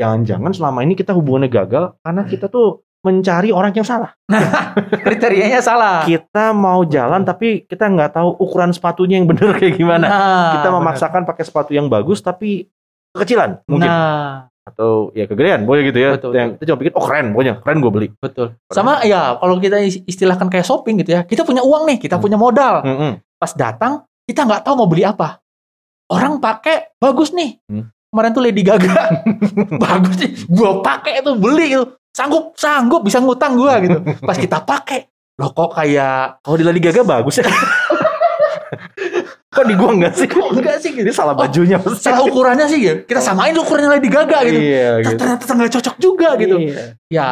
Jangan-jangan 0.00 0.50
selama 0.50 0.80
ini 0.80 0.96
kita 0.96 1.12
hubungannya 1.12 1.52
gagal 1.52 1.92
karena 2.00 2.24
kita 2.24 2.48
tuh 2.48 2.80
mencari 3.00 3.48
orang 3.48 3.72
yang 3.72 3.84
salah. 3.84 4.16
kriterianya 5.06 5.60
salah. 5.60 6.04
Kita 6.04 6.52
mau 6.52 6.80
jalan 6.82 7.20
tapi 7.22 7.64
kita 7.64 7.84
nggak 7.84 8.12
tahu 8.12 8.40
ukuran 8.40 8.72
sepatunya 8.72 9.16
yang 9.16 9.28
bener 9.28 9.52
kayak 9.54 9.76
gimana. 9.76 10.04
Nah, 10.04 10.50
kita 10.56 10.68
benar. 10.68 10.78
memaksakan 10.80 11.22
pakai 11.24 11.44
sepatu 11.44 11.70
yang 11.70 11.86
bagus 11.86 12.20
tapi 12.20 12.68
kekecilan 13.12 13.60
mungkin 13.66 13.88
Nah, 13.88 14.46
atau 14.62 15.10
ya 15.12 15.26
kegedean 15.26 15.66
boleh 15.66 15.82
gitu 15.82 15.98
ya 15.98 16.14
Betul, 16.14 16.30
yang 16.30 16.54
kita 16.54 16.64
coba 16.68 16.78
pikir 16.78 16.92
oh 16.94 17.02
keren 17.02 17.26
pokoknya 17.32 17.54
keren 17.58 17.78
gue 17.80 17.90
beli 17.90 18.08
betul. 18.14 18.46
Sama 18.70 19.02
ya 19.02 19.34
kalau 19.34 19.58
kita 19.58 19.76
istilahkan 19.82 20.46
kayak 20.46 20.64
shopping 20.64 21.00
gitu 21.02 21.12
ya. 21.12 21.26
Kita 21.26 21.42
punya 21.42 21.60
uang 21.60 21.84
nih, 21.90 21.98
kita 21.98 22.16
Hmm. 22.16 22.24
punya 22.24 22.36
modal. 22.36 22.84
Mm-mm. 22.84 23.12
Pas 23.36 23.52
datang, 23.52 24.04
kita 24.24 24.44
nggak 24.44 24.62
tahu 24.62 24.74
mau 24.76 24.88
beli 24.88 25.02
apa. 25.02 25.40
Orang 26.06 26.38
pakai 26.38 26.94
bagus 26.96 27.32
nih. 27.32 27.58
Hmm. 27.66 27.88
Kemarin 28.10 28.30
tuh 28.34 28.42
Lady 28.42 28.62
Gaga. 28.66 28.90
bagus 29.86 30.14
nih. 30.18 30.30
Gua 30.50 30.82
pakai 30.82 31.22
itu 31.22 31.30
beli 31.38 31.78
itu. 31.78 31.84
Sanggup, 32.10 32.58
sanggup 32.58 33.06
bisa 33.06 33.22
ngutang 33.22 33.54
gua 33.54 33.78
gitu. 33.78 34.02
Pas 34.26 34.34
kita 34.34 34.58
pakai, 34.66 35.06
loh 35.38 35.54
kok 35.54 35.78
kayak 35.78 36.42
kalau 36.42 36.56
di 36.58 36.66
Lady 36.66 36.82
Gaga 36.82 37.06
bagus 37.06 37.38
ya 37.38 37.46
kok 39.54 39.66
di 39.66 39.74
gua 39.78 39.90
enggak 39.94 40.14
sih 40.14 40.26
kok 40.30 40.46
enggak 40.52 40.78
sih 40.78 40.90
gitu. 40.94 41.06
ini 41.06 41.14
salah 41.14 41.38
bajunya 41.38 41.78
pasti. 41.78 42.10
Salah 42.10 42.26
ukurannya 42.26 42.66
sih 42.66 42.82
ya. 42.82 42.94
Kita 43.06 43.22
samain 43.22 43.54
ukurannya 43.54 43.94
Lady 43.94 44.10
Gaga 44.10 44.42
gitu. 44.42 44.58
iya 44.58 44.98
gitu 45.06 45.14
Ternyata 45.14 45.46
nggak 45.46 45.70
cocok 45.78 45.96
juga 46.02 46.28
gitu. 46.34 46.56
Iya. 46.58 46.98
Ya 47.06 47.26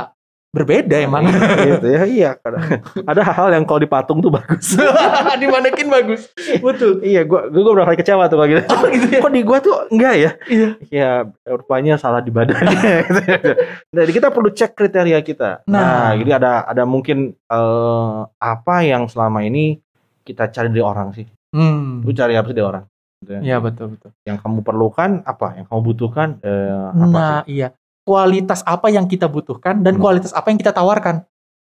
berbeda 0.58 0.96
emang. 0.98 1.22
gitu 1.68 1.86
ya 1.86 2.02
iya 2.04 2.30
kadang- 2.34 2.82
ada 3.00 3.22
hal 3.24 3.48
yang 3.50 3.62
kalau 3.62 3.78
dipatung 3.78 4.18
tuh 4.18 4.28
bagus 4.28 4.74
Dimanekin 5.40 5.86
bagus. 5.86 6.28
Betul. 6.58 7.00
iya 7.00 7.22
gua 7.22 7.46
gua, 7.46 7.62
gua 7.62 7.72
berapa 7.74 7.88
kali 7.88 7.98
kecewa 7.98 8.26
tuh 8.26 8.36
kayak 8.36 8.50
gitu 8.50 8.62
Oh 8.68 8.88
gitu 8.88 9.06
ya. 9.08 9.20
kok 9.20 9.30
di 9.30 9.42
gua 9.42 9.58
tuh 9.58 9.74
enggak 9.88 10.14
ya 10.16 10.30
Iya. 10.44 10.68
ya 10.88 11.10
rupanya 11.46 11.94
salah 11.94 12.18
di 12.18 12.28
badannya 12.28 13.06
jadi 13.96 14.10
kita 14.10 14.28
perlu 14.28 14.50
cek 14.50 14.74
kriteria 14.74 15.20
kita 15.20 15.62
nah, 15.64 15.78
Nah. 15.78 16.10
jadi 16.14 16.30
ada 16.36 16.52
ada 16.64 16.82
mungkin 16.84 17.18
eh, 17.34 18.18
apa 18.34 18.76
yang 18.82 19.06
selama 19.06 19.40
ini 19.40 19.78
kita 20.22 20.48
cari 20.48 20.68
dari 20.68 20.82
orang 20.82 21.10
sih 21.12 21.26
Hmm. 21.48 22.04
lu 22.04 22.12
cari 22.12 22.34
apa 22.34 22.44
sih 22.44 22.54
dari 22.54 22.66
orang 22.66 22.84
Gitu 23.18 23.34
ya. 23.34 23.40
Iya 23.42 23.56
betul 23.58 23.86
betul. 23.90 24.10
yang 24.22 24.36
kamu 24.36 24.62
perlukan 24.62 25.10
apa 25.24 25.56
yang 25.56 25.66
kamu 25.66 25.80
butuhkan 25.82 26.28
eh, 26.38 26.86
apa 26.92 27.08
Nah, 27.10 27.42
iya. 27.44 27.74
Kualitas 28.08 28.64
apa 28.64 28.88
yang 28.88 29.04
kita 29.04 29.28
butuhkan 29.28 29.84
dan 29.84 29.94
Hmm. 29.94 30.02
kualitas 30.02 30.32
apa 30.32 30.48
yang 30.48 30.56
kita 30.56 30.72
tawarkan. 30.72 31.28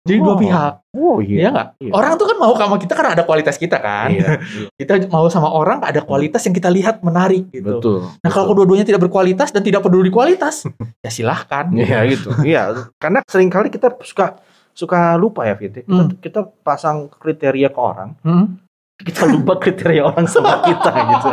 Jadi 0.07 0.21
dua 0.21 0.33
Oh. 0.33 0.39
pihak. 0.39 0.73
oh 0.95 1.19
Iya 1.19 1.35
iya? 1.41 1.51
Iya. 1.83 1.91
Orang 1.91 2.15
tuh 2.15 2.29
kan 2.29 2.37
mau 2.37 2.55
sama 2.55 2.77
kita 2.77 2.95
karena 2.95 3.11
ada 3.13 3.25
kualitas 3.25 3.57
kita 3.57 3.75
kan. 3.77 4.07
Iya, 4.09 4.39
Kita 4.79 4.93
mau 5.09 5.27
sama 5.27 5.51
orang 5.51 5.83
ada 5.83 5.99
kualitas 5.99 6.47
yang 6.47 6.53
kita 6.53 6.69
lihat 6.69 7.03
menarik 7.03 7.51
gitu. 7.51 7.81
betul 7.81 7.99
Nah 8.21 8.31
kalau 8.31 8.47
kedua-duanya 8.49 8.85
tidak 8.85 9.03
berkualitas 9.03 9.51
dan 9.51 9.61
tidak 9.61 9.81
peduli 9.81 10.07
kualitas, 10.09 10.63
ya 11.05 11.11
silahkan. 11.11 11.73
Iya 11.73 12.07
gitu. 12.07 12.31
Iya, 12.39 12.87
karena 12.97 13.19
sering 13.25 13.49
kali 13.49 13.67
kita 13.67 13.99
suka 14.01 14.39
suka 14.71 15.17
lupa 15.17 15.43
ya 15.43 15.57
Fit. 15.57 15.73
Kita, 15.75 15.89
Hmm. 15.89 16.15
kita 16.17 16.41
pasang 16.61 17.09
kriteria 17.11 17.67
ke 17.67 17.81
orang, 17.81 18.15
Hmm. 18.23 18.61
kita 18.95 19.27
lupa 19.27 19.59
kriteria 19.63 20.07
orang 20.07 20.29
sama 20.29 20.63
kita 20.63 20.91
gitu. 20.93 21.29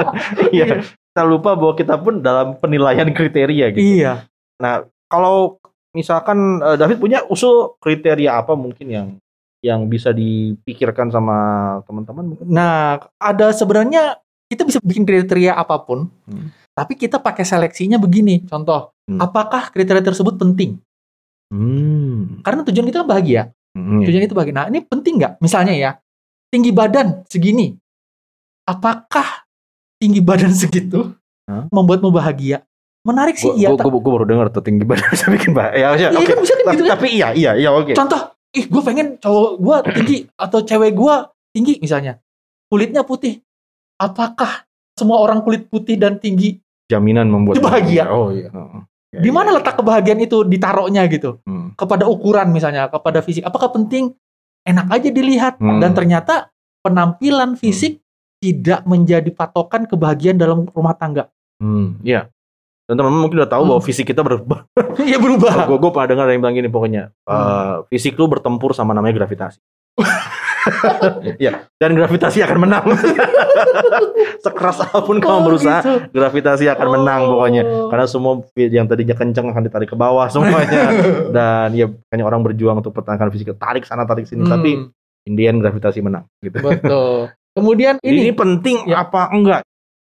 Iya. 0.49 0.65
Kita 0.81 1.21
lupa 1.21 1.53
bahwa 1.53 1.77
kita 1.77 1.93
pun 1.95 2.19
dalam 2.19 2.57
penilaian 2.57 3.05
kriteria 3.07 3.69
gitu. 3.69 4.01
Iya. 4.01 4.25
Nah, 4.61 4.83
kalau 5.07 5.57
misalkan 5.93 6.59
eh, 6.59 6.77
David 6.77 6.97
punya 6.99 7.23
usul 7.25 7.77
kriteria 7.79 8.41
apa 8.41 8.53
mungkin 8.53 8.87
yang 8.89 9.07
yang 9.63 9.87
bisa 9.87 10.11
dipikirkan 10.11 11.07
sama 11.07 11.37
teman-teman? 11.87 12.35
Nah, 12.43 12.99
ada 13.15 13.47
sebenarnya 13.55 14.19
kita 14.51 14.67
bisa 14.67 14.83
bikin 14.83 15.07
kriteria 15.07 15.55
apa 15.55 15.79
pun, 15.81 16.11
Hmm. 16.27 16.51
tapi 16.75 16.99
kita 16.99 17.17
pakai 17.17 17.47
seleksinya 17.47 17.95
begini. 17.95 18.43
Contoh, 18.43 18.91
Hmm. 19.07 19.23
apakah 19.23 19.71
kriteria 19.71 20.03
tersebut 20.03 20.35
penting? 20.35 20.83
Hmm. 21.47 22.43
Karena 22.43 22.61
tujuan 22.67 22.91
kita 22.91 23.07
kan 23.07 23.09
bahagia. 23.09 23.41
Hmm. 23.73 24.03
Tujuan 24.03 24.27
itu 24.27 24.35
bahagia. 24.35 24.53
Nah, 24.53 24.67
ini 24.67 24.83
penting 24.83 25.17
nggak? 25.17 25.33
Misalnya 25.39 25.73
ya, 25.73 25.91
tinggi 26.51 26.75
badan 26.75 27.23
segini. 27.31 27.73
Apakah 28.67 29.47
tinggi 29.97 30.19
badan 30.19 30.51
segitu 30.61 31.15
Hah? 31.47 31.71
membuatmu 31.71 32.11
bahagia? 32.11 32.67
Menarik 33.03 33.35
sih, 33.35 33.51
iya. 33.59 33.67
Gue 33.75 33.99
baru 33.99 34.23
dengar 34.23 34.47
tuh 34.47 34.63
tinggi 34.63 34.87
badan 34.87 35.11
bisa 35.15 35.27
bikin 35.27 35.51
bah. 35.51 35.75
Ya, 35.75 35.91
ya, 35.99 36.09
Iya 36.15 36.19
oke. 36.23 36.31
kan 36.31 36.37
bisa 36.39 36.53
kan 36.55 36.63
Tapi, 36.63 36.73
gitu 36.75 36.83
kan? 36.87 36.91
tapi 36.95 37.07
iya, 37.11 37.27
iya, 37.35 37.51
iya, 37.59 37.69
oke. 37.75 37.91
Contoh, 37.91 38.21
ih 38.55 38.65
gue 38.71 38.81
pengen 38.81 39.07
cowok 39.19 39.51
gue 39.59 39.77
tinggi 39.91 40.17
atau 40.39 40.59
cewek 40.63 40.91
gue 40.95 41.15
tinggi 41.51 41.73
misalnya. 41.83 42.17
Kulitnya 42.71 43.03
putih. 43.03 43.43
Apakah 43.99 44.65
semua 44.95 45.19
orang 45.19 45.43
kulit 45.43 45.67
putih 45.67 45.99
dan 45.99 46.17
tinggi? 46.17 46.57
Jaminan 46.87 47.27
membuat 47.27 47.59
bahagia. 47.59 48.07
Oh 48.07 48.31
iya. 48.31 48.47
Heeh. 48.49 48.81
Ya, 49.13 49.19
Di 49.21 49.29
mana 49.29 49.53
iya. 49.53 49.61
letak 49.61 49.77
kebahagiaan 49.77 50.21
itu 50.25 50.41
ditaruhnya 50.47 51.05
gitu? 51.11 51.37
Hmm. 51.45 51.77
Kepada 51.77 52.09
ukuran 52.09 52.49
misalnya, 52.49 52.89
kepada 52.89 53.21
fisik. 53.21 53.45
Apakah 53.45 53.69
penting? 53.69 54.15
Enak 54.63 54.87
aja 54.89 55.09
dilihat. 55.11 55.59
Hmm. 55.61 55.77
Dan 55.83 55.91
ternyata 55.93 56.49
penampilan 56.81 57.59
fisik 57.59 58.01
tidak 58.41 58.83
menjadi 58.89 59.29
patokan 59.31 59.85
kebahagiaan 59.87 60.35
dalam 60.39 60.65
rumah 60.71 60.95
tangga. 60.97 61.29
Hmm, 61.61 62.01
iya. 62.03 62.27
Dan 62.83 62.95
teman-teman 62.95 63.21
mungkin 63.21 63.37
udah 63.39 63.47
tahu 63.49 63.63
Hmm. 63.63 63.71
bahwa 63.71 63.81
fisik 63.81 64.05
kita 64.05 64.21
berubah. 64.21 64.67
Iya 64.99 65.17
berubah. 65.17 65.65
gue 65.65 65.77
gue 65.77 65.91
pernah 65.91 66.07
dengar 66.09 66.25
yang 66.27 66.41
bilang 66.41 66.55
gini 66.55 66.67
pokoknya 66.67 67.03
Hmm. 67.23 67.33
eh, 67.33 67.73
fisik 67.89 68.15
lu 68.15 68.27
bertempur 68.27 68.71
sama 68.71 68.91
namanya 68.91 69.17
gravitasi. 69.17 69.59
Iya, 71.35 71.67
dan 71.75 71.91
gravitasi 71.91 72.39
akan 72.39 72.57
menang. 72.57 72.87
Sekeras 74.43 74.79
apa 74.81 74.99
pun 75.01 75.19
kamu 75.19 75.31
Oh, 75.33 75.43
berusaha, 75.43 75.79
gitu. 75.81 76.15
gravitasi 76.15 76.65
akan 76.69 76.87
menang 76.93 77.21
pokoknya. 77.25 77.61
Oh. 77.63 77.87
Karena 77.87 78.05
semua 78.05 78.33
yang 78.55 78.87
tadinya 78.87 79.11
kenceng 79.11 79.47
akan 79.49 79.59
ditarik 79.61 79.91
ke 79.91 79.97
bawah 79.97 80.23
semuanya. 80.27 80.87
dan 81.29 81.67
ya 81.73 81.91
makanya 81.91 82.23
orang 82.23 82.41
berjuang 82.43 82.79
untuk 82.79 82.93
pertahankan 82.93 83.27
fisik, 83.27 83.51
tarik 83.57 83.83
sana 83.83 84.03
tarik 84.03 84.23
sini, 84.23 84.43
Hmm, 84.43 84.53
tapi 84.53 84.71
Indian 85.25 85.59
gravitasi 85.59 85.99
menang 85.99 86.31
gitu. 86.39 86.59
betul. 86.59 87.27
Kemudian 87.51 87.99
Ini, 87.99 88.19
ini, 88.23 88.31
penting 88.31 88.87
Ya. 88.87 89.03
apa 89.03 89.29
enggak? 89.29 89.61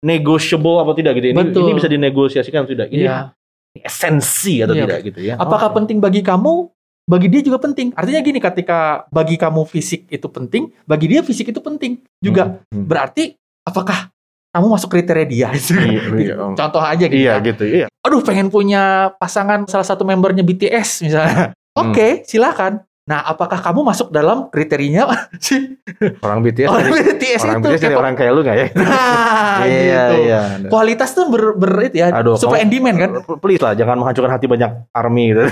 Negotiable 0.05 0.77
apa 0.83 0.93
tidak 0.93 1.13
gitu? 1.21 1.33
Ini, 1.33 1.39
Betul. 1.39 1.63
ini 1.67 1.73
bisa 1.79 1.89
dinegosiasikan 1.89 2.65
atau 2.65 2.73
tidak? 2.73 2.89
Ini 2.93 3.05
Iya. 3.09 3.33
esensi 3.81 4.61
atau 4.61 4.75
Iya. 4.77 4.85
tidak 4.85 4.99
gitu 5.09 5.21
ya? 5.25 5.35
Apakah 5.37 5.73
Oke. 5.73 5.77
penting 5.83 5.99
bagi 6.01 6.21
kamu? 6.21 6.69
Bagi 7.07 7.31
dia 7.31 7.39
juga 7.39 7.63
penting. 7.63 7.95
Artinya 7.95 8.19
gini, 8.19 8.43
ketika 8.43 9.07
bagi 9.15 9.39
kamu 9.39 9.63
fisik 9.63 10.11
itu 10.11 10.27
penting, 10.27 10.75
bagi 10.91 11.07
dia 11.07 11.23
fisik 11.23 11.55
itu 11.55 11.63
penting 11.63 12.03
juga. 12.19 12.59
Hmm, 12.67 12.83
hmm. 12.83 12.87
Berarti 12.91 13.25
apakah 13.63 14.11
kamu 14.51 14.67
masuk 14.75 14.91
kriteria 14.91 15.27
dia? 15.29 15.49
Iya, 15.55 16.03
iya, 16.19 16.35
om. 16.35 16.57
Contoh 16.59 16.83
aja 16.83 17.07
gitu. 17.07 17.15
Iya 17.15 17.39
ya. 17.39 17.47
gitu, 17.47 17.65
iya. 17.65 17.87
Aduh, 18.03 18.27
pengen 18.27 18.51
punya 18.51 19.15
pasangan 19.23 19.71
salah 19.71 19.87
satu 19.87 20.03
membernya 20.03 20.43
BTS 20.43 21.07
misalnya. 21.07 21.55
Hmm. 21.79 21.93
Oke, 21.95 22.27
silakan. 22.27 22.83
Nah, 23.07 23.23
apakah 23.23 23.63
kamu 23.63 23.87
masuk 23.87 24.11
dalam 24.11 24.51
kriterianya 24.51 25.07
si 25.39 25.79
Orang 26.19 26.43
BTS, 26.43 26.67
orang 26.67 26.91
BTS 26.91 27.41
orang 27.41 27.55
itu? 27.57 27.69
BTS 27.71 27.83
K-pop. 27.87 28.01
orang 28.03 28.13
kayak 28.19 28.33
lu 28.35 28.41
nggak 28.43 28.57
ya? 28.57 28.67
Nah, 28.77 29.63
Iya, 29.63 29.79
gitu. 29.79 30.15
iya. 30.21 30.41
Kualitas 30.67 31.11
tuh 31.15 31.25
ber, 31.27 31.55
ber 31.55 31.87
itu 31.87 31.97
ya, 31.97 32.11
Aduh, 32.13 32.35
supply 32.35 32.61
and 32.61 32.69
demand 32.69 32.99
kan. 32.99 33.11
Please 33.43 33.63
lah, 33.63 33.73
jangan 33.73 33.97
menghancurkan 33.97 34.29
hati 34.29 34.45
banyak 34.45 34.69
army 34.91 35.31
gitu. 35.31 35.43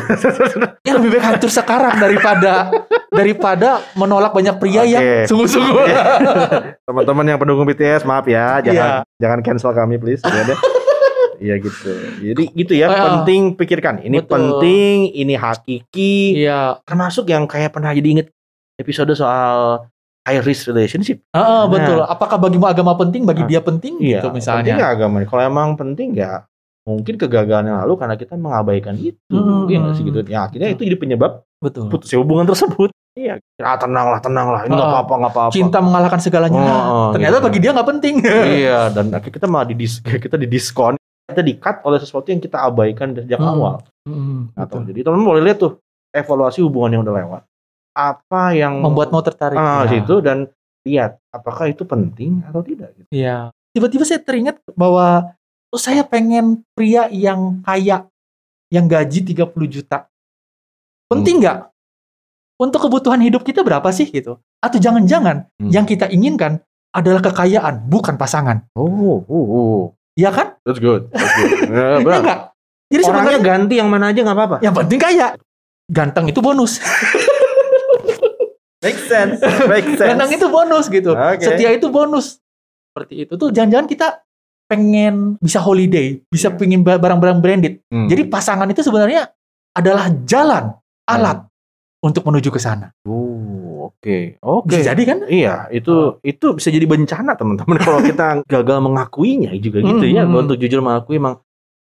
Ya 0.82 0.92
lebih 0.92 1.14
baik 1.14 1.24
hancur 1.24 1.48
sekarang 1.48 1.94
daripada 1.96 2.74
daripada 3.08 3.86
menolak 3.94 4.34
banyak 4.34 4.58
pria 4.58 4.82
Oke. 4.82 4.90
yang 4.90 5.02
sungguh-sungguh. 5.24 5.84
Teman-teman 6.82 7.24
yang 7.24 7.38
pendukung 7.38 7.64
BTS, 7.64 8.02
maaf 8.02 8.26
ya, 8.26 8.58
jangan 8.60 8.74
Iya. 9.00 9.06
jangan 9.16 9.38
cancel 9.40 9.70
kami 9.70 9.94
please. 9.96 10.20
Ya. 11.36 11.44
Iya 11.44 11.54
gitu. 11.60 11.90
Jadi 12.22 12.42
gitu 12.52 12.72
ya, 12.72 12.86
Oh, 12.86 12.90
iya. 12.90 13.02
penting 13.12 13.40
pikirkan. 13.52 13.94
Ini 13.98 14.18
Betul. 14.18 14.30
penting, 14.30 14.96
ini 15.12 15.34
hakiki. 15.34 16.38
Iya, 16.38 16.78
Termasuk 16.82 17.26
yang 17.26 17.44
kayak 17.44 17.70
pernah 17.70 17.90
jadi 17.90 18.08
inget 18.10 18.28
episode 18.74 19.12
soal 19.12 19.86
high 20.22 20.40
risk 20.40 20.66
relationship. 20.66 21.20
Ah, 21.30 21.64
Nah. 21.64 21.64
betul. 21.66 22.00
Apakah 22.02 22.36
bagimu 22.38 22.64
agama 22.64 22.94
penting, 22.94 23.22
bagi 23.22 23.42
Ah, 23.42 23.48
dia 23.48 23.60
penting 23.60 23.98
Iya, 23.98 24.18
gitu 24.18 24.26
penting 24.26 24.38
misalnya. 24.40 24.74
nggak 24.74 24.92
agama. 24.94 25.16
Kalau 25.22 25.42
emang 25.42 25.68
penting 25.74 26.14
ya 26.14 26.42
mungkin 26.84 27.16
kegagalan 27.16 27.64
yang 27.66 27.78
lalu 27.80 27.96
karena 27.96 28.14
kita 28.14 28.34
mengabaikan 28.34 28.92
itu. 28.94 29.16
Hmm, 29.26 29.64
Iya 29.66 29.78
nggak 29.80 29.94
sih 29.94 30.00
hmm. 30.00 30.10
gitu. 30.10 30.18
Ya 30.26 30.44
akhirnya 30.44 30.68
itu 30.70 30.82
jadi 30.82 30.96
penyebab 30.96 31.32
Betul. 31.56 31.88
putusnya 31.88 32.18
hubungan 32.18 32.44
tersebut. 32.44 32.92
Iya. 33.14 33.38
Ah 33.56 33.78
tenanglah, 33.78 34.18
tenanglah. 34.18 34.64
Ini 34.64 34.74
nggak 34.74 34.84
Ah, 34.84 34.92
apa-apa, 34.98 35.14
nggak 35.16 35.32
apa-apa. 35.32 35.52
Cinta 35.54 35.78
mengalahkan 35.78 36.18
segalanya. 36.18 36.58
Oh, 36.58 36.82
oh, 37.08 37.08
Ternyata 37.12 37.38
gitu. 37.38 37.46
bagi 37.46 37.58
dia 37.60 37.70
nggak 37.70 37.88
penting. 37.88 38.14
iya 38.58 38.78
dan 38.90 39.06
akhirnya 39.08 39.34
kita 39.34 39.46
malah 39.46 39.66
didis 39.66 39.92
kita 40.24 40.36
didiskon 40.36 40.96
kita 41.24 41.40
di-cut 41.40 41.76
oleh 41.82 41.98
sesuatu 41.98 42.28
yang 42.28 42.38
kita 42.38 42.60
abaikan 42.60 43.12
dari 43.12 43.24
sejak 43.24 43.40
Hmm, 43.40 43.50
awal 43.50 43.74
Hmm, 44.04 44.52
atau 44.52 44.84
jadi 44.84 45.00
teman-teman 45.00 45.28
boleh 45.30 45.42
lihat 45.42 45.58
tuh 45.58 45.72
evaluasi 46.10 46.60
hubungan 46.60 46.90
yang 46.92 47.02
udah 47.02 47.16
lewat 47.16 47.42
apa 47.90 48.42
yang 48.52 48.82
Membuatmu 48.82 49.22
tertarik. 49.22 49.56
ah, 49.56 49.86
Ya. 49.86 49.96
situ 49.96 50.20
dan 50.20 50.50
lihat 50.84 51.16
apakah 51.30 51.66
itu 51.66 51.82
penting 51.82 52.44
atau 52.44 52.60
tidak 52.60 52.92
gitu. 52.94 53.08
Iya. 53.08 53.48
Tiba-tiba 53.70 54.04
saya 54.04 54.20
teringat 54.20 54.60
bahwa 54.72 55.32
oh, 55.70 55.80
saya 55.80 56.02
pengen 56.02 56.60
pria 56.70 57.08
yang 57.08 57.62
kaya, 57.62 58.04
yang 58.68 58.84
gaji 58.84 59.24
30 59.24 59.48
juta. 59.64 60.06
Penting 61.08 61.40
nggak? 61.40 61.70
Untuk 62.56 62.82
kebutuhan 62.82 63.18
hidup 63.18 63.42
kita 63.42 63.62
berapa 63.62 63.88
sih 63.88 64.06
gitu? 64.06 64.36
Atau 64.60 64.76
jangan-jangan 64.76 65.48
Hmm. 65.56 65.70
yang 65.70 65.86
kita 65.86 66.06
inginkan 66.06 66.60
adalah 66.90 67.18
kekayaan, 67.20 67.88
bukan 67.88 68.14
pasangan. 68.14 68.68
oh 68.74 69.22
oh 69.24 69.46
oh 69.48 69.84
Iya 70.14 70.30
kan? 70.30 70.46
that's 70.62 70.78
good 70.78 71.10
that's 71.10 71.34
good 71.34 71.68
Ya, 71.68 71.68
Iya 71.68 71.98
benar. 72.00 72.20
nggak? 72.22 72.40
Jadi 72.84 73.02
orangnya 73.02 73.08
sebenarnya 73.08 73.40
ganti 73.42 73.74
yang 73.76 73.88
mana 73.88 74.04
aja 74.08 74.20
nggak 74.20 74.36
apa-apa 74.36 74.56
yang 74.60 74.72
penting 74.72 74.98
kaya. 74.98 75.28
Ganteng 75.84 76.24
itu 76.26 76.38
bonus. 76.38 76.78
make 78.84 79.00
sense 79.00 79.40
make 79.66 79.84
Ganteng 79.96 80.30
itu 80.30 80.46
bonus 80.46 80.86
gitu. 80.86 81.10
Oke. 81.12 81.40
Setia 81.40 81.72
itu 81.72 81.88
bonus. 81.88 82.38
Seperti 82.88 83.24
itu 83.24 83.32
tuh 83.34 83.48
jangan-jangan 83.50 83.84
kita 83.84 84.06
pengen 84.64 85.36
bisa 85.38 85.58
holiday, 85.58 86.16
bisa 86.26 86.48
Iya. 86.48 86.56
pengen 86.56 86.80
ba- 86.80 86.96
barang-barang 86.96 87.38
branded. 87.40 87.74
Hmm. 87.88 88.06
Jadi 88.06 88.22
pasangan 88.26 88.64
itu 88.64 88.80
sebenarnya 88.80 89.28
adalah 89.74 90.08
jalan, 90.24 90.72
alat 91.04 91.44
untuk 92.00 92.22
menuju 92.22 92.48
ke 92.48 92.56
sana. 92.56 92.88
oh 93.02 93.73
oke 93.84 94.18
oke 94.40 94.68
Bisa 94.70 94.92
jadi 94.92 95.02
kan? 95.04 95.18
Iya, 95.26 95.68
itu 95.68 96.16
itu 96.24 96.46
bisa 96.56 96.68
jadi 96.68 96.86
bencana 96.88 97.36
teman-teman 97.36 97.76
kalau 97.86 98.00
kita 98.00 98.40
gagal 98.44 98.78
mengakuinya 98.80 99.52
juga 99.56 99.84
gitu 99.84 100.04
ya. 100.08 100.24
Hmm. 100.24 100.34
Untuk 100.34 100.56
jujur 100.56 100.80
mengakui 100.80 101.20
emang 101.20 101.40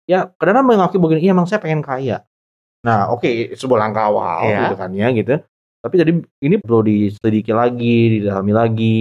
ya 0.06 0.30
kadang-kadang 0.38 0.66
mengakui 0.66 0.98
begini, 0.98 1.20
iya 1.26 1.32
emang 1.34 1.44
saya 1.44 1.58
pengen 1.58 1.82
kaya. 1.82 2.24
Nah, 2.86 3.10
oke, 3.10 3.52
sebuah 3.58 3.78
langkah 3.90 4.06
awal 4.06 4.46
Iya. 4.46 4.70
gitu 4.70 4.74
kan 4.78 4.90
ya 4.94 5.10
gitu. 5.10 5.34
Tapi 5.78 5.94
jadi 5.94 6.10
ini 6.40 6.56
perlu 6.58 6.80
diselidiki 6.82 7.50
lagi, 7.50 8.18
didalami 8.18 8.52
lagi. 8.54 8.96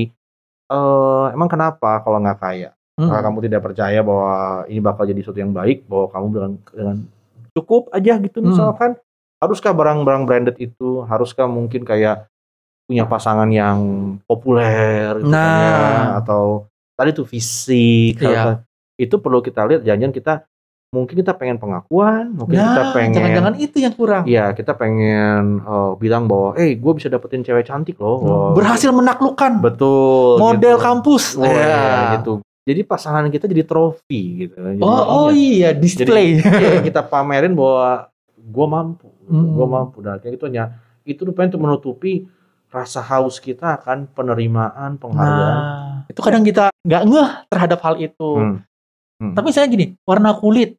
Eh, 0.67 1.25
emang 1.31 1.47
kenapa 1.47 2.01
kalau 2.01 2.19
nggak 2.19 2.39
kaya? 2.41 2.69
Hmm. 2.97 3.07
Apakah 3.07 3.29
kamu 3.29 3.39
tidak 3.45 3.61
percaya 3.63 3.99
bahwa 4.01 4.33
ini 4.65 4.81
bakal 4.81 5.05
jadi 5.05 5.21
sesuatu 5.21 5.39
yang 5.39 5.53
baik, 5.53 5.85
bahwa 5.85 6.05
kamu 6.09 6.25
dengan, 6.33 6.51
dengan 6.73 6.97
cukup 7.53 7.93
aja 7.93 8.17
gitu 8.17 8.41
Hmm. 8.41 8.49
misalkan? 8.51 8.91
Haruskah 9.37 9.69
barang-barang 9.69 10.25
branded 10.25 10.57
itu? 10.57 11.05
Haruskah 11.05 11.45
mungkin 11.45 11.85
kayak 11.85 12.25
punya 12.87 13.03
pasangan 13.03 13.49
yang 13.49 13.77
populer 14.23 15.19
gitu 15.19 15.27
kan 15.27 15.35
ya? 15.35 15.69
Nah. 15.69 16.05
atau 16.17 16.43
tadi 16.95 17.11
tuh 17.11 17.27
fisik 17.27 18.17
Iya. 18.17 18.63
itu 18.95 19.15
perlu 19.17 19.39
kita 19.39 19.67
lihat 19.67 19.83
jangan 19.83 20.09
kita 20.09 20.33
mungkin 20.87 21.19
kita 21.19 21.35
pengen 21.35 21.59
pengakuan 21.59 22.31
mungkin 22.31 22.55
kita 22.55 22.81
Nah, 22.81 22.93
pengen 22.95 23.11
jangan-jangan 23.11 23.53
itu 23.59 23.77
yang 23.77 23.91
kurang. 23.91 24.23
Iya, 24.23 24.55
kita 24.55 24.71
pengen 24.73 25.59
eh, 25.59 25.91
bilang 25.99 26.25
bahwa, 26.25 26.55
eh, 26.55 26.73
gue 26.73 26.91
bisa 26.95 27.05
dapetin 27.05 27.43
cewek 27.43 27.67
cantik 27.67 27.99
loh. 27.99 28.17
Hmm. 28.17 28.25
Wah, 28.25 28.51
Berhasil 28.55 28.89
menaklukkan 28.89 29.59
betul. 29.59 30.39
model 30.39 30.79
gitu. 30.79 30.81
kampus. 30.81 31.23
Wah, 31.35 31.43
Ya. 31.43 31.59
iya, 31.59 31.87
gitu. 32.17 32.39
Jadi 32.63 32.81
pasangan 32.83 33.27
kita 33.27 33.45
jadi 33.45 33.63
trofi 33.63 34.21
gitu. 34.41 34.55
Jadi, 34.55 34.79
Oh, 34.79 35.27
oh 35.27 35.29
iya. 35.29 35.69
iya, 35.69 35.75
display. 35.75 36.39
Iya, 36.63 36.79
kita 36.81 37.03
pamerin 37.03 37.51
bahwa 37.51 38.07
gue 38.33 38.65
mampu, 38.65 39.11
Hmm. 39.27 39.53
gue 39.53 39.67
mampu. 39.67 39.97
Dan 39.99 40.17
kayak 40.17 40.39
gitu 40.39 40.47
hanya 40.47 40.71
itu 41.03 41.19
rupanya 41.21 41.51
untuk 41.51 41.61
menutupi 41.61 42.27
rasa 42.67 42.99
haus 42.99 43.39
kita 43.39 43.79
akan 43.79 44.11
penerimaan, 44.11 44.99
penghargaan. 44.99 45.57
Nah, 45.57 46.09
itu 46.11 46.19
kadang 46.19 46.43
kita 46.43 46.69
nggak 46.83 47.03
ngeh 47.07 47.29
terhadap 47.47 47.79
hal 47.83 47.95
itu. 47.97 48.31
Hmm. 48.37 48.57
Hmm. 49.17 49.33
Tapi 49.33 49.49
saya 49.55 49.65
gini, 49.67 49.95
warna 50.03 50.35
kulit. 50.37 50.75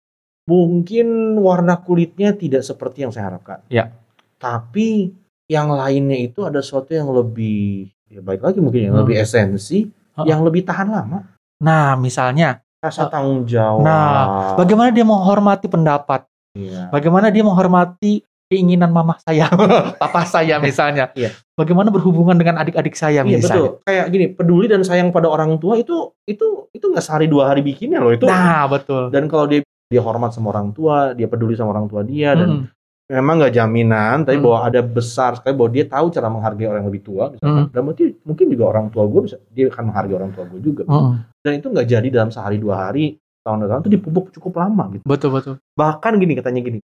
mungkin 0.48 1.36
warna 1.44 1.76
kulitnya 1.76 2.32
tidak 2.32 2.64
seperti 2.64 3.04
yang 3.04 3.12
saya 3.12 3.28
harapkan. 3.28 3.60
Ya. 3.68 3.92
Tapi 4.40 5.12
yang 5.44 5.68
lainnya 5.68 6.16
itu 6.16 6.40
ada 6.40 6.64
sesuatu 6.64 6.96
yang 6.96 7.12
lebih 7.12 7.92
ya 8.08 8.24
baik 8.24 8.40
lagi 8.40 8.56
mungkin 8.56 8.88
yang 8.88 8.96
Hmm. 8.96 9.04
lebih 9.04 9.20
esensi, 9.20 9.84
Oh. 10.16 10.24
yang 10.24 10.40
lebih 10.40 10.64
tahan 10.64 10.88
lama. 10.88 11.20
Nah, 11.60 12.00
misalnya, 12.00 12.64
Rasa 12.78 13.04
Oh. 13.04 13.10
tanggung 13.10 13.42
jawab. 13.44 13.82
Nah, 13.82 14.54
bagaimana 14.54 14.94
dia 14.94 15.02
menghormati 15.02 15.66
pendapat? 15.66 16.24
Iya. 16.54 16.94
Bagaimana 16.94 17.26
dia 17.28 17.42
menghormati 17.42 18.22
keinginan 18.48 18.90
mama 18.90 19.20
saya, 19.20 19.46
papa 20.02 20.24
saya 20.24 20.56
misalnya? 20.58 21.12
Iya. 21.12 21.36
Bagaimana 21.52 21.92
berhubungan 21.92 22.34
dengan 22.34 22.56
adik-adik 22.56 22.96
saya 22.96 23.20
Iya 23.20 23.28
misalnya? 23.28 23.76
betul. 23.76 23.84
Kayak 23.84 24.06
gini, 24.08 24.26
peduli 24.32 24.66
dan 24.66 24.80
sayang 24.82 25.12
pada 25.12 25.28
orang 25.28 25.56
tua 25.56 25.76
itu 25.76 26.16
itu 26.24 26.66
itu 26.72 26.84
nggak 26.84 27.04
sehari 27.04 27.28
dua 27.28 27.52
hari 27.52 27.60
bikinnya 27.60 28.00
loh 28.00 28.10
itu. 28.10 28.24
Nah, 28.24 28.64
betul. 28.66 29.12
Dan 29.12 29.28
kalau 29.28 29.44
dia 29.44 29.60
dia 29.88 30.00
hormat 30.00 30.32
sama 30.32 30.52
orang 30.52 30.72
tua, 30.72 31.12
dia 31.12 31.28
peduli 31.28 31.56
sama 31.56 31.72
orang 31.72 31.88
tua 31.88 32.04
dia 32.04 32.36
dan 32.36 32.68
Mm-mm. 32.68 32.68
memang 33.08 33.40
nggak 33.40 33.54
jaminan, 33.56 34.16
tapi 34.24 34.36
Hmm. 34.36 34.44
bahwa 34.44 34.58
ada 34.64 34.80
besar 34.84 35.36
sekali 35.36 35.56
bahwa 35.56 35.70
dia 35.72 35.84
tahu 35.84 36.06
cara 36.08 36.28
menghargai 36.28 36.66
orang 36.68 36.80
yang 36.84 36.90
lebih 36.92 37.04
tua. 37.04 37.24
Misalkan. 37.32 37.64
Hmm. 37.64 37.72
Dan 37.72 37.80
berarti 37.84 38.04
mungkin 38.20 38.46
juga 38.48 38.64
orang 38.68 38.86
tua 38.88 39.04
gue 39.04 39.20
bisa 39.24 39.36
dia 39.48 39.64
akan 39.68 39.84
menghargai 39.88 40.16
orang 40.16 40.30
tua 40.32 40.44
gue 40.44 40.60
juga. 40.60 40.82
Mm-mm. 40.84 41.14
Dan 41.40 41.52
itu 41.56 41.66
nggak 41.68 41.86
jadi 41.88 42.08
dalam 42.08 42.28
sehari 42.28 42.56
dua 42.56 42.74
hari, 42.84 43.16
tahun 43.44 43.64
dua 43.64 43.68
tahun 43.72 43.80
itu 43.82 43.92
dipupuk 43.96 44.24
cukup 44.32 44.52
lama 44.60 44.84
gitu. 44.92 45.04
Betul 45.04 45.30
betul. 45.32 45.54
Bahkan 45.72 46.12
gini 46.16 46.32
katanya 46.36 46.60
gini, 46.60 46.78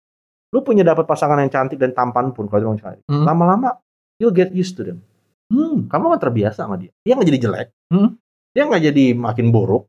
lu 0.52 0.60
punya 0.62 0.84
dapat 0.84 1.08
pasangan 1.08 1.40
yang 1.40 1.50
cantik 1.50 1.80
dan 1.80 1.96
tampan 1.96 2.36
pun 2.36 2.46
kalau 2.46 2.76
dia 2.76 2.84
cantik, 2.84 3.04
Hmm. 3.08 3.24
lama-lama 3.24 3.80
you'll 4.20 4.36
get 4.36 4.52
used 4.52 4.76
to 4.76 4.84
them. 4.84 5.00
Hmm. 5.48 5.88
Kamu 5.88 6.16
kan 6.16 6.20
terbiasa 6.22 6.68
sama 6.68 6.76
dia. 6.76 6.92
Dia 7.04 7.16
nggak 7.16 7.28
jadi 7.28 7.40
jelek, 7.42 7.68
Hmm. 7.92 8.20
dia 8.52 8.64
nggak 8.68 8.84
jadi 8.92 9.06
makin 9.16 9.50
buruk. 9.50 9.88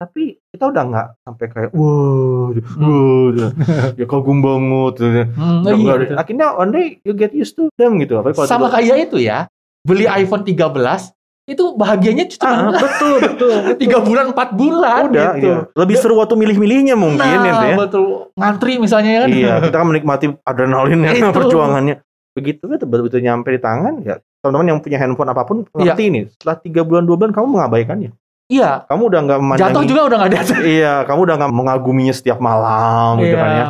Tapi 0.00 0.40
kita 0.48 0.64
udah 0.72 0.82
nggak 0.88 1.08
sampai 1.22 1.46
kayak 1.46 1.70
wah, 1.76 2.50
Hmm. 2.56 2.88
wah, 3.36 3.50
ya 4.00 4.06
kagum 4.08 4.40
banget. 4.40 4.94
Hmm, 5.36 5.60
Udah 5.60 5.74
iya. 5.76 6.16
Akhirnya 6.16 6.56
one 6.56 6.72
day 6.72 6.86
you 7.04 7.12
get 7.12 7.30
used 7.30 7.52
to 7.54 7.68
them 7.76 8.00
gitu. 8.00 8.16
Apalagi 8.16 8.48
Sama 8.48 8.72
kayak 8.72 9.12
itu 9.12 9.20
ya. 9.20 9.46
Beli 9.84 10.04
iPhone 10.04 10.44
13 10.44 11.12
itu 11.50 11.74
bahagianya 11.74 12.30
Ah, 12.38 12.70
cuma 12.70 12.78
betul 12.78 13.14
betul. 13.18 13.54
tiga 13.82 13.98
bulan 13.98 14.30
empat 14.30 14.54
bulan 14.54 15.10
Udah, 15.10 15.34
gitu. 15.34 15.46
iya. 15.50 15.56
Lebih 15.74 15.96
seru 15.98 16.14
waktu 16.14 16.38
milih-milihnya 16.38 16.94
mungkin 16.94 17.18
nah, 17.18 17.42
gitu 17.42 17.64
ya. 17.66 17.76
betul. 17.76 18.06
Ngantri 18.38 18.72
misalnya 18.78 19.26
kan. 19.26 19.28
iya, 19.34 19.54
kita 19.66 19.76
kan 19.76 19.86
menikmati 19.90 20.26
adrenalinnya, 20.46 21.10
Itu. 21.10 21.34
perjuangannya. 21.42 21.94
Begitu 22.30 22.62
kan 22.62 22.78
begitu 22.78 23.18
nyampe 23.18 23.50
di 23.50 23.58
tangan, 23.58 23.94
ya 24.06 24.22
teman-teman 24.40 24.66
yang 24.70 24.78
punya 24.78 24.96
handphone 24.96 25.28
apa 25.28 25.42
pun 25.42 25.56
Iya. 25.74 25.92
ngerti 25.92 26.02
ini. 26.06 26.20
Setelah 26.30 26.56
tiga 26.62 26.80
bulan 26.86 27.02
dua 27.02 27.16
bulan 27.18 27.32
kamu 27.34 27.46
mengabaikannya. 27.58 28.10
Iya. 28.50 28.70
Kamu 28.86 29.02
udah 29.10 29.20
nggak 29.26 29.38
memandangi. 29.42 29.62
Jatuh 29.66 29.82
juga 29.86 30.00
udah 30.06 30.16
nggak 30.16 30.30
ada. 30.30 30.40
Iya, 30.62 30.94
kamu 31.06 31.20
udah 31.26 31.34
nggak 31.38 31.52
mengaguminya 31.52 32.14
setiap 32.14 32.38
malam 32.38 33.18
gitu 33.18 33.34
Iya. 33.34 33.42
kan 33.42 33.50
ya. 33.50 33.66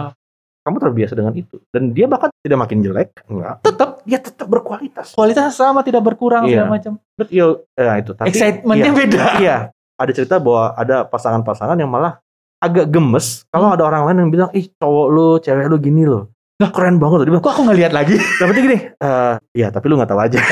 Kamu 0.61 0.77
terbiasa 0.77 1.17
dengan 1.17 1.33
itu. 1.33 1.57
Dan 1.69 1.91
dia 1.91 2.05
bahkan 2.05 2.29
tidak 2.39 2.59
makin 2.61 2.79
jelek, 2.81 3.17
enggak. 3.27 3.65
Tetap 3.65 3.91
Dia 4.03 4.17
tetap 4.17 4.45
berkualitas. 4.47 5.13
kualitas 5.13 5.53
sama 5.53 5.81
tidak 5.81 6.01
berkurang 6.03 6.45
Iya. 6.45 6.65
segala 6.65 6.71
macam. 6.71 6.93
Betul, 7.15 7.51
ya 7.73 7.93
itu. 7.97 8.11
Tapi 8.13 8.29
Excitementnya 8.29 8.85
iya, 8.87 8.97
beda. 8.97 9.25
Iya, 9.39 9.57
ada 9.95 10.11
cerita 10.11 10.37
bahwa 10.37 10.73
ada 10.73 10.97
pasangan-pasangan 11.05 11.77
yang 11.77 11.89
malah 11.89 12.21
agak 12.57 12.89
gemes 12.89 13.45
kalau 13.49 13.69
Hmm. 13.69 13.77
ada 13.77 13.85
orang 13.87 14.03
lain 14.05 14.19
yang 14.19 14.31
bilang, 14.31 14.51
ih 14.53 14.69
cowok 14.75 15.07
lu, 15.07 15.29
cewek 15.39 15.65
lu 15.65 15.77
gini 15.77 16.05
loh. 16.05 16.29
Nah, 16.61 16.69
keren 16.69 17.01
banget. 17.01 17.25
Bilang, 17.25 17.41
Kok 17.41 17.53
aku 17.57 17.63
nggak 17.65 17.79
lihat 17.81 17.93
lagi? 17.97 18.21
Tapi 18.41 18.51
gini, 18.53 18.77
eh 18.77 19.35
ya 19.57 19.73
tapi 19.73 19.89
lu 19.89 19.97
nggak 19.97 20.13
tahu 20.13 20.21
aja. 20.21 20.37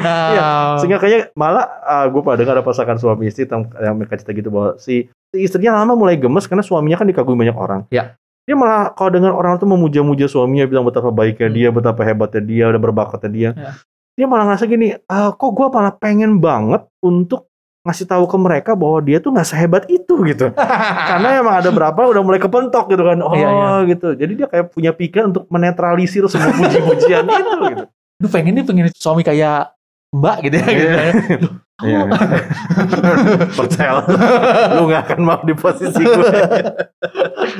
nah, 0.00 0.80
Sehingga 0.80 0.96
kayaknya 0.96 1.28
malah 1.36 1.68
gue 2.08 2.22
pada 2.24 2.40
dengar 2.40 2.56
ada 2.56 2.64
pasangan 2.64 2.96
suami 2.96 3.28
istri 3.28 3.44
yang, 3.44 3.68
yang 3.76 3.94
mereka 4.00 4.16
cerita 4.16 4.32
gitu 4.32 4.48
bahwa 4.48 4.80
si, 4.80 5.12
si 5.32 5.38
istrinya 5.44 5.76
lama 5.84 5.92
mulai 5.94 6.16
gemes 6.16 6.48
karena 6.48 6.64
suaminya 6.64 6.96
kan 6.96 7.06
dikagumi 7.08 7.44
banyak 7.44 7.56
orang. 7.60 7.80
Ya. 7.92 8.16
Dia 8.44 8.56
malah 8.56 8.92
kalau 8.92 9.12
dengar 9.12 9.32
orang 9.32 9.56
tuh 9.56 9.68
memuja-muja 9.68 10.28
suaminya 10.28 10.68
bilang 10.68 10.84
betapa 10.84 11.08
baiknya 11.12 11.48
Hmm. 11.48 11.56
dia, 11.56 11.68
betapa 11.72 12.00
hebatnya 12.04 12.42
dia, 12.44 12.64
udah 12.72 12.80
berbakatnya 12.80 13.30
dia. 13.32 13.50
Ya. 13.52 13.70
Dia 14.14 14.26
malah 14.30 14.44
ngerasa 14.52 14.64
gini, 14.68 14.94
"Ah, 15.08 15.32
kok 15.32 15.52
gue 15.52 15.66
malah 15.68 15.92
pengen 15.96 16.40
banget 16.40 16.84
untuk 17.04 17.48
ngasih 17.84 18.06
tahu 18.06 18.24
ke 18.24 18.36
mereka 18.36 18.72
bahwa 18.72 18.98
dia 18.98 19.18
tuh 19.18 19.28
nggak 19.28 19.44
sehebat 19.44 19.84
itu 19.86 20.14
gitu. 20.24 20.48
Karena 21.12 21.28
emang 21.36 21.60
ada 21.60 21.68
berapa 21.68 22.00
udah 22.00 22.22
mulai 22.22 22.40
kepentok 22.40 22.88
gitu 22.88 23.02
kan. 23.02 23.20
Oh 23.20 23.30
Iya, 23.30 23.46
iya. 23.46 23.70
gitu. 23.86 24.08
Jadi 24.12 24.32
dia 24.34 24.46
kayak 24.46 24.66
punya 24.70 24.90
pikiran 24.90 25.30
untuk 25.30 25.44
menetralisir 25.46 26.24
semua 26.26 26.48
puji-pujian 26.58 27.22
itu 27.22 27.56
gitu. 27.70 27.84
Duh 28.16 28.30
pengen 28.30 28.56
nih 28.56 28.64
pengen 28.64 28.88
suami 28.90 29.20
kayak 29.20 29.76
mbak 30.10 30.36
gitu 30.42 30.56
ya. 30.56 30.66
gitu. 30.66 30.88
Iya. 30.88 31.12
Duh, 31.38 31.52
Iya. 31.74 32.06
Percaya 33.58 33.92
lu 34.72 34.86
gak 34.86 35.02
akan 35.04 35.20
mau 35.20 35.42
di 35.42 35.52
posisi 35.52 35.98
gue. 35.98 36.30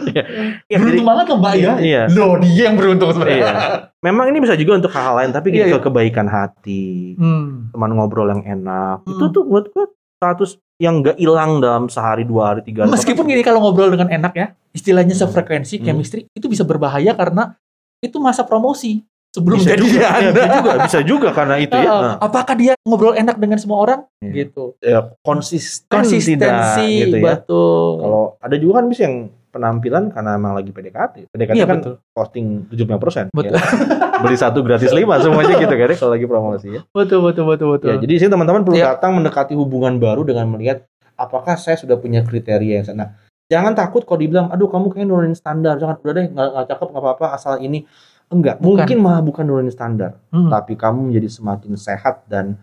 Iya. 0.07 0.23
Ya, 0.65 0.71
jadi- 0.71 0.79
beruntung 0.79 1.05
banget 1.05 1.25
loh 1.27 1.39
mbak 1.39 1.55
ya. 1.57 1.73
Iya. 1.77 2.03
Loh 2.11 2.39
dia 2.39 2.63
yang 2.65 2.77
beruntung 2.79 3.11
sebenarnya. 3.11 3.37
Iya. 3.37 3.53
Memang 4.01 4.31
ini 4.31 4.39
bisa 4.39 4.55
juga 4.55 4.79
untuk 4.79 4.93
hal-hal 4.93 5.15
lain, 5.17 5.31
tapi 5.33 5.49
Iya, 5.51 5.67
ke 5.67 5.69
iya. 5.69 5.79
kebaikan 5.81 6.29
hati, 6.29 7.17
Hmm. 7.17 7.73
teman 7.73 7.91
ngobrol 7.93 8.31
yang 8.31 8.45
enak, 8.45 9.03
Hmm. 9.03 9.11
itu 9.11 9.25
tuh 9.31 9.43
buat 9.45 9.67
gue 9.67 9.85
status 10.25 10.57
yang 10.81 11.05
gak 11.05 11.21
hilang 11.21 11.61
dalam 11.61 11.87
sehari, 11.87 12.25
dua 12.25 12.51
hari, 12.57 12.65
tiga 12.65 12.83
hari. 12.89 12.97
Meskipun 12.97 13.29
gini 13.29 13.45
kalau 13.45 13.61
ngobrol 13.61 13.93
dengan 13.93 14.09
enak 14.09 14.33
ya, 14.33 14.47
istilahnya 14.73 15.13
sefrekuensi, 15.13 15.79
Hmm. 15.79 15.85
chemistry 15.87 16.27
itu 16.33 16.49
bisa 16.49 16.65
berbahaya 16.65 17.13
karena 17.13 17.55
itu 18.01 18.17
masa 18.19 18.43
promosi 18.43 19.05
sebelum 19.31 19.61
bisa 19.61 19.77
juga, 19.77 19.87
jadian. 19.87 20.21
ya, 20.25 20.31
bisa 20.33 20.49
juga, 20.51 20.73
bisa 20.83 21.01
juga 21.05 21.29
karena 21.31 21.57
itu 21.61 21.77
ya. 21.77 21.91
Nah, 21.93 22.15
Apakah 22.19 22.55
dia 22.57 22.73
ngobrol 22.83 23.15
enak 23.15 23.37
dengan 23.39 23.61
semua 23.61 23.79
orang? 23.85 24.01
Iya. 24.19 24.33
Gitu. 24.49 24.65
ya, 24.81 25.01
konsisten 25.23 25.87
Konsistensi, 25.87 26.37
tidak 26.41 27.07
gitu 27.07 27.17
ya. 27.21 27.25
betul. 27.37 27.87
Kalau 28.01 28.25
ada 28.41 28.57
juga 28.59 28.73
kan 28.83 28.87
bisa 28.89 29.01
yang 29.07 29.17
penampilan 29.55 30.11
karena 30.11 30.31
emang 30.35 30.59
lagi 30.59 30.75
PDKT. 30.75 31.31
PDKT 31.31 31.55
Iya 31.55 31.67
kan 31.71 31.79
betul. 31.79 31.95
posting 32.11 32.47
75%. 32.67 33.31
Betul. 33.31 33.55
Ya. 33.55 33.63
Beli 34.25 34.37
satu 34.37 34.59
gratis 34.61 34.91
lima 34.91 35.21
semuanya 35.21 35.55
gitu 35.57 35.71
kan 35.71 35.89
ya 35.89 35.97
kalau 35.97 36.13
lagi 36.13 36.27
promosi 36.27 36.67
ya. 36.73 36.81
Betul 36.91 37.21
betul 37.21 37.45
betul 37.45 37.69
betul. 37.77 37.89
Ya, 37.93 37.97
jadi 38.01 38.13
sih 38.17 38.29
teman-teman 38.29 38.65
perlu 38.65 38.77
Iya. 38.77 38.97
datang 38.97 39.15
mendekati 39.15 39.53
hubungan 39.53 39.97
baru 39.97 40.25
dengan 40.25 40.49
melihat 40.49 40.83
apakah 41.15 41.55
saya 41.55 41.77
sudah 41.77 41.95
punya 41.95 42.21
kriteria 42.21 42.81
yang 42.81 42.87
sana. 42.87 43.15
Jangan 43.45 43.77
takut 43.77 44.03
kalau 44.03 44.19
dibilang, 44.19 44.49
aduh 44.49 44.67
kamu 44.67 44.89
kayak 44.89 45.05
nurunin 45.05 45.37
standar, 45.37 45.77
jangan 45.77 46.01
udah 46.01 46.13
deh 46.13 46.27
nggak 46.27 46.49
nggak 46.49 46.67
cakep 46.67 46.89
nggak 46.91 47.03
apa-apa 47.05 47.27
asal 47.37 47.55
ini 47.59 47.85
enggak. 48.27 48.57
Bukan. 48.57 48.89
Mungkin 48.89 48.99
malah 48.99 49.21
bukan 49.21 49.45
nurunin 49.45 49.69
standar, 49.69 50.17
Hmm. 50.33 50.49
tapi 50.49 50.75
kamu 50.75 51.13
menjadi 51.13 51.29
semakin 51.29 51.77
sehat 51.77 52.25
dan 52.25 52.57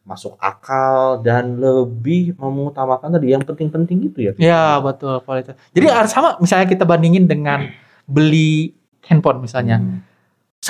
masuk 0.00 0.36
akal 0.36 1.20
dan 1.20 1.56
lebih 1.56 2.32
mengutamakan 2.34 3.14
tadi 3.14 3.30
yang 3.30 3.40
penting-penting 3.40 4.10
gitu 4.10 4.18
ya. 4.28 4.32
Ya 4.36 4.64
betul 4.78 5.20
kualitas. 5.22 5.56
Jadi 5.70 5.86
harus 5.88 6.10
sama 6.10 6.36
misalnya 6.36 6.66
kita 6.66 6.84
bandingin 6.84 7.24
dengan 7.24 7.68
beli 8.04 8.74
handphone 9.06 9.40
misalnya. 9.40 9.78
Hmm. 9.78 10.00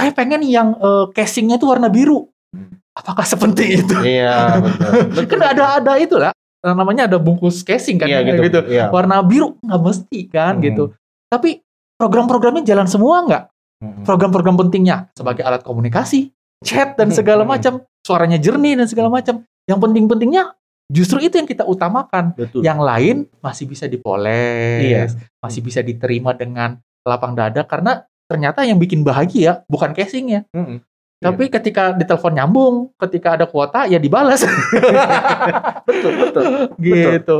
Saya 0.00 0.12
pengen 0.12 0.40
yang 0.42 0.74
eh, 0.74 1.04
casingnya 1.12 1.60
itu 1.60 1.68
warna 1.68 1.92
biru. 1.92 2.26
Hmm. 2.50 2.80
Apakah 2.96 3.22
sepenting 3.22 3.84
itu? 3.84 3.96
Iya 4.00 4.58
betul. 4.58 4.90
betul. 5.12 5.24
kan 5.36 5.40
ada 5.44 5.64
ada 5.78 5.92
itu 6.00 6.16
lah. 6.16 6.32
Namanya 6.60 7.08
ada 7.08 7.16
bungkus 7.16 7.64
casing 7.64 7.96
kan 7.96 8.08
Iya 8.08 8.20
gitu. 8.24 8.40
gitu. 8.48 8.60
Iya. 8.68 8.88
Warna 8.88 9.20
biru 9.24 9.56
nggak 9.60 9.80
mesti 9.80 10.20
kan 10.28 10.56
Hmm. 10.58 10.64
gitu. 10.64 10.84
Tapi 11.28 11.60
program-programnya 11.96 12.64
jalan 12.64 12.88
semua 12.88 13.24
nggak? 13.24 13.44
Hmm. 13.80 14.04
Program-program 14.04 14.56
pentingnya 14.60 15.08
sebagai 15.16 15.40
alat 15.40 15.64
komunikasi, 15.64 16.32
chat 16.60 16.96
dan 16.96 17.08
segala 17.08 17.44
Hmm. 17.44 17.52
macam, 17.56 17.72
suaranya 18.04 18.36
jernih 18.36 18.76
dan 18.76 18.84
segala 18.88 19.08
macam. 19.08 19.40
Yang 19.64 19.78
penting-pentingnya 19.80 20.42
justru 20.90 21.22
itu 21.22 21.38
yang 21.38 21.48
kita 21.48 21.64
utamakan. 21.64 22.34
Betul. 22.36 22.60
Yang 22.60 22.78
lain 22.82 23.16
masih 23.40 23.64
bisa 23.64 23.86
dipoles, 23.86 24.84
Iya. 24.84 25.16
masih 25.40 25.60
bisa 25.62 25.80
diterima 25.80 26.34
dengan 26.34 26.76
lapang 27.06 27.32
dada 27.32 27.64
karena 27.64 28.04
ternyata 28.30 28.62
yang 28.62 28.78
bikin 28.78 29.02
bahagia 29.02 29.66
bukan 29.66 29.90
casingnya, 29.90 30.46
Mm-mm. 30.50 30.78
tapi 31.18 31.50
ketika 31.50 31.90
ditelepon 31.90 32.30
nyambung, 32.32 32.74
ketika 32.96 33.34
ada 33.34 33.44
kuota 33.44 33.84
ya 33.84 33.98
dibalas. 33.98 34.46
betul 35.88 36.12
betul. 36.16 36.44
gitu. 36.78 37.36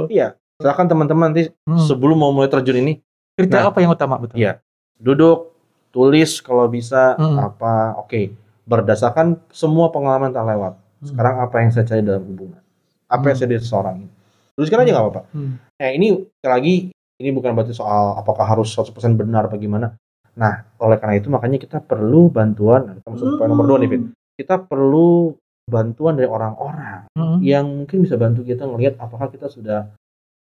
Silakan 0.61 0.87
teman-teman 0.87 1.33
nanti 1.33 1.49
Hmm. 1.65 1.81
sebelum 1.81 2.19
mau 2.19 2.29
mulai 2.31 2.51
terjun 2.51 2.77
ini 2.77 3.01
Kriteria 3.33 3.65
Nah. 3.65 3.71
apa 3.71 3.79
yang 3.81 3.91
utama 3.91 4.19
betul? 4.19 4.37
Iya. 4.37 4.61
duduk, 4.95 5.57
tulis 5.89 6.45
kalau 6.45 6.69
bisa 6.69 7.17
Hmm. 7.17 7.41
apa, 7.41 7.97
oke. 7.97 8.37
Berdasarkan 8.67 9.41
semua 9.49 9.89
pengalaman 9.89 10.29
yang 10.29 10.37
telah 10.37 10.49
lewat. 10.53 10.73
Hmm. 10.77 11.07
Sekarang 11.09 11.35
apa 11.41 11.57
yang 11.57 11.71
saya 11.71 11.89
cari 11.89 12.03
dalam 12.05 12.21
hubungan? 12.23 12.61
Apa 13.07 13.25
yang 13.25 13.33
Hmm. 13.33 13.41
saya 13.41 13.49
dari 13.49 13.63
seseorang 13.65 13.95
ini? 13.97 14.11
Tuliskan 14.53 14.79
aja 14.79 14.91
nggak 14.91 15.05
apa-apa. 15.07 15.23
Hmm. 15.33 15.57
Nah 15.57 15.89
ini 15.89 16.07
sekali 16.37 16.53
lagi 16.53 16.75
ini 17.17 17.31
bukan 17.33 17.51
berarti 17.51 17.73
soal 17.73 18.13
apakah 18.15 18.45
harus 18.45 18.69
100% 18.69 19.17
benar 19.17 19.49
apa 19.49 19.57
gimana. 19.57 19.97
Nah, 20.41 20.55
oleh 20.81 20.97
karena 20.97 21.15
itu 21.21 21.29
makanya 21.29 21.61
kita 21.61 21.79
perlu 21.79 22.33
bantuan. 22.33 22.97
Kita 22.97 23.09
masuk 23.13 23.27
ke 23.29 23.35
poin 23.37 23.49
nomor 23.53 23.67
dua 23.69 23.79
nih, 23.79 23.89
Vin. 23.93 24.03
Kita 24.33 24.57
perlu 24.57 25.37
bantuan 25.69 26.17
dari 26.17 26.27
orang-orang 26.27 27.13
Hmm. 27.15 27.39
yang 27.45 27.69
mungkin 27.69 28.03
bisa 28.03 28.17
bantu 28.17 28.43
kita 28.43 28.65
melihat 28.65 28.97
apakah 28.99 29.29
kita 29.29 29.47
sudah 29.47 29.93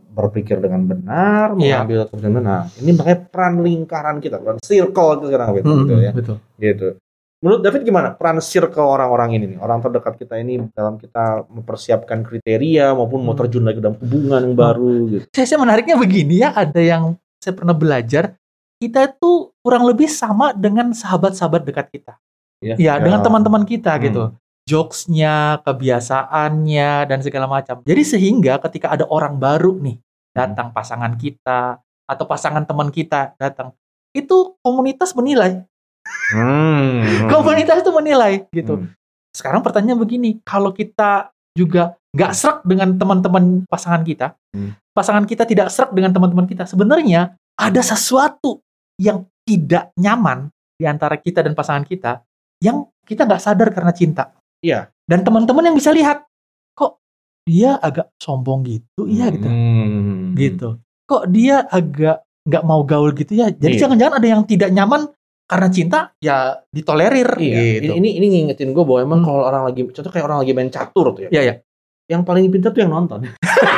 berpikir 0.08 0.62
dengan 0.62 0.86
benar, 0.86 1.58
Iya. 1.58 1.82
mengambil 1.84 2.08
keputusan 2.08 2.32
benar. 2.32 2.62
Ini 2.78 2.92
makanya 2.94 3.20
peran 3.28 3.54
lingkaran 3.60 4.18
kita, 4.22 4.38
peran 4.40 4.62
circle 4.62 5.10
itu 5.18 5.26
sekarang 5.28 5.48
Vin, 5.52 5.64
Hmm, 5.66 5.78
gitu 5.84 5.94
ya. 5.98 6.12
betul. 6.14 6.38
Gitu. 6.56 6.88
Menurut 7.38 7.62
David 7.62 7.82
gimana 7.86 8.14
peran 8.14 8.42
circle 8.42 8.82
orang-orang 8.88 9.30
ini 9.36 9.46
nih, 9.54 9.60
orang 9.60 9.78
terdekat 9.78 10.18
kita 10.18 10.42
ini 10.42 10.58
dalam 10.74 10.98
kita 10.98 11.46
mempersiapkan 11.46 12.26
kriteria 12.26 12.94
maupun 12.94 13.22
mau 13.22 13.34
Hmm. 13.34 13.42
terjun 13.46 13.62
lagi 13.62 13.78
dalam 13.78 13.98
hubungan 14.00 14.42
yang 14.42 14.56
baru 14.56 14.94
gitu. 15.12 15.26
Saya, 15.34 15.46
saya 15.46 15.60
menariknya 15.62 15.98
begini 15.98 16.42
ya, 16.42 16.50
ada 16.54 16.82
yang 16.82 17.14
saya 17.38 17.54
pernah 17.54 17.78
belajar, 17.78 18.34
kita 18.78 19.10
tuh 19.18 19.54
kurang 19.66 19.86
lebih 19.90 20.06
sama 20.10 20.54
dengan 20.54 20.94
sahabat-sahabat 20.94 21.66
dekat 21.66 21.88
kita. 21.90 22.14
Ya, 22.62 22.98
dengan 22.98 23.22
teman-teman 23.22 23.64
kita 23.66 23.98
Hmm. 23.98 24.04
gitu. 24.06 24.24
Jokesnya, 24.68 25.64
kebiasaannya, 25.64 27.08
dan 27.08 27.20
segala 27.24 27.48
macam. 27.48 27.80
Jadi 27.88 28.04
sehingga 28.04 28.60
ketika 28.68 28.92
ada 28.92 29.08
orang 29.08 29.40
baru 29.40 29.80
nih, 29.80 29.98
datang 30.36 30.76
pasangan 30.76 31.16
kita, 31.16 31.80
atau 32.08 32.26
pasangan 32.28 32.64
teman 32.68 32.92
kita 32.92 33.36
datang, 33.40 33.72
itu 34.12 34.56
komunitas 34.60 35.16
menilai. 35.16 35.64
Hmm. 36.32 37.04
Komunitas 37.34 37.84
itu 37.84 37.92
menilai 37.92 38.48
gitu. 38.52 38.80
Hmm. 38.80 38.92
Sekarang 39.32 39.62
pertanyaan 39.64 40.00
begini, 40.00 40.40
kalau 40.44 40.72
kita 40.72 41.32
juga 41.56 41.96
nggak 42.16 42.32
serak 42.34 42.60
dengan 42.64 42.96
teman-teman 42.96 43.64
pasangan 43.68 44.02
kita, 44.04 44.36
Hmm. 44.56 44.74
pasangan 44.96 45.24
kita 45.28 45.44
tidak 45.48 45.68
serak 45.72 45.92
dengan 45.96 46.12
teman-teman 46.16 46.48
kita, 46.48 46.64
sebenarnya 46.68 47.36
ada 47.60 47.82
sesuatu 47.84 48.64
yang 49.00 49.26
tidak 49.48 49.94
nyaman 49.96 50.50
di 50.78 50.86
antara 50.86 51.18
kita 51.18 51.42
dan 51.42 51.54
pasangan 51.56 51.86
kita, 51.88 52.22
yang 52.62 52.86
kita 53.06 53.24
nggak 53.24 53.42
sadar 53.42 53.70
karena 53.72 53.94
cinta. 53.94 54.34
Iya. 54.62 54.90
Dan 55.08 55.24
teman-teman 55.24 55.72
yang 55.72 55.78
bisa 55.78 55.94
lihat, 55.96 56.26
kok 56.74 57.00
dia 57.48 57.80
agak 57.80 58.12
sombong 58.20 58.66
gitu, 58.68 59.08
iya 59.08 59.32
gitu, 59.32 59.48
Hmm. 59.48 60.36
gitu. 60.36 60.78
Kok 61.08 61.32
dia 61.32 61.64
agak 61.64 62.28
nggak 62.44 62.64
mau 62.68 62.84
gaul 62.84 63.16
gitu 63.16 63.40
ya? 63.40 63.48
Jadi 63.54 63.80
Iya. 63.80 63.82
jangan-jangan 63.88 64.16
ada 64.20 64.28
yang 64.28 64.42
tidak 64.44 64.70
nyaman 64.76 65.08
karena 65.48 65.68
cinta, 65.72 66.00
ya 66.20 66.60
ditolerir 66.68 67.30
Iya. 67.40 67.80
gitu. 67.80 67.94
Ini 67.96 68.10
ini 68.20 68.26
ngingetin 68.28 68.76
gue 68.76 68.84
bahwa 68.84 69.00
emang 69.00 69.20
Hmm. 69.24 69.28
kalau 69.32 69.44
orang 69.48 69.64
lagi 69.72 69.82
contoh 69.88 70.12
kayak 70.12 70.26
orang 70.28 70.40
lagi 70.44 70.52
main 70.52 70.68
catur 70.68 71.16
tuh 71.16 71.22
ya. 71.28 71.30
Iya, 71.32 71.42
iya. 71.48 71.56
Yang 72.08 72.22
paling 72.24 72.44
pintar 72.48 72.72
tuh 72.72 72.82
yang 72.82 72.94
nonton. 72.94 73.20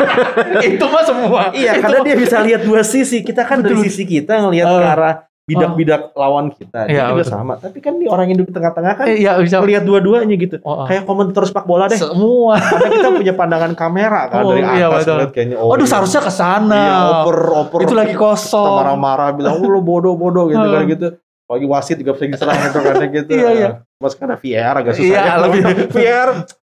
itu 0.69 0.85
mah 0.85 1.03
semua. 1.03 1.41
iya, 1.51 1.73
Itu 1.73 1.81
karena 1.81 1.97
mah- 1.97 2.05
dia 2.05 2.15
bisa 2.15 2.37
lihat 2.39 2.61
dua 2.61 2.81
sisi. 2.83 3.21
Kita 3.21 3.41
kan 3.41 3.59
dari 3.59 3.73
Betul. 3.73 3.89
sisi 3.89 4.03
kita 4.05 4.37
ngelihat 4.39 4.65
Uh, 4.65 4.77
ke 4.77 4.85
arah 4.87 5.15
bidak-bidak 5.49 6.13
lawan 6.13 6.53
kita. 6.53 6.85
Iya, 6.85 7.09
juga 7.09 7.25
betul. 7.25 7.33
sama. 7.33 7.53
Tapi 7.57 7.81
kan 7.81 7.97
di 7.97 8.05
orang 8.05 8.29
yang 8.29 8.37
di 8.37 8.45
tengah-tengah 8.45 8.93
kan 8.93 9.05
Eh, 9.09 9.17
Iya 9.19 9.41
bisa. 9.41 9.57
ngelihat 9.57 9.81
dua-duanya 9.81 10.37
gitu. 10.37 10.61
Oh, 10.61 10.69
oh. 10.71 10.85
Kayak 10.85 11.09
komentator 11.09 11.41
sepak 11.43 11.65
bola 11.65 11.89
deh. 11.89 11.97
semua. 11.97 12.61
Karena 12.61 12.89
kita 12.93 13.09
punya 13.11 13.33
pandangan 13.33 13.73
kamera 13.73 14.29
kan 14.29 14.45
Oh, 14.45 14.53
dari 14.53 14.61
iya, 14.69 14.85
atas 14.87 15.01
betul. 15.01 15.13
ngeliat 15.17 15.31
kayaknya. 15.33 15.55
Waduh 15.57 15.73
iya. 15.79 15.89
seharusnya 15.89 16.21
ke 16.21 16.31
sana. 16.31 16.77
Iya, 16.79 16.97
oper 17.17 17.37
oper. 17.57 17.79
Itu 17.81 17.95
lagi 17.97 18.13
kosong. 18.13 18.77
marah-marah 18.77 19.29
bilang, 19.33 19.57
"Oh, 19.57 19.65
lu 19.67 19.81
bodoh-bodoh" 19.81 20.45
gitu 20.47 20.61
kan 20.61 20.85
gitu. 20.85 21.07
Lagi 21.49 21.65
wasit 21.65 21.97
juga 21.97 22.13
bisa 22.13 22.29
diserang 22.29 22.61
gitu 22.61 22.77
kan 22.79 22.93
gitu. 23.09 23.31
Iya, 23.33 23.49
iya. 23.51 23.69
Mas 23.97 24.13
karena 24.13 24.37
VR 24.37 24.75
agak 24.77 24.93
susah. 24.93 25.09
Iya, 25.09 25.17
ya. 25.19 25.33
lebih- 25.41 25.63
VR 25.89 26.29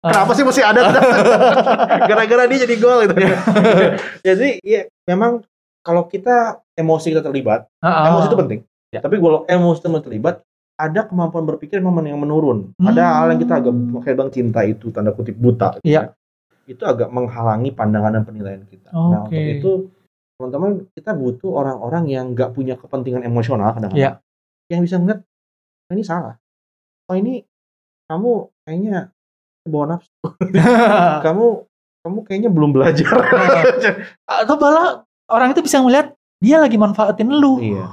Kenapa 0.03 0.31
sih 0.35 0.43
masih 0.43 0.63
ada? 0.67 0.81
Gara-gara 2.11 2.43
dia 2.51 2.59
jadi 2.67 2.75
gol 2.75 3.07
gitu. 3.07 3.15
Jadi 4.27 4.59
ya 4.59 4.83
memang 5.07 5.47
kalau 5.79 6.07
kita 6.07 6.59
emosi 6.75 7.15
kita 7.15 7.23
terlibat, 7.23 7.71
ah. 7.79 8.11
emosi 8.11 8.27
itu 8.27 8.37
penting. 8.37 8.59
Ya. 8.91 8.99
Tapi 8.99 9.15
kalau 9.17 9.47
emosi 9.47 9.79
itu 9.79 9.89
terlibat, 10.03 10.43
ada 10.75 11.07
kemampuan 11.07 11.47
berpikir 11.47 11.79
memang 11.79 12.03
yang 12.03 12.19
menurun. 12.19 12.75
Ada 12.77 12.99
Hmm. 12.99 13.15
hal 13.15 13.27
yang 13.31 13.39
kita 13.39 13.53
agak 13.63 13.73
kayak 14.03 14.17
bang 14.19 14.31
cinta 14.31 14.59
itu 14.63 14.85
tanda 14.91 15.15
kutip 15.15 15.39
buta. 15.39 15.79
gitu 15.79 15.87
Iya. 15.87 16.11
ya. 16.11 16.67
Itu 16.67 16.83
agak 16.83 17.07
menghalangi 17.07 17.71
pandangan 17.71 18.11
dan 18.19 18.23
penilaian 18.27 18.63
kita. 18.67 18.91
Nah 18.91 19.23
Oke. 19.23 19.35
untuk 19.35 19.39
itu 19.39 19.71
teman-teman 20.35 20.71
kita 20.91 21.11
butuh 21.15 21.51
orang-orang 21.53 22.03
yang 22.11 22.25
nggak 22.35 22.51
punya 22.51 22.75
kepentingan 22.75 23.23
emosional 23.23 23.71
Iya. 23.71 23.75
kadang-kadang. 23.79 24.15
Yang 24.67 24.81
bisa 24.83 24.95
ngeliat 24.99 25.19
"Oh, 25.87 25.93
ini 25.95 26.03
salah. 26.03 26.35
Oh 27.07 27.15
ini 27.15 27.43
kamu 28.07 28.31
kayaknya 28.63 28.97
bawa 29.63 29.95
nafsu. 29.95 30.11
kamu 31.25 31.45
kamu 32.03 32.17
kayaknya 32.27 32.49
belum 32.51 32.69
belajar. 32.75 33.07
Atau 34.43 34.59
malah 34.59 35.07
orang 35.31 35.55
itu 35.55 35.63
bisa 35.63 35.79
melihat 35.79 36.11
dia 36.43 36.59
lagi 36.59 36.75
manfaatin 36.75 37.31
lu. 37.31 37.63
Iya. 37.63 37.87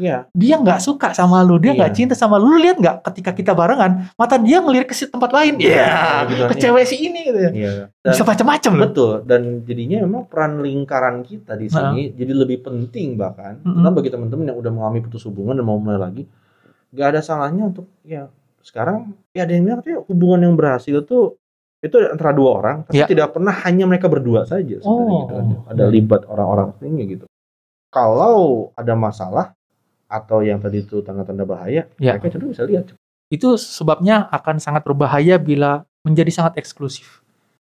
Iya. 0.00 0.18
Dia 0.34 0.56
nggak 0.58 0.82
suka 0.82 1.14
sama 1.14 1.40
lu, 1.40 1.56
dia 1.56 1.72
nggak 1.72 1.92
Iya. 1.92 1.96
cinta 1.96 2.14
sama 2.16 2.36
lu. 2.36 2.52
Lu 2.52 2.58
lihat 2.60 2.76
nggak 2.76 3.06
ketika 3.08 3.30
kita 3.32 3.52
barengan, 3.54 4.12
mata 4.16 4.36
dia 4.36 4.58
ngelirik 4.58 4.90
ke 4.90 4.96
tempat 4.98 5.30
lain. 5.30 5.56
Iya, 5.62 6.26
gitu. 6.26 6.42
ke 6.48 6.54
cewek 6.58 6.84
si 6.84 6.96
ini 7.06 7.20
gitu 7.24 7.38
ya. 7.38 7.50
Iya. 7.52 7.72
Dan- 8.02 8.12
Bisa 8.12 8.24
macam-macam 8.26 8.72
loh. 8.72 8.82
Betul, 8.88 9.14
dan 9.24 9.42
jadinya 9.62 9.98
memang 10.02 10.22
peran 10.26 10.58
lingkaran 10.58 11.22
kita 11.22 11.54
di 11.54 11.70
sini 11.70 12.12
jadi 12.12 12.32
lebih 12.34 12.60
penting 12.60 13.14
bahkan. 13.14 13.62
Mm-mm. 13.62 13.78
Karena 13.78 13.90
bagi 13.94 14.10
teman-teman 14.10 14.44
yang 14.50 14.58
udah 14.58 14.72
mengalami 14.74 15.00
putus 15.00 15.22
hubungan 15.24 15.54
dan 15.56 15.64
mau 15.64 15.78
mulai 15.78 16.00
lagi, 16.00 16.22
gak 16.90 17.16
ada 17.16 17.20
salahnya 17.22 17.70
untuk 17.70 17.86
ya 18.02 18.26
sekarang 18.62 19.12
ya 19.34 19.44
ada 19.44 19.52
yang 19.52 19.64
bilang 19.66 19.78
katanya 19.82 20.00
hubungan 20.06 20.40
yang 20.46 20.54
berhasil 20.54 20.94
itu 20.96 21.36
itu 21.82 21.96
antara 21.98 22.30
dua 22.30 22.50
orang, 22.62 22.76
tapi 22.86 23.02
Ya. 23.02 23.10
tidak 23.10 23.34
pernah 23.34 23.50
hanya 23.66 23.90
mereka 23.90 24.06
berdua 24.06 24.46
saja 24.46 24.78
sebenarnya 24.78 25.12
Oh. 25.12 25.20
gitu 25.26 25.32
kan. 25.34 25.46
Ada 25.66 25.84
libat 25.90 26.22
orang-orang 26.30 26.68
lainnya 26.78 27.04
gitu. 27.10 27.24
Kalau 27.90 28.70
ada 28.72 28.94
masalah 28.94 29.52
atau 30.06 30.40
yang 30.40 30.62
tadi 30.62 30.86
itu 30.86 31.02
tanda-tanda 31.02 31.42
bahaya, 31.42 31.90
Ya. 31.98 32.14
mereka 32.14 32.32
cenderung 32.32 32.54
bisa 32.54 32.64
lihat. 32.64 32.94
Itu 33.28 33.58
sebabnya 33.58 34.30
akan 34.30 34.62
sangat 34.62 34.86
berbahaya 34.86 35.36
bila 35.36 35.82
menjadi 36.06 36.30
sangat 36.30 36.54
eksklusif. 36.56 37.18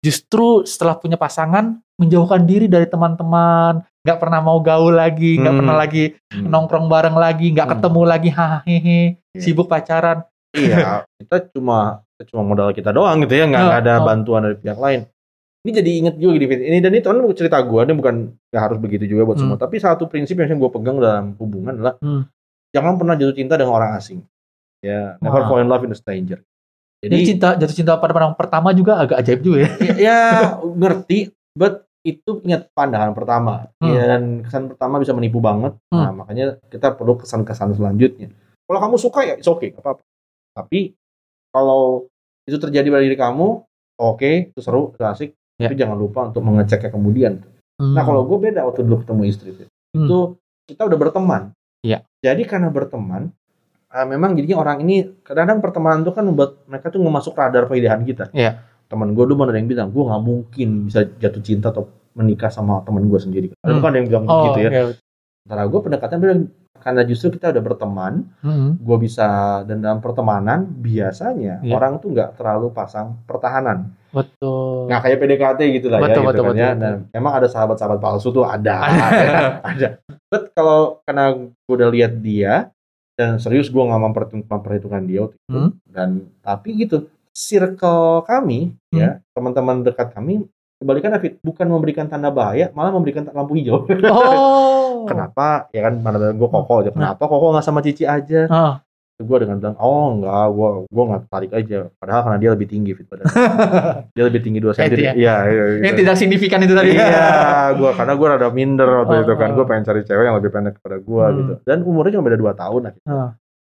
Justru 0.03 0.67
setelah 0.67 0.99
punya 0.99 1.15
pasangan, 1.15 1.79
menjauhkan 1.95 2.43
diri 2.43 2.67
dari 2.67 2.83
teman-teman, 2.85 3.81
nggak 4.03 4.19
pernah 4.19 4.43
mau 4.43 4.59
gaul 4.59 4.91
lagi, 4.91 5.39
nggak 5.39 5.53
Hmm. 5.55 5.61
pernah 5.63 5.75
lagi 5.79 6.03
nongkrong 6.35 6.85
bareng 6.85 7.15
lagi, 7.15 7.49
nggak 7.49 7.65
Hmm. 7.65 7.73
ketemu 7.79 8.01
lagi, 8.03 8.29
hahaha, 8.29 8.61
Iya. 8.67 9.41
sibuk 9.41 9.65
pacaran. 9.65 10.27
Iya, 10.53 11.09
kita 11.17 11.49
cuma 11.51 12.05
cuma 12.23 12.43
modal 12.45 12.71
kita 12.71 12.93
doang 12.93 13.25
gitu 13.25 13.35
ya, 13.35 13.45
nggak 13.49 13.63
Oh, 13.63 13.73
ada 13.73 13.93
oh. 13.99 14.05
bantuan 14.05 14.41
dari 14.45 14.55
pihak 14.55 14.79
lain. 14.79 15.01
Ini 15.63 15.71
jadi 15.79 15.91
inget 15.95 16.15
juga 16.19 16.31
gini, 16.35 16.45
Fit. 16.45 16.61
ini 16.61 16.77
dan 16.79 16.91
itu 16.91 17.07
kan 17.07 17.17
cerita 17.33 17.57
gue, 17.59 17.81
ini 17.81 17.93
bukan 17.95 18.15
nggak 18.51 18.63
harus 18.63 18.77
begitu 18.79 19.07
juga 19.07 19.21
buat 19.25 19.37
Hmm. 19.39 19.55
semua. 19.55 19.57
Tapi 19.57 19.75
satu 19.79 20.05
prinsip 20.05 20.35
yang 20.35 20.59
gue 20.59 20.71
pegang 20.71 20.99
dalam 20.99 21.33
hubungan 21.35 21.73
adalah 21.73 21.95
Hmm. 21.99 22.27
jangan 22.69 22.99
pernah 22.99 23.15
jatuh 23.15 23.33
cinta 23.33 23.55
dengan 23.55 23.73
orang 23.73 23.95
asing. 23.95 24.21
Ya, 24.83 25.15
never 25.19 25.47
fall 25.47 25.63
in 25.63 25.71
love 25.71 25.83
in 25.83 25.91
a 25.91 25.97
stranger. 25.97 26.43
Jadi 26.99 27.11
Jadi 27.11 27.23
cinta 27.25 27.49
jatuh 27.55 27.75
cinta 27.75 27.93
pada 27.95 28.11
pandang 28.11 28.35
pertama 28.35 28.71
juga 28.71 28.99
agak 28.99 29.19
ajaib 29.19 29.39
juga 29.41 29.57
ya. 29.63 29.69
ya, 29.75 29.93
ya, 29.97 30.19
ngerti, 30.61 31.19
but 31.51 31.83
itu 32.03 32.43
ingat 32.43 32.67
pandangan 32.71 33.15
pertama. 33.15 33.71
Hmm. 33.79 33.89
Ya, 33.89 34.03
dan 34.05 34.43
kesan 34.43 34.67
pertama 34.67 34.99
bisa 34.99 35.11
menipu 35.11 35.39
banget. 35.39 35.75
Nah, 35.89 36.11
makanya 36.13 36.59
kita 36.67 36.91
perlu 36.91 37.15
kesan-kesan 37.15 37.71
selanjutnya. 37.73 38.27
Kalau 38.63 38.79
kamu 38.79 38.95
suka 38.95 39.23
ya, 39.23 39.35
it's 39.35 39.47
okay, 39.47 39.71
nggak 39.71 39.79
apa-apa. 39.79 40.03
Tapi 40.53 40.93
kalau 41.49 42.07
itu 42.45 42.57
terjadi 42.57 42.87
pada 42.89 43.03
diri 43.03 43.17
kamu, 43.17 43.47
oke, 43.99 44.31
itu 44.53 44.59
seru, 44.61 44.93
itu 44.93 45.03
asik. 45.03 45.29
Ya. 45.61 45.69
Tapi 45.69 45.75
jangan 45.77 45.97
lupa 45.97 46.29
untuk 46.29 46.41
mengeceknya 46.41 46.89
kemudian. 46.89 47.45
Hmm. 47.77 47.93
Nah, 47.93 48.03
kalau 48.05 48.25
gue 48.25 48.37
beda 48.37 48.65
waktu 48.65 48.85
dulu 48.85 49.05
ketemu 49.05 49.21
istri 49.29 49.49
Fit. 49.53 49.69
Hmm. 49.93 50.09
itu 50.09 50.19
kita 50.65 50.89
udah 50.89 50.97
berteman. 50.97 51.41
Iya. 51.85 52.01
Jadi 52.25 52.49
karena 52.49 52.73
berteman, 52.73 53.29
ah, 53.93 54.05
memang 54.09 54.33
jadinya 54.33 54.57
orang 54.65 54.81
ini 54.81 55.21
kadang-kadang 55.21 55.61
pertemanan 55.61 55.99
itu 56.01 56.11
kan 56.15 56.25
membuat 56.25 56.65
mereka 56.65 56.89
tuh 56.89 57.03
ngemasuk 57.03 57.37
radar 57.37 57.69
pilihan 57.69 58.01
kita. 58.01 58.33
Iya. 58.33 58.65
Teman 58.89 59.13
gue 59.13 59.25
dulu 59.25 59.45
ada 59.45 59.57
yang 59.57 59.69
bilang, 59.69 59.93
gue 59.93 60.01
nggak 60.01 60.23
mungkin 60.25 60.89
bisa 60.89 61.05
jatuh 61.05 61.41
cinta 61.45 61.69
atau 61.69 61.89
menikah 62.13 62.49
sama 62.49 62.81
teman 62.85 63.05
gue 63.05 63.19
sendiri. 63.21 63.47
Ada 63.61 63.69
Hmm. 63.73 63.77
bukan 63.81 63.89
ada 63.89 63.97
yang 64.01 64.09
bilang 64.09 64.25
oh, 64.25 64.43
gitu 64.49 64.59
ya. 64.65 64.69
oke. 64.69 64.81
Antara 65.43 65.63
gue 65.67 65.79
pendekatan 65.83 66.17
beda 66.23 66.35
karena 66.83 67.01
justru 67.01 67.31
kita 67.31 67.49
udah 67.49 67.63
berteman, 67.63 68.13
Hmm. 68.39 68.75
gue 68.75 68.97
bisa 68.99 69.25
dan 69.63 69.79
dalam 69.79 69.97
pertemanan 69.97 70.67
biasanya 70.67 71.63
Iya. 71.63 71.71
orang 71.71 71.97
tuh 71.97 72.11
nggak 72.11 72.35
terlalu 72.35 72.69
pasang 72.69 73.17
pertahanan. 73.23 73.95
Betul. 74.11 74.85
Nggak 74.85 75.01
kayak 75.01 75.17
PDKT 75.17 75.59
gitu 75.73 75.87
lah 75.87 75.99
Betul, 75.99 76.21
ya. 76.21 76.27
betul, 76.27 76.29
gitu 76.29 76.43
kan 76.43 76.49
betul, 76.49 76.59
ya. 76.59 76.69
betul. 76.69 76.83
Dan 76.83 76.95
emang 77.11 77.33
ada 77.33 77.47
sahabat-sahabat 77.47 77.99
palsu 77.99 78.29
tuh 78.29 78.45
ada. 78.45 78.75
Ada. 78.77 78.99
ada. 79.71 79.87
But 80.27 80.43
kalau 80.51 80.79
karena 81.01 81.25
gue 81.33 81.73
udah 81.73 81.89
lihat 81.89 82.13
dia 82.19 82.53
dan 83.13 83.37
serius 83.37 83.67
gue 83.67 83.79
nggak 83.79 84.01
memperhitung- 84.03 84.45
memperhitungkan 84.45 85.03
dia 85.03 85.19
waktu 85.23 85.37
itu. 85.39 85.49
Hmm. 85.49 85.71
Dan 85.83 86.09
tapi 86.39 86.69
gitu, 86.77 87.07
circle 87.33 88.21
kami 88.23 88.77
Hmm. 88.89 88.95
ya 88.95 89.09
teman-teman 89.31 89.81
dekat 89.81 90.11
kami 90.11 90.45
kebalikan 90.83 91.11
David 91.11 91.39
bukan 91.39 91.65
memberikan 91.65 92.05
tanda 92.05 92.27
bahaya 92.27 92.67
malah 92.71 92.91
memberikan 92.91 93.23
lampu 93.25 93.55
hijau. 93.55 93.87
Oh. 94.05 95.03
Kenapa? 95.09 95.71
Ya 95.71 95.83
kan 95.83 95.97
mana 95.97 96.29
gue 96.29 96.49
koko 96.49 96.73
aja. 96.79 96.91
Kenapa 96.91 97.23
koko 97.23 97.51
nggak 97.51 97.63
sama 97.63 97.79
Cici 97.79 98.03
aja? 98.03 98.45
Ah. 98.47 98.75
gue 99.13 99.37
dengan 99.39 99.55
bilang 99.55 99.77
oh 99.77 100.11
enggak 100.11 100.45
gue 100.51 100.69
gue 100.83 101.03
nggak 101.05 101.21
tarik 101.31 101.51
aja 101.53 101.77
padahal 101.95 102.21
karena 102.27 102.37
dia 102.41 102.49
lebih 102.49 102.67
tinggi 102.67 102.91
fit 102.91 103.07
badannya 103.07 103.31
dia 104.17 104.23
lebih 104.25 104.41
tinggi 104.41 104.59
dua 104.59 104.73
Eh, 104.73 104.75
cm 104.75 104.89
itu 104.89 104.99
ya? 104.99 105.13
iya 105.13 105.35
iya 105.47 105.63
Yang 105.79 105.85
gitu. 105.85 105.99
tidak 106.01 106.15
signifikan 106.17 106.59
itu 106.59 106.73
tadi. 106.73 106.91
iya 106.91 107.31
gue 107.71 107.89
karena 107.93 108.13
gue 108.13 108.27
rada 108.27 108.49
minder 108.49 108.89
waktu 108.99 109.13
Oh, 109.13 109.21
itu 109.21 109.33
kan 109.37 109.49
oh. 109.49 109.55
gue 109.55 109.65
pengen 109.65 109.83
cari 109.85 110.01
cewek 110.03 110.25
yang 110.25 110.35
lebih 110.35 110.51
pendek 110.51 110.75
daripada 110.75 110.97
gue 110.99 111.23
Hmm. 111.23 111.37
gitu 111.39 111.53
dan 111.63 111.77
umurnya 111.85 112.11
cuma 112.11 112.25
beda 112.25 112.35
dua 112.35 112.53
tahun 112.53 112.81
gitu. 112.89 112.99
Ah. 113.05 113.29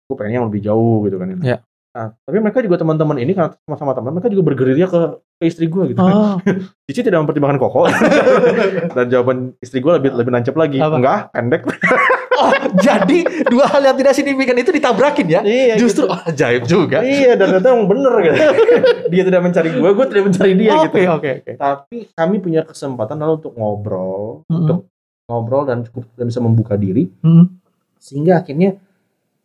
gue 0.08 0.16
pengennya 0.16 0.38
yang 0.40 0.48
lebih 0.48 0.62
jauh 0.62 0.98
gitu 1.04 1.16
kan 1.18 1.28
Iya. 1.36 1.58
Nah, 1.92 2.16
tapi 2.18 2.38
mereka 2.38 2.60
juga 2.60 2.78
teman-teman 2.78 3.18
ini 3.18 3.32
karena 3.32 3.52
sama-sama 3.62 3.92
teman 3.92 4.12
mereka 4.12 4.28
juga 4.28 4.44
bergerilya 4.46 4.86
ke, 4.86 5.00
ke 5.36 5.46
istri 5.46 5.66
gue 5.66 5.84
gitu 5.90 6.00
Oh. 6.00 6.40
Cici 6.86 7.02
tidak 7.02 7.20
mempertimbangkan 7.20 7.58
koko 7.58 7.88
dan 8.96 9.06
jawaban 9.08 9.38
istri 9.58 9.80
gue 9.80 9.92
lebih 9.94 10.12
lebih 10.12 10.32
nancep 10.32 10.54
lagi 10.54 10.78
Apa? 10.78 10.96
enggak 10.96 11.20
pendek 11.32 11.62
Oh, 12.34 12.50
jadi 12.74 13.22
dua 13.46 13.70
hal 13.70 13.86
yang 13.86 13.94
tidak 13.94 14.18
signifikan 14.18 14.58
itu 14.58 14.74
ditabrakin 14.74 15.30
ya? 15.30 15.42
iya 15.44 15.78
Justru 15.78 16.10
gitu. 16.10 16.10
oh, 16.10 16.26
ajaib 16.26 16.64
juga. 16.66 17.06
iya 17.06 17.38
dan 17.38 17.54
ternyata 17.54 17.70
emang 17.70 17.86
bener 17.86 18.14
gitu 18.20 18.40
dia 19.08 19.24
tidak 19.24 19.42
mencari 19.44 19.70
gue 19.70 19.90
gue 19.92 20.06
tidak 20.10 20.24
mencari 20.26 20.52
dia 20.56 20.72
Oke, 20.74 20.82
gitu 20.82 20.98
oke, 21.12 21.32
oke. 21.38 21.52
tapi 21.54 21.98
kami 22.10 22.36
punya 22.42 22.66
kesempatan 22.66 23.22
lalu 23.22 23.34
untuk 23.38 23.54
ngobrol 23.54 24.42
Mm-mm. 24.44 24.58
untuk 24.58 24.80
ngobrol 25.24 25.64
dan 25.64 25.86
cukup 25.86 26.10
dan 26.12 26.26
bisa 26.26 26.40
membuka 26.40 26.74
diri 26.74 27.14
Hmm. 27.22 27.46
sehingga 27.96 28.42
akhirnya 28.42 28.74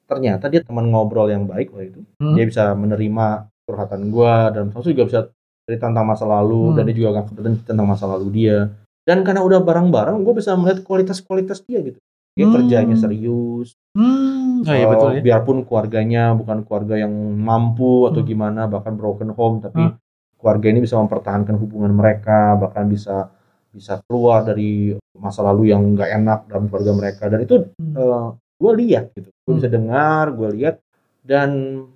ternyata 0.06 0.46
dia 0.46 0.62
teman 0.62 0.86
ngobrol 0.86 1.26
yang 1.26 1.44
baik 1.44 1.70
waktu 1.70 1.90
itu 1.90 2.00
Hmm. 2.16 2.34
dia 2.34 2.44
bisa 2.44 2.72
menerima 2.72 3.26
curhatan 3.62 4.08
gua 4.08 4.48
dan 4.48 4.70
terus 4.70 4.86
juga 4.86 5.04
bisa 5.04 5.20
cerita 5.66 5.90
tentang 5.90 6.06
masa 6.06 6.24
lalu 6.24 6.70
Hmm. 6.70 6.74
dan 6.74 6.82
dia 6.86 6.96
juga 6.96 7.08
nggak 7.12 7.26
keberatan 7.28 7.54
tentang 7.60 7.86
masa 7.86 8.04
lalu 8.06 8.26
dia 8.30 8.58
dan 9.02 9.22
karena 9.22 9.42
udah 9.42 9.58
bareng-bareng 9.60 10.18
gue 10.20 10.34
bisa 10.34 10.54
melihat 10.54 10.82
kualitas-kualitas 10.82 11.62
dia 11.62 11.78
gitu 11.80 11.98
dia 12.32 12.46
Hmm. 12.46 12.54
kerjanya 12.54 12.96
serius 12.96 13.74
Hmm. 13.92 14.62
Oh, 14.62 14.72
iya 14.72 14.86
Uh, 14.86 14.90
betul 14.90 15.08
ya. 15.12 15.22
biarpun 15.22 15.58
keluarganya 15.62 16.32
bukan 16.32 16.62
keluarga 16.62 16.94
yang 16.96 17.12
mampu 17.36 18.06
atau 18.06 18.20
Hmm. 18.20 18.28
gimana 18.28 18.66
bahkan 18.66 18.94
broken 18.94 19.30
home 19.30 19.58
tapi 19.60 19.82
Hmm. 19.84 19.94
keluarga 20.36 20.66
ini 20.68 20.80
bisa 20.80 20.96
mempertahankan 20.96 21.56
hubungan 21.56 21.90
mereka 21.90 22.54
bahkan 22.54 22.86
bisa 22.86 23.30
bisa 23.68 24.00
keluar 24.04 24.40
dari 24.42 24.92
masa 25.14 25.42
lalu 25.42 25.68
yang 25.68 25.84
nggak 25.92 26.10
enak 26.14 26.38
dalam 26.46 26.64
keluarga 26.66 26.92
mereka 26.94 27.22
dan 27.26 27.40
itu 27.40 27.54
Hmm. 27.74 28.38
Gue 28.56 28.72
lihat 28.76 29.12
gitu 29.12 29.28
gue 29.30 29.46
Hmm. 29.46 29.58
bisa 29.58 29.68
dengar 29.68 30.24
gue 30.32 30.48
lihat 30.56 30.76
dan 31.22 31.50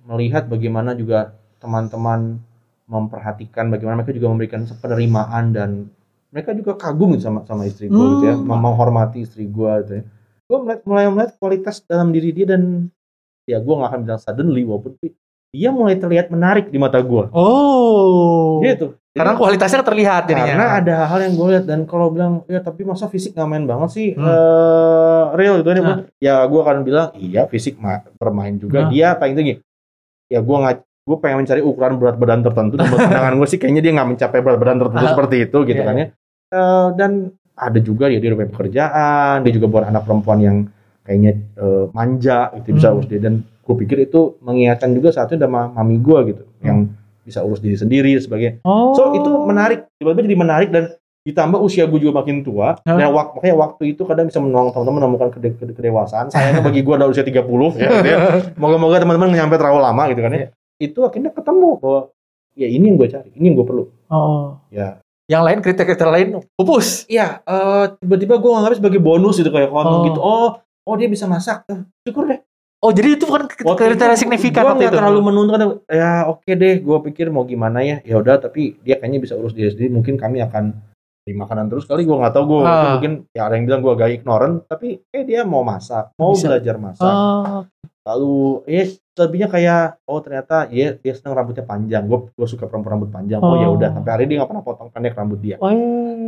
melihat 0.05 0.45
bagaimana 0.45 0.93
juga 0.93 1.33
teman-teman 1.57 2.37
memperhatikan 2.85 3.71
bagaimana 3.71 4.01
mereka 4.01 4.11
juga 4.11 4.27
memberikan 4.29 4.61
penerimaan 4.77 5.55
dan 5.55 5.69
mereka 6.31 6.51
juga 6.51 6.75
kagum 6.75 7.15
gitu 7.15 7.27
sama 7.27 7.43
sama 7.43 7.63
istri 7.65 7.87
gue 7.87 8.05
gitu 8.17 8.25
ya 8.25 8.35
Hmm. 8.35 8.45
mem- 8.45 8.61
menghormati 8.61 9.23
istri 9.23 9.47
gue 9.47 9.71
gitu 9.83 9.93
ya 9.99 10.03
gue 10.47 10.57
mulai 10.83 11.07
melihat 11.07 11.31
kualitas 11.39 11.79
dalam 11.87 12.11
diri 12.11 12.29
dia 12.31 12.43
dan 12.45 12.91
ya 13.47 13.57
gue 13.57 13.73
nggak 13.73 13.89
akan 13.89 14.01
bilang 14.03 14.21
suddenly 14.21 14.63
walaupun 14.63 14.99
dia 15.51 15.69
mulai 15.71 15.95
terlihat 15.95 16.27
menarik 16.29 16.67
di 16.67 16.77
mata 16.77 16.99
gue 16.99 17.31
Oh. 17.31 18.59
gitu 18.61 18.99
Karena 19.11 19.33
Jadi- 19.33 19.41
kualitasnya 19.41 19.83
terlihat 19.83 20.23
jadinya. 20.25 20.47
karena 20.47 20.67
ada 20.73 20.97
hal 21.03 21.19
yang 21.21 21.33
gue 21.33 21.47
lihat 21.49 21.65
dan 21.65 21.83
kalau 21.83 22.07
bilang 22.09 22.47
ya 22.47 22.59
tapi 22.59 22.81
masa 22.81 23.05
fisik 23.05 23.33
nggak 23.33 23.43
main 23.45 23.65
banget 23.65 23.89
sih 23.91 24.07
Hmm. 24.11 24.23
eh, 24.23 25.23
real 25.35 25.59
gitu 25.59 25.69
Nah. 25.75 26.07
ya 26.17 26.39
gue 26.41 26.59
akan 26.59 26.77
bilang 26.81 27.11
iya 27.15 27.43
fisik 27.43 27.75
ma- 27.75 28.07
bermain 28.15 28.55
juga 28.55 28.77
Nah. 28.77 28.89
dia 28.89 29.11
paling 29.13 29.35
tinggi 29.35 29.59
ya 30.25 30.39
gue 30.39 30.57
nggak 30.57 30.75
gue 31.01 31.17
pengen 31.17 31.43
mencari 31.43 31.59
ukuran 31.59 31.97
berat 31.97 32.15
badan 32.15 32.39
tertentu 32.41 32.77
dan 32.77 32.87
pandangan 32.87 33.35
gue 33.35 33.47
sih 33.47 33.57
kayaknya 33.57 33.81
dia 33.81 33.91
nggak 33.91 34.09
mencapai 34.09 34.39
berat 34.39 34.57
badan 34.57 34.77
tertentu 34.79 35.05
seperti 35.13 35.35
itu 35.41 35.57
gitu 35.65 35.75
Iya. 35.77 35.85
kan 35.85 35.95
ya 35.97 36.07
Eh, 36.49 36.87
dan 36.93 37.11
ada 37.53 37.79
juga 37.79 38.05
ya 38.05 38.15
dia 38.17 38.27
udah 38.27 38.39
punya 38.39 38.51
pekerjaan 38.53 39.35
dia 39.41 39.51
juga 39.51 39.67
buat 39.67 39.83
anak 39.85 40.03
perempuan 40.03 40.39
yang 40.39 40.57
kayaknya 41.01 41.31
eh, 41.53 41.85
manja 41.91 42.47
gitu 42.55 42.75
bisa 42.75 42.87
Hmm. 42.89 43.03
dia 43.03 43.19
dan 43.19 43.33
gue 43.43 43.75
pikir 43.77 43.97
itu 44.01 44.39
mengingatkan 44.39 44.91
juga 44.91 45.11
saatnya 45.11 45.35
ada 45.37 45.49
ma- 45.49 45.67
mami 45.69 45.95
gue 45.97 46.19
gitu 46.29 46.43
yang 46.61 46.87
bisa 47.21 47.39
urus 47.39 47.57
diri 47.57 47.75
sendiri 47.75 48.11
dan 48.11 48.21
sebagainya 48.21 48.53
Oh. 48.61 48.91
So 48.91 49.13
itu 49.13 49.29
menarik, 49.41 49.85
tiba-tiba 49.95 50.25
jadi 50.25 50.37
menarik 50.37 50.69
dan 50.69 50.83
ditambah 51.21 51.59
usia 51.59 51.85
gue 51.85 51.99
juga 51.99 52.17
makin 52.17 52.41
tua. 52.41 52.73
Hah? 52.77 52.97
Dan 52.97 53.13
wak- 53.13 53.37
makanya 53.37 53.53
waktu 53.55 53.93
itu 53.93 54.01
kadang 54.03 54.25
bisa 54.25 54.41
menolong 54.41 54.71
teman-teman 54.71 55.05
menemukan 55.05 55.29
kede- 55.29 55.53
kede- 55.53 55.75
kedewasaan. 55.75 56.27
Sayangnya 56.27 56.65
bagi 56.65 56.81
gue 56.81 56.89
udah 56.91 57.05
usia 57.05 57.21
30 57.21 57.45
ya, 57.77 57.89
gitu 57.91 58.07
ya. 58.07 58.19
Moga-moga 58.57 58.97
teman-teman 58.97 59.29
nyampe 59.29 59.53
terlalu 59.53 59.79
lama 59.79 60.03
gitu 60.09 60.17
kan 60.19 60.33
ya. 60.33 60.49
Itu 60.75 61.05
akhirnya 61.05 61.29
ketemu 61.29 61.77
bahwa 61.77 62.09
ya 62.51 62.65
ini 62.65 62.83
yang 62.83 62.97
gue 62.97 63.07
cari, 63.07 63.29
ini 63.31 63.45
yang 63.47 63.55
gue 63.55 63.67
perlu. 63.69 63.83
Oh. 64.09 64.57
Ya. 64.73 64.97
Yang 65.29 65.41
lain 65.45 65.59
kriteria-kriteria 65.61 66.11
lain 66.11 66.27
pupus. 66.51 67.05
Iya, 67.05 67.39
eh, 67.39 67.85
tiba-tiba 67.95 68.35
gue 68.35 68.49
nganggap 68.49 68.81
sebagai 68.81 68.99
bonus 68.99 69.37
gitu 69.37 69.47
kayak 69.47 69.69
kalau 69.69 70.01
Oh. 70.01 70.03
gitu. 70.03 70.19
Oh, 70.19 70.49
oh 70.83 70.95
dia 70.97 71.05
bisa 71.05 71.29
masak. 71.29 71.69
Eh, 71.69 71.85
Syukur 72.01 72.27
deh. 72.27 72.41
Oh, 72.81 72.89
jadi 72.89 73.13
itu 73.13 73.29
bukan 73.29 73.45
kriteria 73.77 74.17
signifikan 74.17 74.65
gua 74.65 74.73
waktu 74.73 74.89
itu. 74.89 74.97
terlalu 74.97 75.19
menuntut 75.21 75.85
ya 75.85 76.25
oke 76.25 76.49
deh 76.49 76.81
gue 76.81 76.97
pikir 77.05 77.29
mau 77.29 77.45
gimana 77.45 77.79
ya 77.79 78.01
ya 78.01 78.17
udah 78.17 78.41
tapi 78.41 78.81
dia 78.81 78.97
kayaknya 78.97 79.21
bisa 79.21 79.37
urus 79.37 79.53
diri 79.53 79.69
sendiri 79.69 79.93
mungkin 79.93 80.17
kami 80.17 80.41
akan 80.41 80.73
beli 81.21 81.37
makanan 81.37 81.69
terus 81.69 81.85
kali 81.85 82.01
gue 82.01 82.17
nggak 82.17 82.33
tahu 82.33 82.45
gue 82.47 82.59
Ah. 82.63 82.97
mungkin 82.97 83.29
ya 83.29 83.45
ada 83.45 83.53
yang 83.53 83.69
bilang 83.69 83.81
gue 83.81 83.93
agak 83.93 84.09
ignorant 84.15 84.65
tapi 84.65 84.97
eh 85.07 85.21
dia 85.21 85.45
mau 85.45 85.61
masak 85.61 86.09
mau 86.17 86.33
Bisa. 86.33 86.49
belajar 86.49 86.75
masak 86.75 87.05
Oh. 87.05 87.61
lalu 88.01 88.33
ya 88.65 88.83
lebihnya 89.13 89.47
kayak 89.47 89.99
oh 90.05 90.17
ternyata 90.17 90.65
ya 90.67 90.93
dia 90.93 91.11
senang 91.11 91.35
rambutnya 91.35 91.61
panjang 91.61 92.03
gue 92.03 92.31
gue 92.31 92.47
suka 92.47 92.63
perempuan 92.63 92.95
rambut 92.95 93.09
panjang 93.09 93.37
oh, 93.37 93.53
ya 93.53 93.67
Oh. 93.67 93.75
udah 93.75 93.91
sampai 93.91 94.07
hari 94.09 94.23
ini 94.23 94.29
dia 94.29 94.37
nggak 94.37 94.49
pernah 94.49 94.63
potong 94.63 94.87
pendek 94.87 95.13
rambut 95.13 95.35
dia 95.37 95.55
Oh. 95.57 95.67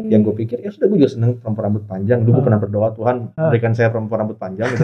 yang 0.04 0.20
gue 0.20 0.36
pikir 0.36 0.60
ya 0.60 0.68
sudah 0.68 0.88
gue 0.88 0.98
juga 0.98 1.10
seneng 1.10 1.38
perempuan 1.38 1.64
rambut 1.66 1.84
panjang 1.86 2.20
dulu 2.20 2.30
gue 2.30 2.38
Ah. 2.38 2.46
pernah 2.46 2.60
berdoa 2.60 2.90
Tuhan 2.92 3.16
Ah. 3.34 3.48
berikan 3.48 3.72
saya 3.72 3.88
perempuan 3.88 4.20
rambut 4.20 4.36
panjang 4.36 4.68
gitu 4.74 4.84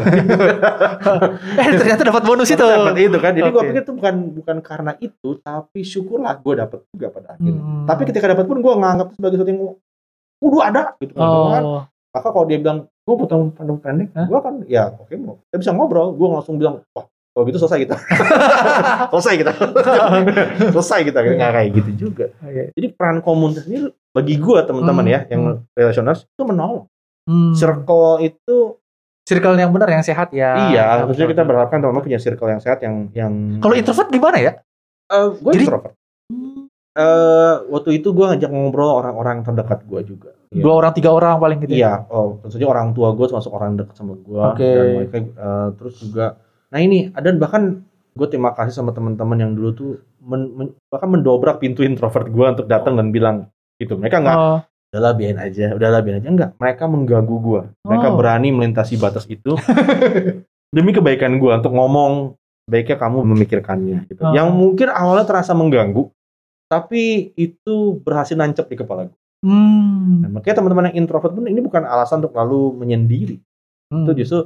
eh 1.56 1.68
ternyata 1.74 2.02
dapat 2.06 2.24
bonus 2.24 2.48
itu. 2.48 2.64
dapat 2.64 2.96
itu 2.98 3.18
kan 3.18 3.32
jadi 3.34 3.50
gue 3.50 3.58
Oke. 3.58 3.68
pikir 3.70 3.84
itu 3.84 3.94
bukan 3.94 4.14
bukan 4.34 4.58
karena 4.60 4.92
itu 4.98 5.30
tapi 5.38 5.80
syukurlah 5.82 6.34
gue 6.38 6.54
dapet 6.56 6.80
juga 6.90 7.08
pada 7.12 7.28
akhirnya 7.34 7.60
Hmm. 7.60 7.84
tapi 7.84 8.02
ketika 8.06 8.26
dapat 8.28 8.46
pun 8.46 8.58
gue 8.58 8.74
nganggap 8.74 9.08
sebagai 9.12 9.36
sesuatu 9.36 9.52
yang 9.52 9.62
kudu 10.40 10.58
ada 10.62 10.82
gitu 10.98 11.14
kan 11.14 11.62
oh, 11.62 11.84
maka 12.10 12.28
kalau 12.30 12.46
dia 12.46 12.58
bilang 12.58 12.80
gue 12.88 13.16
potong 13.18 13.52
rambut 13.52 13.82
pendek 13.82 14.08
gue 14.16 14.40
kan 14.40 14.54
ya 14.66 14.88
oke 14.90 15.12
mau 15.18 15.36
kita 15.44 15.58
bisa 15.58 15.72
ngobrol 15.74 16.08
gue 16.12 16.28
langsung 16.30 16.56
bilang 16.56 16.80
wah 16.90 17.04
kalau 17.40 17.48
gitu 17.48 17.56
selesai 17.58 17.80
kita 17.80 17.96
selesai 19.12 19.34
kita 19.38 19.52
selesai 20.76 21.00
kita 21.02 21.20
nggak 21.24 21.52
kayak 21.54 21.70
gitu 21.74 21.92
juga 21.98 22.26
Oke. 22.38 22.76
jadi 22.76 22.88
peran 22.92 23.24
komunitas 23.24 23.64
ini 23.64 23.88
bagi 24.10 24.36
gue 24.36 24.60
teman-teman 24.62 25.02
Hmm, 25.02 25.14
ya 25.16 25.20
yang 25.30 25.42
relasional 25.72 26.14
itu 26.14 26.44
menolong 26.44 26.84
Hmm. 27.24 27.54
circle 27.54 28.20
itu 28.20 28.58
circle 29.24 29.54
yang 29.54 29.70
benar 29.70 29.88
yang 29.88 30.02
sehat 30.02 30.34
ya. 30.34 30.68
iya 30.68 31.06
maksudnya 31.06 31.30
kita 31.30 31.44
berharapkan 31.44 31.78
teman-teman 31.78 32.02
punya 32.04 32.18
circle 32.18 32.50
yang 32.50 32.58
sehat 32.58 32.82
yang 32.82 33.08
yang 33.14 33.32
Kalau 33.60 33.72
introvert 33.72 34.10
gimana 34.10 34.36
ya? 34.36 34.52
gue 35.08 35.54
Jadi- 35.54 35.64
introvert 35.64 35.94
Eh, 36.92 37.54
waktu 37.70 37.96
itu 37.96 38.12
gue 38.12 38.26
ngajak 38.26 38.50
ngobrol 38.50 38.92
orang-orang 38.92 39.40
terdekat 39.40 39.86
gue 39.86 40.02
juga 40.04 40.30
Iya. 40.50 40.66
Dua 40.66 40.74
orang 40.76 40.92
tiga 40.92 41.14
orang 41.14 41.38
paling 41.38 41.62
gitu. 41.62 41.72
ya? 41.72 41.78
Iya, 41.78 41.94
oh, 42.10 42.42
tentu 42.42 42.58
saja 42.58 42.66
orang 42.66 42.90
tua 42.92 43.14
gue 43.14 43.22
termasuk 43.24 43.54
orang 43.54 43.78
dekat 43.78 43.94
sama 43.94 44.18
gue. 44.18 44.42
Oke. 44.42 44.66
Dan 44.66 44.86
mereka 44.98 45.18
eh, 45.22 45.68
terus 45.78 45.96
juga, 46.02 46.26
nah 46.70 46.80
ini, 46.80 47.10
dan 47.12 47.38
bahkan 47.38 47.82
gue 48.14 48.28
terima 48.28 48.52
kasih 48.52 48.74
sama 48.74 48.92
teman-teman 48.92 49.38
yang 49.38 49.52
dulu 49.54 49.70
tuh 49.72 49.92
men- 50.22 50.52
men- 50.54 50.76
bahkan 50.90 51.08
mendobrak 51.08 51.58
pintu 51.58 51.82
introvert 51.82 52.28
gue 52.28 52.46
untuk 52.46 52.68
datang 52.68 52.94
dan 52.94 53.10
bilang 53.10 53.48
gitu. 53.80 53.96
Mereka 53.96 54.18
nggak, 54.20 54.36
Oh, 54.36 54.60
udahlah 54.92 55.14
biarin 55.16 55.40
aja, 55.40 55.72
udahlah 55.74 56.02
biarin 56.04 56.20
aja. 56.22 56.30
Enggak, 56.30 56.50
mereka 56.60 56.84
mengganggu 56.86 57.36
gue. 57.40 57.62
Mereka 57.88 58.08
Oh. 58.12 58.16
berani 58.20 58.50
melintasi 58.52 59.00
batas 59.00 59.24
itu 59.26 59.56
demi 60.76 60.92
kebaikan 60.92 61.40
gue 61.40 61.52
untuk 61.54 61.74
ngomong 61.74 62.36
baiknya 62.70 62.98
kamu 63.00 63.26
memikirkannya. 63.26 63.98
Gitu. 64.06 64.22
Oh. 64.22 64.34
Yang 64.36 64.50
mungkin 64.54 64.88
awalnya 64.92 65.26
terasa 65.26 65.58
mengganggu, 65.58 66.12
tapi 66.68 67.34
itu 67.34 67.98
berhasil 68.04 68.38
nancep 68.38 68.68
di 68.68 68.78
kepala 68.78 69.10
gue. 69.10 69.18
hmm. 69.48 70.28
Nah, 70.28 70.30
makanya 70.30 70.60
teman-teman 70.60 70.92
yang 70.92 71.08
introvert 71.08 71.32
pun 71.32 71.48
ini 71.48 71.64
bukan 71.64 71.88
alasan 71.88 72.20
untuk 72.20 72.36
lalu 72.36 72.76
menyendiri. 72.76 73.40
Hmm. 73.90 74.04
Itu 74.06 74.12
justru 74.14 74.40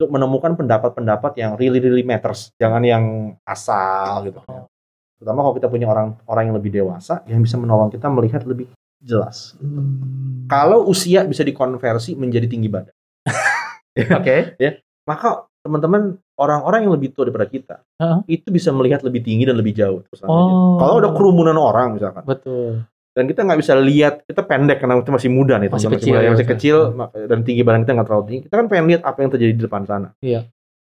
untuk 0.00 0.16
menemukan 0.16 0.56
pendapat-pendapat 0.56 1.36
yang 1.36 1.60
really 1.60 1.76
really 1.76 2.00
matters. 2.00 2.56
Jangan 2.56 2.80
yang 2.80 3.36
asal 3.44 4.24
gitu. 4.24 4.40
Oh. 4.48 4.64
Terutama 5.20 5.44
kalau 5.44 5.54
kita 5.60 5.68
punya 5.68 5.84
orang 5.92 6.16
orang 6.24 6.48
yang 6.48 6.56
lebih 6.56 6.72
dewasa 6.72 7.20
yang 7.28 7.44
bisa 7.44 7.60
menolong 7.60 7.92
kita 7.92 8.08
melihat 8.08 8.40
lebih 8.48 8.72
jelas. 9.04 9.60
Hmm. 9.60 10.48
Kalau 10.48 10.88
usia 10.88 11.28
bisa 11.28 11.44
dikonversi 11.44 12.16
menjadi 12.16 12.48
tinggi 12.48 12.72
badan, 12.72 12.96
Oke. 14.16 14.56
maka 15.04 15.44
teman-teman 15.60 16.16
orang-orang 16.40 16.88
yang 16.88 16.96
lebih 16.96 17.12
tua 17.12 17.28
daripada 17.28 17.44
kita 17.52 17.76
Heeh. 18.00 18.40
itu 18.40 18.48
bisa 18.48 18.72
melihat 18.72 19.04
lebih 19.04 19.20
tinggi 19.20 19.44
dan 19.44 19.60
lebih 19.60 19.76
jauh. 19.76 20.00
Oh. 20.24 20.80
Kalau 20.80 21.04
ada 21.04 21.12
kerumunan 21.12 21.60
orang 21.60 22.00
misalkan, 22.00 22.24
Betul. 22.24 22.88
Dan 23.20 23.28
kita 23.28 23.44
nggak 23.44 23.60
bisa 23.60 23.76
lihat 23.76 24.24
kita 24.24 24.40
pendek 24.40 24.80
karena 24.80 24.96
kita 24.96 25.12
masih 25.12 25.28
muda 25.28 25.54
nih 25.54 25.68
Masih 25.68 25.92
kecil, 25.92 26.08
muda, 26.10 26.18
yang 26.18 26.24
ya, 26.24 26.34
masih 26.34 26.48
kecil 26.48 26.76
mak- 26.90 27.12
dan 27.12 27.38
tinggi 27.40 27.60
badan 27.60 27.84
kita 27.84 27.92
nggak 27.92 28.06
terlalu 28.08 28.24
tinggi 28.24 28.40
kita 28.42 28.54
kan 28.56 28.66
pengen 28.66 28.84
lihat 28.88 29.02
apa 29.04 29.18
yang 29.18 29.30
terjadi 29.30 29.52
di 29.52 29.62
depan 29.62 29.82
sana 29.84 30.08
Iya. 30.18 30.40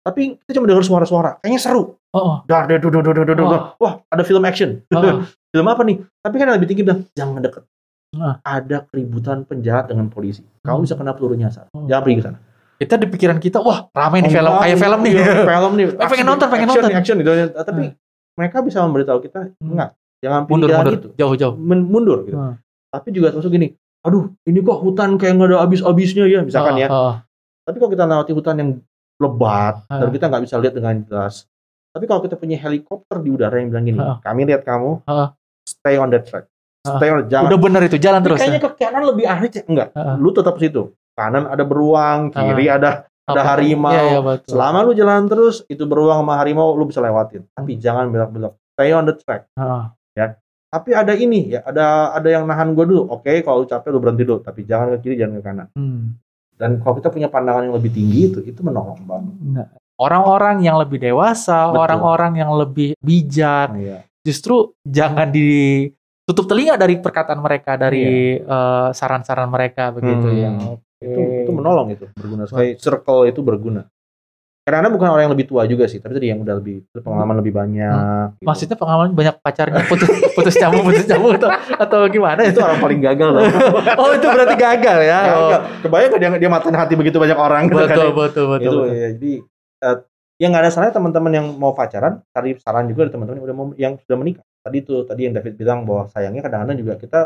tapi 0.03 0.23
kita 0.37 0.53
cuma 0.53 0.67
dengar 0.67 0.83
suara-suara 0.83 1.31
kayaknya 1.39 1.63
seru 1.63 1.95
Oh, 2.11 2.19
oh. 2.19 2.37
dar 2.45 2.65
dar 2.65 2.77
dar 2.77 2.91
dar 2.91 3.03
dar 3.05 3.25
dar, 3.25 3.37
dar. 3.37 3.63
Wah. 3.77 3.95
ada 4.07 4.23
film 4.23 4.43
action 4.43 4.83
oh, 4.89 4.99
oh. 4.99 5.17
film 5.53 5.67
apa 5.67 5.83
nih 5.83 5.97
tapi 6.19 6.35
kan 6.35 6.45
yang 6.45 6.57
lebih 6.57 6.69
tinggi 6.69 6.83
bilang 6.83 7.07
jangan 7.13 7.39
deket 7.41 7.63
Ah. 8.15 8.41
ada 8.41 8.87
keributan 8.87 9.43
penjahat 9.43 9.87
dengan 9.87 10.09
polisi 10.09 10.41
kamu 10.61 10.73
Hmm. 10.73 10.83
bisa 10.83 10.95
kena 10.95 11.13
peluru 11.13 11.35
nyasar 11.35 11.69
Oh. 11.71 11.85
jangan 11.85 12.03
pergi 12.03 12.17
ke 12.17 12.25
sana 12.25 12.39
Kita 12.77 12.95
di 12.95 13.07
pikiran 13.07 13.37
kita, 13.37 13.59
wah 13.59 13.89
ramai 13.91 14.21
nih 14.21 14.29
Oh, 14.29 14.35
film, 14.35 14.53
kayak 14.55 14.77
film 14.77 15.01
nih. 15.01 15.13
iya, 15.13 15.33
film 15.43 15.73
nih 15.75 15.87
Eh, 15.97 16.09
pengen 16.09 16.27
nonton, 16.27 16.47
pengen 16.47 16.67
action, 16.67 16.77
nonton. 16.77 16.91
nih, 16.91 16.99
action 16.99 17.17
gitu 17.17 17.31
tapi 17.57 17.85
mereka 18.35 18.57
bisa 18.61 18.79
memberitahu 18.81 19.19
kita 19.21 19.39
enggak 19.59 19.91
jangan 20.27 20.41
pilih 20.43 20.53
mundur, 20.53 20.69
jalan 20.69 20.83
mundur, 20.83 20.95
itu 20.97 21.09
jauh-jauh. 21.15 21.55
Mundur 21.57 22.19
gitu 22.25 22.37
Hmm. 22.37 22.55
tapi 22.89 23.09
juga 23.11 23.31
termasuk 23.31 23.51
gini 23.51 23.69
aduh 24.03 24.31
ini 24.43 24.59
kok 24.61 24.79
hutan 24.81 25.15
kayak 25.15 25.35
nggak 25.35 25.49
ada 25.51 25.59
habis-habisnya 25.63 26.25
ya 26.27 26.41
misalkan 26.41 26.75
Oh, 26.75 26.83
ya 26.83 26.89
oh. 26.89 27.15
tapi 27.63 27.77
kalau 27.77 27.91
kita 27.91 28.05
lewati 28.05 28.33
hutan 28.33 28.55
yang 28.57 28.71
lebat 29.17 29.75
Ah. 29.87 29.99
dan 29.99 30.09
kita 30.11 30.25
nggak 30.27 30.43
bisa 30.43 30.55
lihat 30.57 30.75
dengan 30.75 30.95
jelas 31.03 31.47
tapi 31.91 32.05
kalau 32.05 32.21
kita 32.21 32.37
punya 32.37 32.55
helikopter 32.57 33.19
di 33.19 33.31
udara 33.31 33.57
yang 33.57 33.71
bilang 33.71 33.85
gini 33.85 33.99
Ah. 33.99 34.19
kami 34.21 34.45
lihat 34.45 34.63
kamu 34.63 35.01
Ah. 35.05 35.33
stay 35.63 35.97
on 35.97 36.11
that 36.11 36.23
track 36.23 36.47
Ah. 36.83 36.97
stay 36.97 37.09
on 37.09 37.27
jangan 37.27 37.49
Udah 37.49 37.59
bener 37.59 37.83
itu, 37.83 37.97
jalan 37.97 38.21
terus. 38.21 38.39
kayaknya 38.39 38.61
ke 38.61 38.71
kanan 38.77 39.03
lebih 39.05 39.25
ya 39.25 39.63
enggak 39.65 39.89
Ah. 39.93 40.15
lu 40.15 40.31
tetap 40.31 40.55
situ 40.57 40.93
kanan 41.13 41.45
ada 41.45 41.65
beruang 41.65 42.29
kiri 42.29 42.69
ada 42.69 43.09
ada 43.27 43.43
Apa? 43.43 43.59
harimau. 43.59 43.91
Iya, 43.91 44.03
iya, 44.07 44.21
betul. 44.23 44.55
selama 44.55 44.79
lu 44.87 44.93
jalan 44.95 45.27
terus 45.27 45.67
itu 45.67 45.83
beruang 45.83 46.23
sama 46.23 46.39
harimau 46.39 46.79
lu 46.79 46.87
bisa 46.87 47.03
lewatin 47.03 47.43
tapi 47.51 47.75
jangan 47.75 48.07
belok-belok 48.07 48.55
stay 48.71 48.95
on 48.95 49.03
the 49.03 49.17
track 49.17 49.51
Ah. 49.59 49.96
Tapi 50.67 50.91
ada 50.91 51.13
ini 51.13 51.53
ya 51.53 51.61
ada 51.63 52.11
ada 52.13 52.29
yang 52.29 52.45
nahan 52.45 52.73
gue 52.73 52.85
dulu 52.85 53.07
oke 53.09 53.29
kalau 53.41 53.63
lu 53.63 53.67
capek 53.67 53.89
lu 53.89 54.01
berhenti 54.01 54.25
dulu 54.25 54.39
tapi 54.41 54.65
jangan 54.65 54.97
ke 54.97 55.05
kiri 55.05 55.15
jangan 55.17 55.35
ke 55.37 55.43
kanan 55.43 55.69
Hmm. 55.73 56.17
dan 56.57 56.81
kalau 56.81 56.95
kita 56.97 57.09
punya 57.09 57.29
pandangan 57.29 57.65
yang 57.65 57.77
lebih 57.77 57.93
tinggi 57.93 58.21
itu 58.27 58.39
itu 58.43 58.61
menolong 58.61 58.99
banget 59.03 59.35
Enggak. 59.39 59.69
Orang-orang 59.97 60.61
yang 60.61 60.77
lebih 60.77 61.01
dewasa, 61.01 61.73
Betul. 61.73 61.81
orang-orang 61.81 62.33
yang 62.37 62.53
lebih 62.53 62.93
bijak, 63.01 63.73
Iya. 63.73 64.05
justru 64.21 64.77
jangan 64.85 65.33
ditutup 65.33 66.45
telinga 66.45 66.77
dari 66.77 67.01
perkataan 67.01 67.41
mereka, 67.41 67.81
dari 67.81 68.37
eh, 68.37 68.89
saran-saran 68.93 69.49
mereka 69.49 69.97
begitu 69.97 70.29
Hmm. 70.29 70.37
ya. 70.37 70.51
itu 70.97 71.21
itu 71.45 71.53
menolong 71.53 71.93
itu 71.93 72.09
berguna 72.13 72.45
sekali 72.45 72.73
circle 72.77 73.29
itu 73.29 73.41
berguna 73.41 73.85
karena 74.67 74.91
bukan 74.91 75.07
orang 75.07 75.31
yang 75.31 75.35
lebih 75.39 75.47
tua 75.47 75.63
juga 75.71 75.87
sih 75.87 76.03
tapi 76.03 76.19
tadi 76.19 76.35
yang 76.35 76.43
udah 76.43 76.59
lebih 76.59 76.83
pengalaman 76.99 77.39
lebih 77.39 77.55
banyak 77.55 78.35
gitu. 78.43 78.47
Maksudnya 78.51 78.75
pengalaman 78.75 79.15
banyak 79.15 79.39
pacarnya 79.39 79.87
putus 79.87 80.11
putus 80.35 80.55
nyambung 80.59 80.91
putus 80.91 81.07
nyambung 81.07 81.39
atau 81.39 81.49
atau 81.79 82.01
gimana 82.11 82.43
itu 82.43 82.59
orang 82.59 82.83
paling 82.83 82.99
gagal 82.99 83.31
loh 83.31 83.43
Oh 84.03 84.11
itu 84.11 84.27
berarti 84.27 84.55
gagal 84.59 84.99
ya. 85.07 85.19
Oh. 85.23 85.31
gagal 85.55 85.61
kebayang 85.87 86.09
nggak 86.11 86.21
dia 86.21 86.31
dia 86.43 86.51
matain 86.51 86.75
hati 86.75 86.95
begitu 86.99 87.17
banyak 87.23 87.39
orang 87.39 87.71
gitu 87.71 87.79
kan 87.79 87.95
Betul, 87.95 88.03
ya? 88.03 88.11
betul 88.11 88.45
betul 88.51 88.59
itu 88.59 88.71
betul. 88.75 88.87
ya, 88.91 89.09
jadi 89.15 89.33
eh, 89.87 89.97
yang 90.37 90.51
nggak 90.53 90.63
ada 90.67 90.71
salahnya 90.75 90.95
teman-teman 90.99 91.33
yang 91.33 91.47
mau 91.57 91.73
pacaran 91.73 92.21
cari 92.35 92.51
saran 92.61 92.85
juga 92.93 93.09
dari 93.09 93.13
teman-teman 93.17 93.37
yang 93.41 93.47
udah 93.47 93.57
mau 93.57 93.67
yang 93.81 93.93
sudah 94.03 94.17
menikah 94.21 94.45
tadi 94.61 94.77
itu 94.85 94.95
tadi 95.09 95.21
yang 95.31 95.35
David 95.39 95.55
bilang 95.57 95.79
bahwa 95.89 96.11
sayangnya 96.13 96.43
kadang-kadang 96.45 96.77
juga 96.77 96.93
kita 97.01 97.21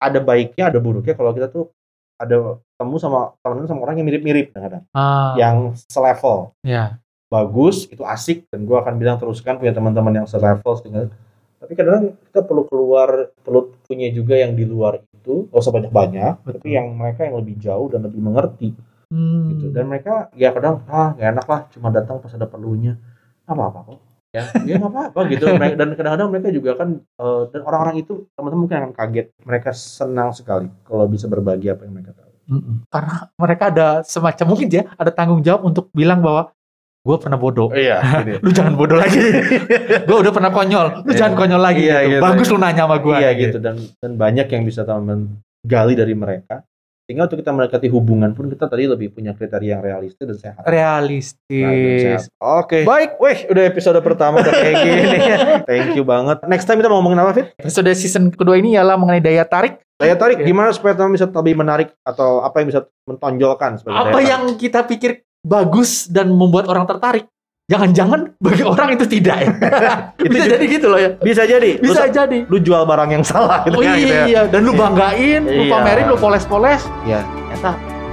ada 0.00 0.18
baiknya 0.24 0.70
ada 0.72 0.78
buruknya 0.80 1.18
kalau 1.18 1.36
kita 1.36 1.52
tuh 1.52 1.75
ada 2.16 2.60
temu 2.76 2.96
sama 3.00 3.32
teman 3.40 3.64
sama 3.68 3.80
orang 3.84 4.00
yang 4.00 4.06
mirip-mirip 4.08 4.52
kadang-kadang. 4.52 4.84
Ah, 4.92 5.36
yang 5.36 5.72
selevel. 5.88 6.52
Ya. 6.64 7.00
bagus 7.26 7.90
itu 7.90 8.06
asik 8.06 8.46
dan 8.54 8.62
gua 8.62 8.86
akan 8.86 9.02
bilang 9.02 9.18
teruskan 9.18 9.58
punya 9.58 9.74
teman-teman 9.74 10.22
yang 10.22 10.26
selevel 10.30 10.78
dengan 10.78 11.10
tapi 11.58 11.74
kadang 11.74 12.14
kita 12.30 12.46
perlu 12.46 12.62
keluar 12.70 13.34
perlu 13.42 13.74
punya 13.82 14.14
juga 14.14 14.38
yang 14.38 14.54
di 14.54 14.62
luar 14.62 15.02
itu 15.10 15.50
gak 15.50 15.58
usah 15.58 15.74
banyak-banyak 15.74 16.46
tapi 16.46 16.78
yang 16.78 16.94
mereka 16.94 17.26
yang 17.26 17.42
lebih 17.42 17.58
jauh 17.58 17.90
dan 17.90 18.06
lebih 18.06 18.22
mengerti. 18.22 18.78
Hmm. 19.10 19.50
gitu. 19.50 19.74
Dan 19.74 19.90
mereka 19.90 20.30
ya 20.38 20.54
kadang 20.54 20.86
ah 20.86 21.18
gak 21.18 21.28
enak 21.34 21.46
lah 21.50 21.60
cuma 21.74 21.90
datang 21.90 22.22
pas 22.22 22.30
ada 22.30 22.46
perlunya. 22.46 22.94
Apa 23.42 23.74
apa 23.74 23.78
kok 23.90 23.98
ya 24.30 24.42
ya 24.62 24.74
nggak 24.76 24.90
apa-apa 24.90 25.20
gitu 25.28 25.44
dan 25.48 25.90
kadang-kadang 25.94 26.28
mereka 26.28 26.48
juga 26.50 26.70
kan 26.74 26.88
eh, 26.98 27.42
dan 27.50 27.60
orang-orang 27.62 27.96
itu 28.00 28.26
teman-teman 28.32 28.60
mungkin 28.62 28.76
akan 28.78 28.92
kaget 28.92 29.26
mereka 29.42 29.70
senang 29.72 30.30
sekali 30.30 30.68
kalau 30.82 31.04
bisa 31.06 31.26
berbagi 31.26 31.68
apa 31.68 31.84
yang 31.84 31.94
mereka 31.94 32.12
tahu 32.12 32.24
Mm-mm. 32.46 32.86
Karena 32.86 33.26
mereka 33.34 33.64
ada 33.74 33.88
semacam 34.02 34.46
mungkin 34.46 34.68
ya 34.70 34.86
ada 34.94 35.10
tanggung 35.10 35.42
jawab 35.42 35.66
untuk 35.66 35.90
bilang 35.90 36.22
bahwa 36.22 36.54
gue 37.02 37.16
pernah 37.18 37.34
bodoh. 37.34 37.74
iya 37.74 37.98
Lu 38.44 38.50
jangan 38.50 38.78
bodoh 38.78 38.94
lagi. 38.94 39.18
gue 40.06 40.16
udah 40.16 40.30
pernah 40.30 40.54
konyol. 40.54 40.86
Lu 41.02 41.10
Iya. 41.10 41.18
jangan 41.18 41.34
konyol 41.34 41.58
lagi. 41.58 41.82
Iya, 41.86 41.98
gitu. 42.06 42.10
gitu. 42.14 42.22
Bagus 42.22 42.46
lu 42.50 42.58
nanya 42.58 42.82
sama 42.86 42.96
gue. 43.02 43.16
iya 43.18 43.30
gitu 43.34 43.58
dan 43.58 43.74
dan 43.98 44.12
banyak 44.14 44.46
yang 44.46 44.62
bisa 44.62 44.86
teman 44.86 45.42
gali 45.66 45.98
dari 45.98 46.14
mereka 46.14 46.62
sehingga 47.06 47.24
untuk 47.24 47.38
kita 47.38 47.50
mendekati 47.50 47.86
hubungan 47.86 48.34
pun 48.34 48.50
kita 48.50 48.66
tadi 48.66 48.84
lebih 48.84 49.08
punya 49.10 49.30
kriteria 49.30 49.78
yang 49.78 49.80
realistis 49.80 50.18
dan 50.20 50.34
sehat 50.36 50.58
Nah, 50.58 50.66
dan 50.66 50.74
Realistis. 50.74 52.02
sehat. 52.02 52.22
Oke. 52.36 52.78
Baik. 52.82 53.10
Wih, 53.16 53.38
udah 53.46 53.62
episode 53.64 53.98
pertama 54.00 54.34
udah 54.38 54.50
kayak 54.52 54.74
gini 54.76 55.18
ya. 55.22 55.38
Thank 55.70 55.94
you 55.94 56.02
banget. 56.02 56.42
Next 56.44 56.66
time 56.66 56.76
kita 56.76 56.90
mau 56.90 56.98
ngomongin 56.98 57.22
apa, 57.22 57.30
Fit? 57.32 57.46
Episode 57.56 57.94
season 57.94 58.28
kedua 58.28 58.54
ini 58.54 58.74
ialah 58.74 58.94
mengenai 58.94 59.22
daya 59.22 59.46
tarik. 59.46 59.78
Daya 59.94 60.12
tarik 60.12 60.42
Oke. 60.42 60.44
gimana 60.44 60.68
supaya 60.70 60.92
teman 60.92 61.14
bisa 61.14 61.24
lebih 61.24 61.54
menarik 61.54 61.94
atau 62.02 62.42
apa 62.42 62.58
yang 62.58 62.68
bisa 62.68 62.82
mentonjolkan 63.06 63.78
sebagai 63.78 63.96
Apa 63.96 64.04
daya 64.04 64.12
tarik? 64.12 64.26
yang 64.28 64.42
kita 64.58 64.80
pikir 64.82 65.10
bagus 65.40 66.04
dan 66.06 66.28
membuat 66.28 66.66
orang 66.66 66.84
tertarik. 66.84 67.30
Jangan-jangan 67.66 68.30
bagi 68.38 68.62
orang 68.62 68.94
itu 68.94 69.04
tidak 69.04 69.36
ya. 69.38 69.50
Itu 70.22 70.30
Bisa 70.30 70.38
juga- 70.40 70.54
jadi 70.54 70.64
gitu 70.68 70.86
loh 70.86 70.98
ya. 70.98 71.10
bisa 71.18 71.42
jadi 71.42 71.70
lu, 71.76 71.90
Bisa 71.90 72.04
jadi. 72.06 72.38
lu 72.46 72.56
jual 72.58 72.82
barang 72.82 73.10
yang 73.10 73.22
salah 73.22 73.66
gitu 73.66 73.74
Oh 73.74 73.82
gitu 73.82 74.06
ya. 74.06 74.22
iya, 74.24 74.42
dan 74.46 74.62
lu 74.62 74.70
banggain, 74.70 75.42
lu 75.42 75.62
Iya. 75.66 75.72
pamerin, 75.74 76.04
lu 76.06 76.16
poles-poles. 76.16 76.82
Iya. 77.02 77.26
Ternyata 77.26 77.70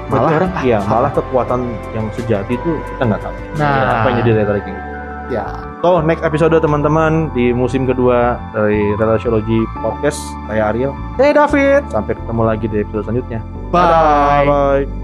malah 0.10 0.32
orang, 0.36 0.52
ah, 0.52 0.62
iya 0.62 0.78
malah 0.84 1.10
kekuatan 1.10 1.60
yang 1.92 2.06
sejati 2.12 2.54
itu 2.54 2.72
kita 2.88 3.04
nggak 3.04 3.22
tahu 3.22 3.34
Nah. 3.56 4.02
apa 4.02 4.08
yang 4.10 4.18
jadi 4.22 4.30
daya 4.40 4.58
ini 4.60 4.82
Ya. 5.32 5.46
So 5.82 6.02
next 6.02 6.22
episode 6.22 6.54
teman-teman 6.54 7.30
di 7.32 7.50
musim 7.50 7.86
kedua 7.86 8.38
dari 8.52 8.94
Relasiologi 8.96 9.58
Podcast 9.80 10.20
saya 10.46 10.70
Ariel 10.70 10.94
Hey 11.16 11.32
David. 11.32 11.88
sampai 11.90 12.14
ketemu 12.14 12.42
lagi 12.44 12.66
di 12.68 12.78
episode 12.82 13.06
selanjutnya 13.06 13.40
Bye. 13.70 14.46
Bye. 14.46 15.03